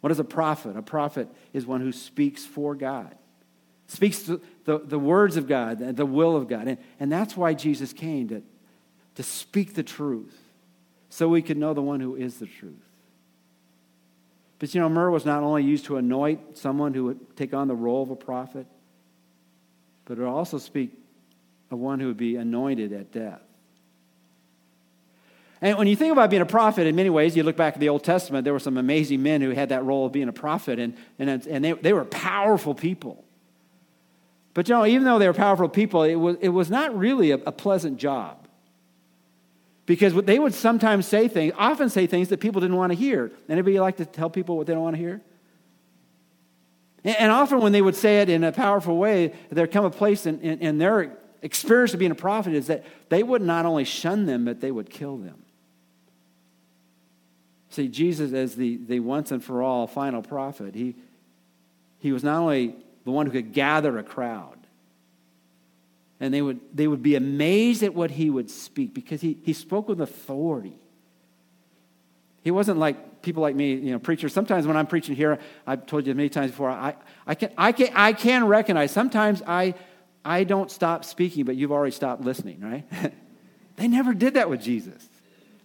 What 0.00 0.12
is 0.12 0.18
a 0.18 0.24
prophet? 0.24 0.76
A 0.76 0.82
prophet 0.82 1.28
is 1.52 1.66
one 1.66 1.80
who 1.80 1.92
speaks 1.92 2.44
for 2.44 2.74
God, 2.74 3.14
speaks 3.86 4.20
the, 4.20 4.40
the, 4.64 4.78
the 4.78 4.98
words 4.98 5.36
of 5.36 5.48
God, 5.48 5.78
the, 5.78 5.92
the 5.92 6.06
will 6.06 6.36
of 6.36 6.48
God. 6.48 6.68
And, 6.68 6.78
and 7.00 7.10
that's 7.10 7.36
why 7.36 7.54
Jesus 7.54 7.92
came 7.92 8.28
to, 8.28 8.42
to 9.16 9.22
speak 9.22 9.74
the 9.74 9.82
truth, 9.82 10.38
so 11.10 11.28
we 11.28 11.42
could 11.42 11.56
know 11.56 11.74
the 11.74 11.82
one 11.82 12.00
who 12.00 12.14
is 12.14 12.38
the 12.38 12.46
truth. 12.46 12.74
But 14.58 14.74
you 14.74 14.80
know, 14.80 14.88
myrrh 14.88 15.10
was 15.10 15.24
not 15.24 15.42
only 15.42 15.62
used 15.62 15.84
to 15.86 15.96
anoint 15.96 16.58
someone 16.58 16.92
who 16.94 17.04
would 17.04 17.36
take 17.36 17.54
on 17.54 17.68
the 17.68 17.76
role 17.76 18.02
of 18.02 18.10
a 18.10 18.16
prophet, 18.16 18.66
but 20.04 20.18
it 20.18 20.20
would 20.20 20.28
also 20.28 20.58
speak 20.58 20.92
of 21.70 21.78
one 21.78 22.00
who 22.00 22.08
would 22.08 22.16
be 22.16 22.36
anointed 22.36 22.92
at 22.92 23.12
death. 23.12 23.42
And 25.60 25.76
when 25.76 25.88
you 25.88 25.96
think 25.96 26.12
about 26.12 26.30
being 26.30 26.42
a 26.42 26.46
prophet, 26.46 26.86
in 26.86 26.94
many 26.94 27.10
ways, 27.10 27.36
you 27.36 27.42
look 27.42 27.56
back 27.56 27.74
at 27.74 27.80
the 27.80 27.88
Old 27.88 28.04
Testament, 28.04 28.44
there 28.44 28.52
were 28.52 28.60
some 28.60 28.78
amazing 28.78 29.22
men 29.22 29.40
who 29.40 29.50
had 29.50 29.70
that 29.70 29.84
role 29.84 30.06
of 30.06 30.12
being 30.12 30.28
a 30.28 30.32
prophet, 30.32 30.78
and, 30.78 30.96
and, 31.18 31.46
and 31.46 31.64
they, 31.64 31.72
they 31.72 31.92
were 31.92 32.04
powerful 32.04 32.74
people. 32.74 33.24
But 34.54 34.68
you 34.68 34.74
know, 34.74 34.86
even 34.86 35.04
though 35.04 35.18
they 35.18 35.26
were 35.26 35.34
powerful 35.34 35.68
people, 35.68 36.04
it 36.04 36.14
was, 36.14 36.36
it 36.40 36.48
was 36.50 36.70
not 36.70 36.96
really 36.96 37.32
a, 37.32 37.36
a 37.38 37.52
pleasant 37.52 37.98
job. 37.98 38.46
Because 39.86 40.14
they 40.14 40.38
would 40.38 40.54
sometimes 40.54 41.08
say 41.08 41.28
things, 41.28 41.54
often 41.56 41.88
say 41.88 42.06
things 42.06 42.28
that 42.28 42.40
people 42.40 42.60
didn't 42.60 42.76
want 42.76 42.92
to 42.92 42.98
hear. 42.98 43.32
Anybody 43.48 43.80
like 43.80 43.96
to 43.96 44.04
tell 44.04 44.28
people 44.28 44.56
what 44.56 44.66
they 44.66 44.74
don't 44.74 44.82
want 44.82 44.96
to 44.96 45.00
hear? 45.00 45.22
And 47.04 47.32
often 47.32 47.60
when 47.60 47.72
they 47.72 47.80
would 47.80 47.96
say 47.96 48.20
it 48.20 48.28
in 48.28 48.44
a 48.44 48.52
powerful 48.52 48.98
way, 48.98 49.32
there'd 49.50 49.70
come 49.70 49.84
a 49.84 49.90
place 49.90 50.26
in, 50.26 50.40
in, 50.40 50.58
in, 50.58 50.78
their 50.78 51.16
experience 51.40 51.94
of 51.94 52.00
being 52.00 52.10
a 52.10 52.16
prophet 52.16 52.52
is 52.52 52.66
that 52.66 52.84
they 53.08 53.22
would 53.22 53.40
not 53.40 53.64
only 53.64 53.84
shun 53.84 54.26
them, 54.26 54.44
but 54.44 54.60
they 54.60 54.70
would 54.70 54.90
kill 54.90 55.16
them. 55.16 55.42
See, 57.78 57.86
Jesus, 57.86 58.32
as 58.32 58.56
the, 58.56 58.76
the 58.88 58.98
once 58.98 59.30
and 59.30 59.42
for 59.42 59.62
all 59.62 59.86
final 59.86 60.20
prophet, 60.20 60.74
he, 60.74 60.96
he 62.00 62.10
was 62.10 62.24
not 62.24 62.40
only 62.40 62.74
the 63.04 63.12
one 63.12 63.24
who 63.26 63.30
could 63.30 63.52
gather 63.52 63.96
a 63.98 64.02
crowd, 64.02 64.58
and 66.18 66.34
they 66.34 66.42
would, 66.42 66.58
they 66.74 66.88
would 66.88 67.04
be 67.04 67.14
amazed 67.14 67.84
at 67.84 67.94
what 67.94 68.10
he 68.10 68.30
would 68.30 68.50
speak 68.50 68.92
because 68.92 69.20
he, 69.20 69.38
he 69.44 69.52
spoke 69.52 69.86
with 69.86 70.00
authority. 70.00 70.76
He 72.42 72.50
wasn't 72.50 72.80
like 72.80 73.22
people 73.22 73.44
like 73.44 73.54
me, 73.54 73.74
you 73.74 73.92
know, 73.92 74.00
preachers. 74.00 74.32
Sometimes 74.32 74.66
when 74.66 74.76
I'm 74.76 74.88
preaching 74.88 75.14
here, 75.14 75.38
I've 75.64 75.86
told 75.86 76.04
you 76.04 76.16
many 76.16 76.30
times 76.30 76.50
before, 76.50 76.70
I, 76.70 76.96
I, 77.28 77.36
can, 77.36 77.52
I, 77.56 77.70
can, 77.70 77.90
I 77.94 78.12
can 78.12 78.48
recognize 78.48 78.90
sometimes 78.90 79.40
I, 79.46 79.74
I 80.24 80.42
don't 80.42 80.68
stop 80.68 81.04
speaking, 81.04 81.44
but 81.44 81.54
you've 81.54 81.70
already 81.70 81.92
stopped 81.92 82.22
listening, 82.22 82.58
right? 82.60 83.14
they 83.76 83.86
never 83.86 84.14
did 84.14 84.34
that 84.34 84.50
with 84.50 84.60
Jesus. 84.60 85.07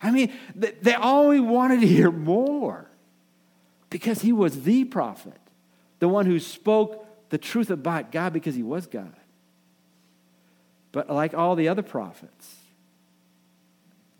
I 0.04 0.12
mean, 0.12 0.34
they 0.54 0.94
always 0.94 1.40
wanted 1.40 1.80
to 1.80 1.88
hear 1.88 2.12
more 2.12 2.90
because 3.90 4.22
he 4.22 4.34
was 4.34 4.64
the 4.64 4.84
prophet, 4.84 5.40
the 6.00 6.10
one 6.10 6.26
who 6.26 6.40
spoke 6.40 7.08
the 7.30 7.38
truth 7.38 7.70
about 7.70 8.12
God 8.12 8.34
because 8.34 8.54
he 8.54 8.64
was 8.64 8.86
God. 8.86 9.16
But 10.92 11.10
like 11.10 11.34
all 11.34 11.56
the 11.56 11.70
other 11.70 11.82
prophets, 11.82 12.56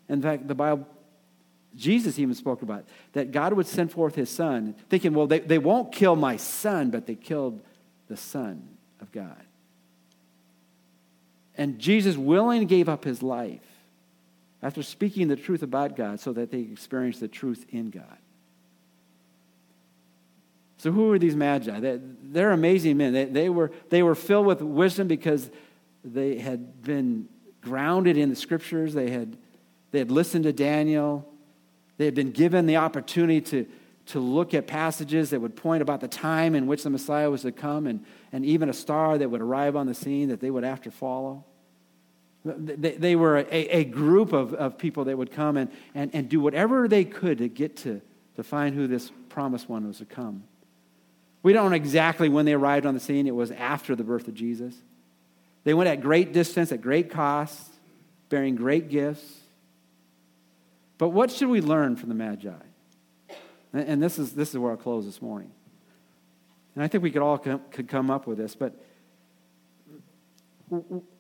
in 0.08 0.22
fact, 0.22 0.48
the 0.48 0.56
Bible, 0.56 0.88
Jesus 1.76 2.18
even 2.18 2.34
spoke 2.34 2.62
about 2.62 2.86
that 3.12 3.32
God 3.32 3.54
would 3.54 3.68
send 3.68 3.92
forth 3.92 4.16
his 4.16 4.30
son, 4.30 4.76
thinking, 4.90 5.14
well, 5.14 5.28
they, 5.28 5.40
they 5.40 5.58
won't 5.58 5.92
kill 5.92 6.16
my 6.16 6.38
son, 6.38 6.92
but 6.92 7.08
they 7.08 7.16
killed 7.16 7.62
the 8.08 8.18
Son 8.18 8.70
of 9.02 9.12
God. 9.12 9.44
And 11.56 11.78
Jesus 11.78 12.16
willingly 12.16 12.66
gave 12.66 12.88
up 12.88 13.04
his 13.04 13.22
life 13.22 13.73
after 14.64 14.82
speaking 14.82 15.28
the 15.28 15.36
truth 15.36 15.62
about 15.62 15.96
God 15.98 16.22
so 16.22 16.32
that 16.34 16.50
they 16.50 16.62
experience 16.62 17.20
the 17.20 17.28
truth 17.28 17.66
in 17.70 17.90
God. 17.90 18.18
So, 20.78 20.92
who 20.92 21.12
are 21.12 21.20
these 21.20 21.36
magi? 21.36 21.80
They, 21.80 22.44
are 22.44 22.52
amazing 22.52 22.98
men. 22.98 23.14
They, 23.14 23.26
they, 23.26 23.50
were, 23.50 23.72
they 23.90 24.02
were 24.04 24.16
filled 24.16 24.46
with 24.46 24.62
wisdom 24.62 25.08
because 25.08 25.52
they 26.04 26.40
had 26.40 26.82
been 26.82 27.28
grounded 27.62 28.18
in 28.18 28.30
the 28.30 28.36
scriptures. 28.36 28.94
They 28.94 29.10
had, 29.10 29.38
they 29.92 30.00
had 30.00 30.12
listened 30.12 30.46
to 30.46 30.54
Daniel. 30.54 31.30
They 31.98 32.06
had 32.06 32.16
been 32.16 32.32
given 32.32 32.66
the 32.66 32.78
opportunity 32.78 33.42
to, 33.42 33.66
to 34.08 34.20
look 34.20 34.54
at 34.54 34.68
passages 34.68 35.30
that 35.30 35.40
would 35.40 35.56
point 35.56 35.82
about 35.82 36.02
the 36.02 36.08
time 36.08 36.56
in 36.56 36.68
which 36.68 36.84
the 36.84 36.90
Messiah 36.90 37.30
was 37.30 37.44
to 37.44 37.52
come 37.52 37.88
and, 37.88 38.06
and 38.32 38.46
even 38.46 38.68
a 38.68 38.74
star 38.74 39.18
that 39.18 39.30
would 39.30 39.42
arrive 39.42 39.76
on 39.76 39.88
the 39.88 39.94
scene 39.94 40.30
that 40.30 40.40
they 40.40 40.52
would 40.52 40.64
to 40.82 40.92
follow. 40.92 41.46
They, 42.46 42.92
they 42.92 43.16
were 43.16 43.38
a, 43.38 43.46
a 43.50 43.84
group 43.86 44.34
of, 44.34 44.54
of 44.54 44.78
people 44.78 45.06
that 45.06 45.18
would 45.18 45.32
come 45.32 45.56
and, 45.56 45.72
and, 45.96 46.12
and 46.14 46.28
do 46.28 46.42
whatever 46.42 46.88
they 46.88 47.06
could 47.06 47.38
to 47.38 47.48
get 47.48 47.78
to, 47.78 48.02
to 48.36 48.44
find 48.44 48.76
who 48.76 48.88
this 48.88 49.12
promised 49.30 49.70
one 49.70 49.88
was 49.88 50.00
to 50.00 50.06
come. 50.06 50.44
We 51.42 51.54
don't 51.54 51.70
know 51.70 51.76
exactly 51.76 52.30
when 52.30 52.46
they 52.46 52.54
arrived 52.54 52.86
on 52.86 52.94
the 52.94 53.00
scene. 53.00 53.28
It 53.28 53.36
was 53.36 53.52
after 53.52 53.96
the 53.96 54.04
birth 54.04 54.28
of 54.28 54.34
Jesus. 54.34 54.76
They 55.64 55.74
went 55.74 55.90
at 55.90 56.02
great 56.02 56.34
distance, 56.34 56.72
at 56.72 56.82
great 56.82 57.10
cost, 57.10 57.70
bearing 58.30 58.56
great 58.56 58.90
gifts. 58.90 59.40
But 60.98 61.10
what 61.10 61.32
should 61.32 61.50
we 61.50 61.62
learn 61.62 61.96
from 61.96 62.10
the 62.10 62.16
Magi? 62.16 62.52
And 63.74 64.04
this 64.04 64.20
is, 64.20 64.34
this 64.34 64.50
is 64.50 64.58
where 64.58 64.72
I'll 64.72 64.78
close 64.78 65.06
this 65.06 65.22
morning. 65.22 65.52
And 66.76 66.84
I 66.84 66.88
think 66.88 67.04
we 67.04 67.12
could 67.12 67.22
all 67.22 67.38
come, 67.38 67.62
could 67.72 67.88
come 67.88 68.10
up 68.10 68.28
with 68.28 68.38
this, 68.38 68.56
but 68.56 68.76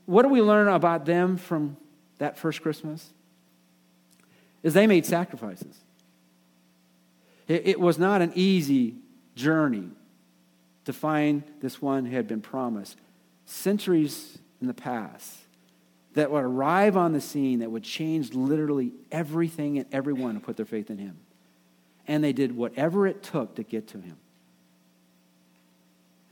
what 0.06 0.24
do 0.24 0.30
we 0.30 0.42
learn 0.42 0.68
about 0.68 1.06
them 1.06 1.38
from 1.38 1.78
that 2.18 2.38
first 2.38 2.62
Christmas? 2.62 3.12
Is 4.62 4.74
they 4.74 4.88
made 4.88 5.06
sacrifices. 5.06 5.78
It, 7.48 7.68
it 7.68 7.80
was 7.80 7.98
not 7.98 8.22
an 8.22 8.32
easy 8.36 8.96
journey 9.36 9.90
to 10.86 10.94
find 10.94 11.44
this 11.62 11.82
one 11.82 12.06
who 12.06 12.16
had 12.16 12.28
been 12.28 12.42
promised 12.42 12.98
centuries 13.46 14.38
in 14.62 14.68
the 14.68 14.74
past 14.74 15.40
that 16.14 16.32
would 16.32 16.44
arrive 16.44 16.96
on 16.96 17.12
the 17.12 17.22
scene 17.22 17.60
that 17.60 17.72
would 17.72 17.84
change 17.84 18.34
literally 18.34 18.94
everything 19.12 19.78
and 19.78 19.88
everyone 19.92 20.36
who 20.36 20.40
put 20.40 20.58
their 20.58 20.66
faith 20.66 20.90
in 20.90 20.98
him. 20.98 21.18
And 22.08 22.24
they 22.24 22.34
did 22.34 22.56
whatever 22.56 23.08
it 23.08 23.24
took 23.24 23.56
to 23.56 23.64
get 23.64 23.88
to 23.90 23.98
him. 24.00 24.18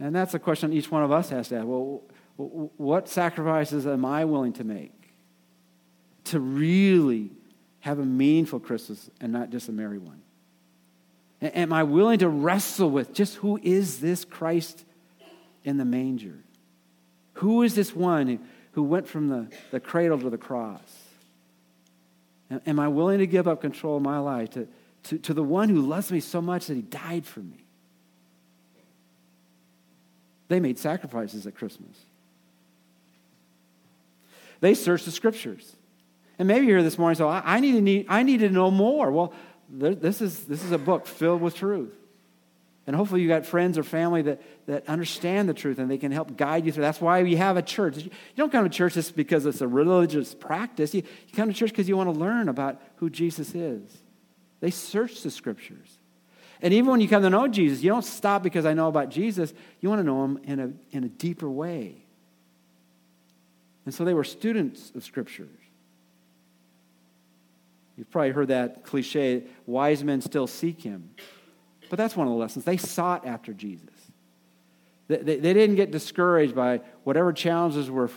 And 0.02 0.16
that's 0.16 0.34
a 0.34 0.40
question 0.40 0.74
each 0.74 0.90
one 0.90 1.04
of 1.04 1.12
us 1.12 1.30
has 1.30 1.50
to 1.50 1.58
ask. 1.58 1.68
Well, 1.68 2.02
what 2.36 3.08
sacrifices 3.08 3.86
am 3.86 4.04
I 4.04 4.26
willing 4.26 4.54
to 4.54 4.64
make 4.64 4.92
to 6.26 6.40
really 6.40 7.30
have 7.82 8.00
a 8.00 8.06
meaningful 8.06 8.60
Christmas 8.60 9.12
and 9.22 9.32
not 9.32 9.52
just 9.52 9.70
a 9.70 9.72
merry 9.72 10.00
one? 10.00 10.24
Am 11.40 11.72
I 11.72 11.84
willing 11.84 12.20
to 12.20 12.30
wrestle 12.30 12.90
with 12.90 13.14
just 13.14 13.36
who 13.36 13.60
is 13.62 14.00
this 14.00 14.26
Christ 14.26 14.84
in 15.64 15.78
the 15.78 15.86
manger? 15.86 16.40
Who 17.34 17.62
is 17.62 17.76
this 17.76 17.96
one 17.96 18.40
who 18.72 18.84
went 18.84 19.08
from 19.08 19.30
the, 19.30 19.48
the 19.70 19.80
cradle 19.80 20.20
to 20.20 20.32
the 20.32 20.38
cross? 20.38 20.82
Am 22.66 22.80
I 22.80 22.88
willing 22.88 23.20
to 23.20 23.28
give 23.28 23.48
up 23.48 23.62
control 23.62 23.98
of 23.98 24.04
my 24.04 24.18
life 24.18 24.50
to, 24.52 24.68
to, 25.04 25.20
to 25.20 25.34
the 25.34 25.44
one 25.44 25.70
who 25.70 25.82
loves 25.82 26.12
me 26.12 26.20
so 26.20 26.42
much 26.42 26.68
that 26.68 26.76
he 26.76 26.82
died 26.82 27.26
for 27.26 27.42
me? 27.42 27.66
They 30.52 30.60
made 30.60 30.78
sacrifices 30.78 31.48
at 31.48 31.56
Christmas. 31.56 31.96
They 34.60 34.74
searched 34.74 35.06
the 35.06 35.12
scriptures. 35.12 35.78
And 36.38 36.46
maybe 36.46 36.66
you're 36.66 36.80
here 36.80 36.84
this 36.84 36.98
morning, 36.98 37.16
so 37.16 37.30
I, 37.30 37.42
I, 37.46 37.60
need 37.62 37.72
to 37.72 37.82
need, 37.82 38.08
I 38.10 38.24
need 38.24 38.42
to 38.42 38.50
know 38.50 38.70
more. 38.70 39.12
Well, 39.12 39.32
this, 39.70 40.20
is, 40.20 40.44
this 40.48 40.62
is 40.66 40.74
a 40.74 40.78
book 40.78 41.08
filled 41.08 41.40
with 41.40 41.56
truth. 41.56 41.96
And 42.86 42.98
hopefully 42.98 43.22
you 43.22 43.30
got 43.30 43.46
friends 43.46 43.78
or 43.78 43.84
family 43.84 44.24
that, 44.24 44.42
that 44.66 44.90
understand 44.90 45.48
the 45.48 45.54
truth 45.54 45.80
and 45.80 45.90
they 45.90 45.98
can 45.98 46.12
help 46.12 46.36
guide 46.36 46.66
you 46.66 46.74
through. 46.74 46.84
That's 46.84 47.00
why 47.00 47.24
we 47.24 47.38
have 47.38 47.56
a 47.56 47.62
church. 47.62 47.96
You 47.96 48.12
don't 48.36 48.52
come 48.52 48.66
to 48.66 48.70
church 48.70 48.96
just 48.96 49.16
because 49.16 49.46
it's 49.46 49.62
a 49.62 49.70
religious 49.70 50.36
practice. 50.36 50.94
You, 50.94 51.04
you 51.30 51.34
come 51.34 51.48
to 51.48 51.56
church 51.56 51.70
because 51.70 51.88
you 51.88 51.96
want 51.96 52.14
to 52.14 52.20
learn 52.20 52.50
about 52.50 52.82
who 52.98 53.10
Jesus 53.10 53.56
is. 53.56 54.00
They 54.60 54.70
searched 54.70 55.24
the 55.24 55.32
scriptures. 55.32 56.01
And 56.62 56.74
even 56.74 56.92
when 56.92 57.02
you 57.02 57.08
come 57.08 57.24
to 57.24 57.30
know 57.30 57.48
Jesus, 57.48 57.84
you 57.84 57.90
don't 57.90 58.06
stop 58.06 58.44
because 58.44 58.66
I 58.66 58.74
know 58.74 58.88
about 58.88 59.10
Jesus. 59.10 59.54
You 59.80 59.90
want 59.90 60.00
to 60.00 60.04
know 60.04 60.24
him 60.24 60.40
in 60.44 60.60
a, 60.60 60.96
in 60.96 61.04
a 61.04 61.10
deeper 61.10 61.50
way. 61.50 62.06
And 63.86 63.94
so 63.94 64.06
they 64.06 64.14
were 64.14 64.24
students 64.24 64.92
of 64.94 65.04
Scripture. 65.04 65.48
You've 67.98 68.12
probably 68.12 68.32
heard 68.32 68.50
that 68.50 68.84
cliche 68.84 69.44
wise 69.66 70.04
men 70.04 70.22
still 70.22 70.48
seek 70.48 70.82
him. 70.82 71.12
But 71.90 71.98
that's 71.98 72.16
one 72.16 72.28
of 72.28 72.34
the 72.34 72.40
lessons. 72.40 72.64
They 72.64 72.78
sought 72.78 73.26
after 73.26 73.54
Jesus. 73.54 73.90
They, 75.08 75.18
they, 75.18 75.36
they 75.38 75.54
didn't 75.54 75.76
get 75.76 75.92
discouraged 75.92 76.56
by 76.56 76.82
whatever 77.04 77.34
challenges 77.34 77.90
were 77.90 78.10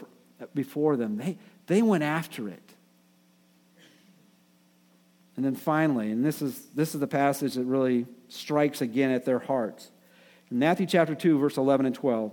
before 0.55 0.97
them, 0.97 1.16
they, 1.16 1.38
they 1.66 1.82
went 1.82 2.05
after 2.05 2.49
it. 2.49 2.64
And 5.37 5.45
then 5.45 5.55
finally, 5.55 6.11
and 6.11 6.24
this 6.24 6.41
is, 6.41 6.59
this 6.74 6.95
is 6.95 7.01
the 7.01 7.07
passage 7.07 7.55
that 7.55 7.64
really 7.64 8.07
strikes 8.28 8.80
again 8.80 9.11
at 9.11 9.24
their 9.24 9.41
hearts. 9.41 9.91
In 10.51 10.59
Matthew 10.59 10.87
chapter 10.87 11.14
2, 11.14 11.39
verse 11.39 11.57
11 11.57 11.87
and 11.87 11.95
12. 11.95 12.32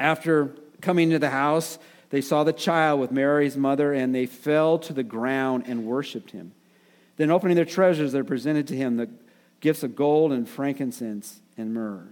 After 0.00 0.56
coming 0.80 1.08
into 1.08 1.20
the 1.20 1.30
house, 1.30 1.78
they 2.10 2.20
saw 2.20 2.42
the 2.44 2.52
child 2.52 3.00
with 3.00 3.12
Mary's 3.12 3.56
mother, 3.56 3.92
and 3.92 4.14
they 4.14 4.26
fell 4.26 4.78
to 4.80 4.92
the 4.92 5.02
ground 5.02 5.64
and 5.66 5.84
worshiped 5.84 6.32
him. 6.32 6.52
Then, 7.16 7.30
opening 7.30 7.54
their 7.54 7.64
treasures, 7.64 8.12
they 8.12 8.22
presented 8.22 8.66
to 8.68 8.76
him 8.76 8.96
the 8.96 9.08
gifts 9.60 9.84
of 9.84 9.94
gold 9.94 10.32
and 10.32 10.48
frankincense 10.48 11.40
and 11.56 11.72
myrrh. 11.72 12.08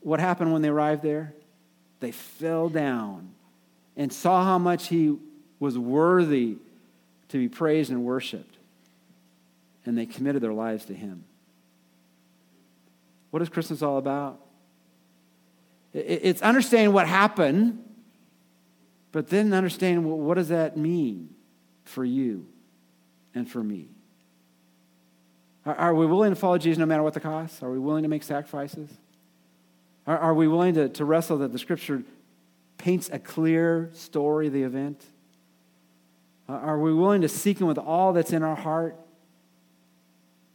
What 0.00 0.20
happened 0.20 0.52
when 0.52 0.62
they 0.62 0.68
arrived 0.68 1.02
there? 1.02 1.34
They 2.00 2.12
fell 2.12 2.68
down 2.68 3.32
and 3.96 4.12
saw 4.12 4.44
how 4.44 4.58
much 4.58 4.86
he 4.86 5.16
was 5.58 5.76
worthy 5.76 6.58
to 7.28 7.38
be 7.38 7.48
praised 7.48 7.90
and 7.90 8.04
worshiped. 8.04 8.56
And 9.84 9.96
they 9.96 10.06
committed 10.06 10.42
their 10.42 10.52
lives 10.52 10.84
to 10.86 10.94
him. 10.94 11.24
What 13.30 13.42
is 13.42 13.48
Christmas 13.48 13.82
all 13.82 13.98
about? 13.98 14.40
It's 15.92 16.42
understanding 16.42 16.92
what 16.92 17.06
happened, 17.06 17.84
but 19.12 19.28
then 19.28 19.52
understanding 19.52 20.06
well, 20.06 20.18
what 20.18 20.34
does 20.34 20.48
that 20.48 20.76
mean 20.76 21.34
for 21.84 22.04
you 22.04 22.46
and 23.34 23.48
for 23.50 23.62
me? 23.62 23.88
Are, 25.64 25.94
we 25.94 26.06
willing 26.06 26.30
to 26.30 26.36
follow 26.36 26.56
Jesus 26.56 26.78
no 26.78 26.86
matter 26.86 27.02
what 27.02 27.14
the 27.14 27.20
cost? 27.20 27.62
Are 27.62 27.70
we 27.70 27.78
willing 27.78 28.02
to 28.02 28.08
make 28.08 28.22
sacrifices? 28.22 28.90
Are, 30.06 30.32
we 30.32 30.48
willing 30.48 30.74
to, 30.74 30.88
to 30.88 31.04
wrestle 31.04 31.38
that 31.38 31.52
the 31.52 31.58
scripture 31.58 32.02
paints 32.78 33.10
a 33.12 33.18
clear 33.18 33.90
story 33.92 34.46
of 34.46 34.54
the 34.54 34.62
event? 34.62 35.04
Uh, 36.48 36.52
are 36.52 36.78
we 36.78 36.92
willing 36.94 37.20
to 37.22 37.28
seek 37.28 37.60
Him 37.60 37.66
with 37.66 37.78
all 37.78 38.12
that's 38.12 38.32
in 38.32 38.42
our 38.42 38.56
heart? 38.56 38.98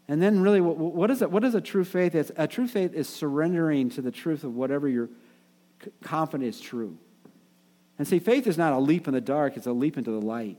And 0.07 0.21
then, 0.21 0.41
really, 0.41 0.59
what, 0.59 0.77
what, 0.77 1.11
is, 1.11 1.21
it, 1.21 1.31
what 1.31 1.43
is 1.43 1.55
a 1.55 1.61
true 1.61 1.85
faith? 1.85 2.15
It's, 2.15 2.31
a 2.35 2.47
true 2.47 2.67
faith 2.67 2.93
is 2.93 3.07
surrendering 3.07 3.89
to 3.91 4.01
the 4.01 4.11
truth 4.11 4.43
of 4.43 4.55
whatever 4.55 4.87
you're 4.87 5.09
confident 6.03 6.49
is 6.49 6.59
true. 6.59 6.97
And 7.97 8.07
see, 8.07 8.19
faith 8.19 8.47
is 8.47 8.57
not 8.57 8.73
a 8.73 8.79
leap 8.79 9.07
in 9.07 9.13
the 9.13 9.21
dark, 9.21 9.55
it's 9.55 9.67
a 9.67 9.73
leap 9.73 9.97
into 9.97 10.11
the 10.11 10.19
light. 10.19 10.57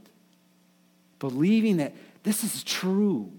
Believing 1.19 1.79
that 1.79 1.95
this 2.23 2.45
is 2.45 2.63
true. 2.63 3.33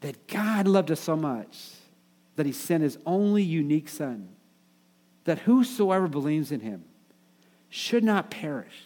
That 0.00 0.28
God 0.28 0.68
loved 0.68 0.90
us 0.90 1.00
so 1.00 1.16
much 1.16 1.56
that 2.36 2.46
he 2.46 2.52
sent 2.52 2.82
his 2.82 2.98
only 3.06 3.42
unique 3.42 3.88
Son, 3.88 4.28
that 5.24 5.40
whosoever 5.40 6.06
believes 6.06 6.52
in 6.52 6.60
him 6.60 6.84
should 7.68 8.04
not 8.04 8.30
perish, 8.30 8.85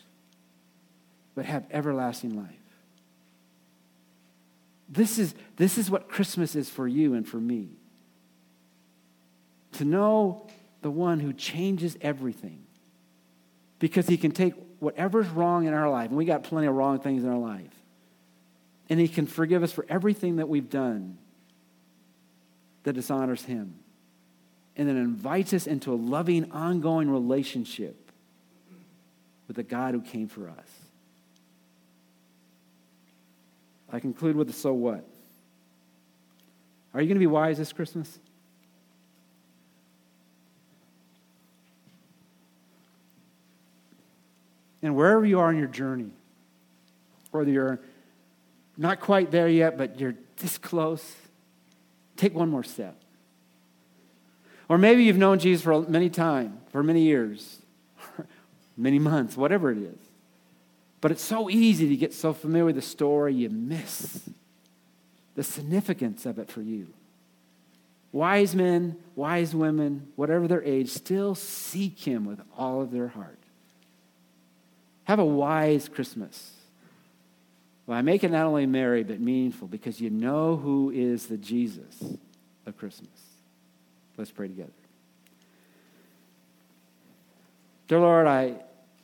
but 1.41 1.47
have 1.47 1.64
everlasting 1.70 2.36
life. 2.36 2.51
This 4.91 5.18
is, 5.18 5.34
this 5.57 5.78
is 5.78 5.91
what 5.91 6.07
Christmas 6.07 6.55
is 6.55 6.68
for 6.68 6.86
you 6.86 7.14
and 7.14 7.26
for 7.26 7.38
me. 7.38 7.70
To 9.78 9.86
know 9.86 10.47
the 10.82 10.91
one 10.91 11.18
who 11.18 11.32
changes 11.32 11.97
everything. 12.03 12.62
Because 13.78 14.07
he 14.07 14.18
can 14.18 14.32
take 14.32 14.53
whatever's 14.80 15.28
wrong 15.28 15.64
in 15.64 15.72
our 15.72 15.88
life, 15.88 16.09
and 16.09 16.18
we 16.18 16.26
got 16.26 16.43
plenty 16.43 16.66
of 16.66 16.74
wrong 16.74 17.01
things 17.01 17.24
in 17.24 17.30
our 17.30 17.38
life, 17.38 17.72
and 18.91 19.01
he 19.01 19.09
can 19.09 19.24
forgive 19.26 19.62
us 19.62 19.72
for 19.72 19.86
everything 19.88 20.36
that 20.36 20.49
we've 20.51 20.68
done 20.68 21.16
that 22.82 22.93
dishonors 22.93 23.47
him. 23.47 23.76
And 24.76 24.86
then 24.86 24.99
invites 24.99 25.55
us 25.55 25.66
into 25.66 25.91
a 25.91 25.97
loving, 25.97 26.53
ongoing 26.53 27.09
relationship 27.09 28.12
with 29.47 29.57
the 29.57 29.62
God 29.62 29.95
who 29.95 30.03
came 30.03 30.28
for 30.28 30.51
us. 30.51 30.80
I 33.93 34.01
conclude 34.01 34.36
with 34.36 34.47
the 34.47 34.53
so 34.53 34.72
what. 34.72 35.05
Are 36.95 37.01
you 37.01 37.07
going 37.07 37.16
to 37.16 37.20
be 37.20 37.26
wise 37.26 37.59
this 37.59 37.72
Christmas? 37.72 38.18
And 44.82 44.97
wherever 44.97 45.24
you 45.24 45.41
are 45.41 45.51
in 45.51 45.59
your 45.59 45.68
journey, 45.68 46.11
whether 47.30 47.51
you're 47.51 47.80
not 48.76 49.01
quite 49.01 49.30
there 49.30 49.49
yet, 49.49 49.76
but 49.76 50.01
you're 50.01 50.14
this 50.38 50.57
close, 50.57 51.14
take 52.16 52.34
one 52.34 52.49
more 52.49 52.64
step. 52.64 52.97
Or 54.68 54.78
maybe 54.78 55.05
you've 55.05 55.18
known 55.18 55.38
Jesus 55.38 55.62
for 55.62 55.82
many 55.82 56.09
time, 56.09 56.61
for 56.72 56.82
many 56.82 57.03
years, 57.03 57.59
many 58.76 58.99
months, 58.99 59.36
whatever 59.36 59.70
it 59.70 59.78
is. 59.78 59.99
But 61.01 61.11
it's 61.11 61.24
so 61.24 61.48
easy 61.48 61.88
to 61.88 61.96
get 61.96 62.12
so 62.12 62.32
familiar 62.32 62.66
with 62.66 62.76
the 62.76 62.82
story, 62.82 63.34
you 63.34 63.48
miss 63.48 64.28
the 65.34 65.42
significance 65.42 66.26
of 66.26 66.38
it 66.38 66.51
for 66.51 66.61
you. 66.61 66.88
Wise 68.12 68.55
men, 68.55 68.96
wise 69.14 69.55
women, 69.55 70.09
whatever 70.16 70.48
their 70.48 70.62
age, 70.62 70.90
still 70.90 71.34
seek 71.34 72.01
him 72.01 72.24
with 72.24 72.40
all 72.59 72.82
of 72.82 72.90
their 72.90 73.09
heart. 73.09 73.38
Have 75.05 75.18
a 75.18 75.24
wise 75.24 75.88
Christmas. 75.88 76.53
Well, 77.86 77.96
I 77.96 78.03
make 78.03 78.22
it 78.22 78.30
not 78.30 78.46
only 78.46 78.66
merry, 78.66 79.03
but 79.03 79.20
meaningful 79.20 79.68
because 79.68 80.01
you 80.01 80.11
know 80.11 80.57
who 80.57 80.90
is 80.90 81.26
the 81.26 81.36
Jesus 81.36 82.03
of 82.66 82.76
Christmas. 82.76 83.11
Let's 84.16 84.30
pray 84.30 84.48
together. 84.48 84.70
Dear 87.88 88.01
Lord, 88.01 88.26
I, 88.26 88.57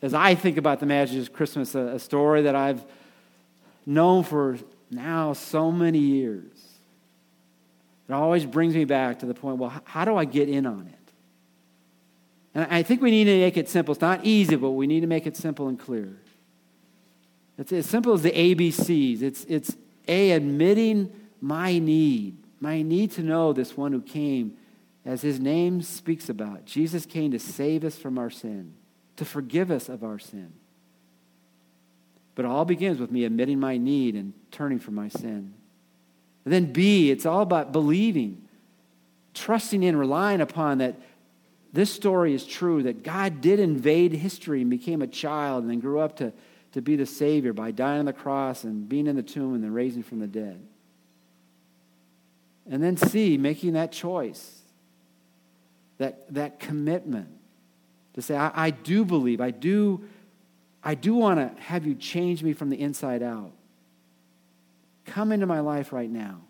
as 0.02 0.14
I 0.14 0.34
think 0.34 0.56
about 0.56 0.80
the 0.80 0.86
Magic 0.86 1.20
of 1.20 1.32
Christmas, 1.32 1.74
a, 1.74 1.80
a 1.80 1.98
story 1.98 2.42
that 2.42 2.54
I've 2.54 2.84
known 3.84 4.24
for 4.24 4.58
now 4.90 5.32
so 5.32 5.72
many 5.72 5.98
years, 5.98 6.52
it 8.08 8.12
always 8.12 8.44
brings 8.44 8.74
me 8.74 8.84
back 8.84 9.20
to 9.20 9.26
the 9.26 9.34
point 9.34 9.58
well, 9.58 9.82
how 9.84 10.04
do 10.04 10.16
I 10.16 10.24
get 10.24 10.48
in 10.48 10.66
on 10.66 10.86
it? 10.86 11.12
And 12.54 12.66
I 12.70 12.82
think 12.82 13.02
we 13.02 13.10
need 13.10 13.24
to 13.24 13.38
make 13.38 13.56
it 13.56 13.68
simple. 13.68 13.92
It's 13.92 14.00
not 14.00 14.24
easy, 14.24 14.56
but 14.56 14.70
we 14.70 14.86
need 14.86 15.00
to 15.00 15.06
make 15.06 15.26
it 15.26 15.36
simple 15.36 15.68
and 15.68 15.78
clear. 15.78 16.16
It's 17.58 17.72
as 17.72 17.86
simple 17.86 18.14
as 18.14 18.22
the 18.22 18.30
ABCs. 18.30 19.22
It's, 19.22 19.44
it's 19.44 19.76
A, 20.08 20.32
admitting 20.32 21.12
my 21.40 21.78
need, 21.78 22.38
my 22.60 22.82
need 22.82 23.10
to 23.12 23.22
know 23.22 23.52
this 23.52 23.76
one 23.76 23.92
who 23.92 24.00
came, 24.00 24.56
as 25.04 25.22
his 25.22 25.38
name 25.38 25.82
speaks 25.82 26.28
about. 26.28 26.64
Jesus 26.64 27.06
came 27.06 27.30
to 27.30 27.38
save 27.38 27.84
us 27.84 27.96
from 27.96 28.18
our 28.18 28.30
sin, 28.30 28.74
to 29.16 29.24
forgive 29.24 29.70
us 29.70 29.88
of 29.88 30.04
our 30.04 30.18
sin. 30.18 30.52
But 32.34 32.44
it 32.44 32.48
all 32.48 32.64
begins 32.64 32.98
with 32.98 33.10
me 33.10 33.24
admitting 33.24 33.58
my 33.58 33.78
need 33.78 34.14
and 34.14 34.34
turning 34.50 34.78
from 34.78 34.94
my 34.94 35.08
sin. 35.08 35.54
And 36.44 36.52
then 36.52 36.72
B, 36.72 37.10
it's 37.10 37.26
all 37.26 37.40
about 37.40 37.72
believing, 37.72 38.46
trusting 39.34 39.82
in, 39.82 39.96
relying 39.96 40.40
upon 40.40 40.78
that 40.78 40.96
this 41.72 41.92
story 41.92 42.34
is 42.34 42.46
true 42.46 42.84
that 42.84 43.02
God 43.02 43.40
did 43.40 43.58
invade 43.58 44.12
history 44.12 44.60
and 44.60 44.70
became 44.70 45.02
a 45.02 45.06
child 45.06 45.62
and 45.62 45.70
then 45.70 45.80
grew 45.80 45.98
up 45.98 46.16
to, 46.16 46.32
to 46.72 46.80
be 46.80 46.96
the 46.96 47.06
Savior 47.06 47.52
by 47.52 47.70
dying 47.70 48.00
on 48.00 48.04
the 48.04 48.12
cross 48.12 48.64
and 48.64 48.88
being 48.88 49.06
in 49.06 49.16
the 49.16 49.22
tomb 49.22 49.54
and 49.54 49.64
then 49.64 49.72
raising 49.72 50.02
from 50.02 50.20
the 50.20 50.26
dead. 50.26 50.60
And 52.70 52.82
then 52.82 52.96
C, 52.96 53.36
making 53.36 53.74
that 53.74 53.92
choice, 53.92 54.60
that, 55.98 56.32
that 56.34 56.60
commitment 56.60 57.28
to 58.16 58.22
say, 58.22 58.34
I, 58.36 58.66
I 58.66 58.70
do 58.70 59.04
believe, 59.04 59.40
I 59.40 59.52
do, 59.52 60.04
I 60.82 60.94
do 60.94 61.14
want 61.14 61.38
to 61.38 61.62
have 61.62 61.86
you 61.86 61.94
change 61.94 62.42
me 62.42 62.52
from 62.52 62.70
the 62.70 62.80
inside 62.80 63.22
out. 63.22 63.52
Come 65.04 65.30
into 65.30 65.46
my 65.46 65.60
life 65.60 65.92
right 65.92 66.10
now. 66.10 66.40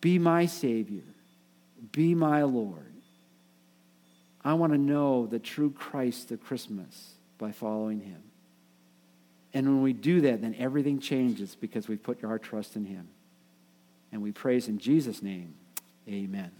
Be 0.00 0.18
my 0.18 0.46
Savior. 0.46 1.04
Be 1.92 2.14
my 2.14 2.42
Lord. 2.42 2.92
I 4.44 4.54
want 4.54 4.72
to 4.72 4.78
know 4.78 5.26
the 5.26 5.38
true 5.38 5.70
Christ 5.70 6.32
of 6.32 6.42
Christmas 6.42 7.12
by 7.38 7.52
following 7.52 8.00
him. 8.00 8.22
And 9.54 9.66
when 9.66 9.82
we 9.82 9.92
do 9.92 10.22
that, 10.22 10.40
then 10.40 10.56
everything 10.58 10.98
changes 10.98 11.54
because 11.54 11.86
we 11.86 11.96
put 11.96 12.24
our 12.24 12.38
trust 12.38 12.74
in 12.74 12.86
him. 12.86 13.08
And 14.10 14.22
we 14.22 14.32
praise 14.32 14.66
in 14.66 14.78
Jesus' 14.78 15.22
name. 15.22 15.54
Amen. 16.08 16.50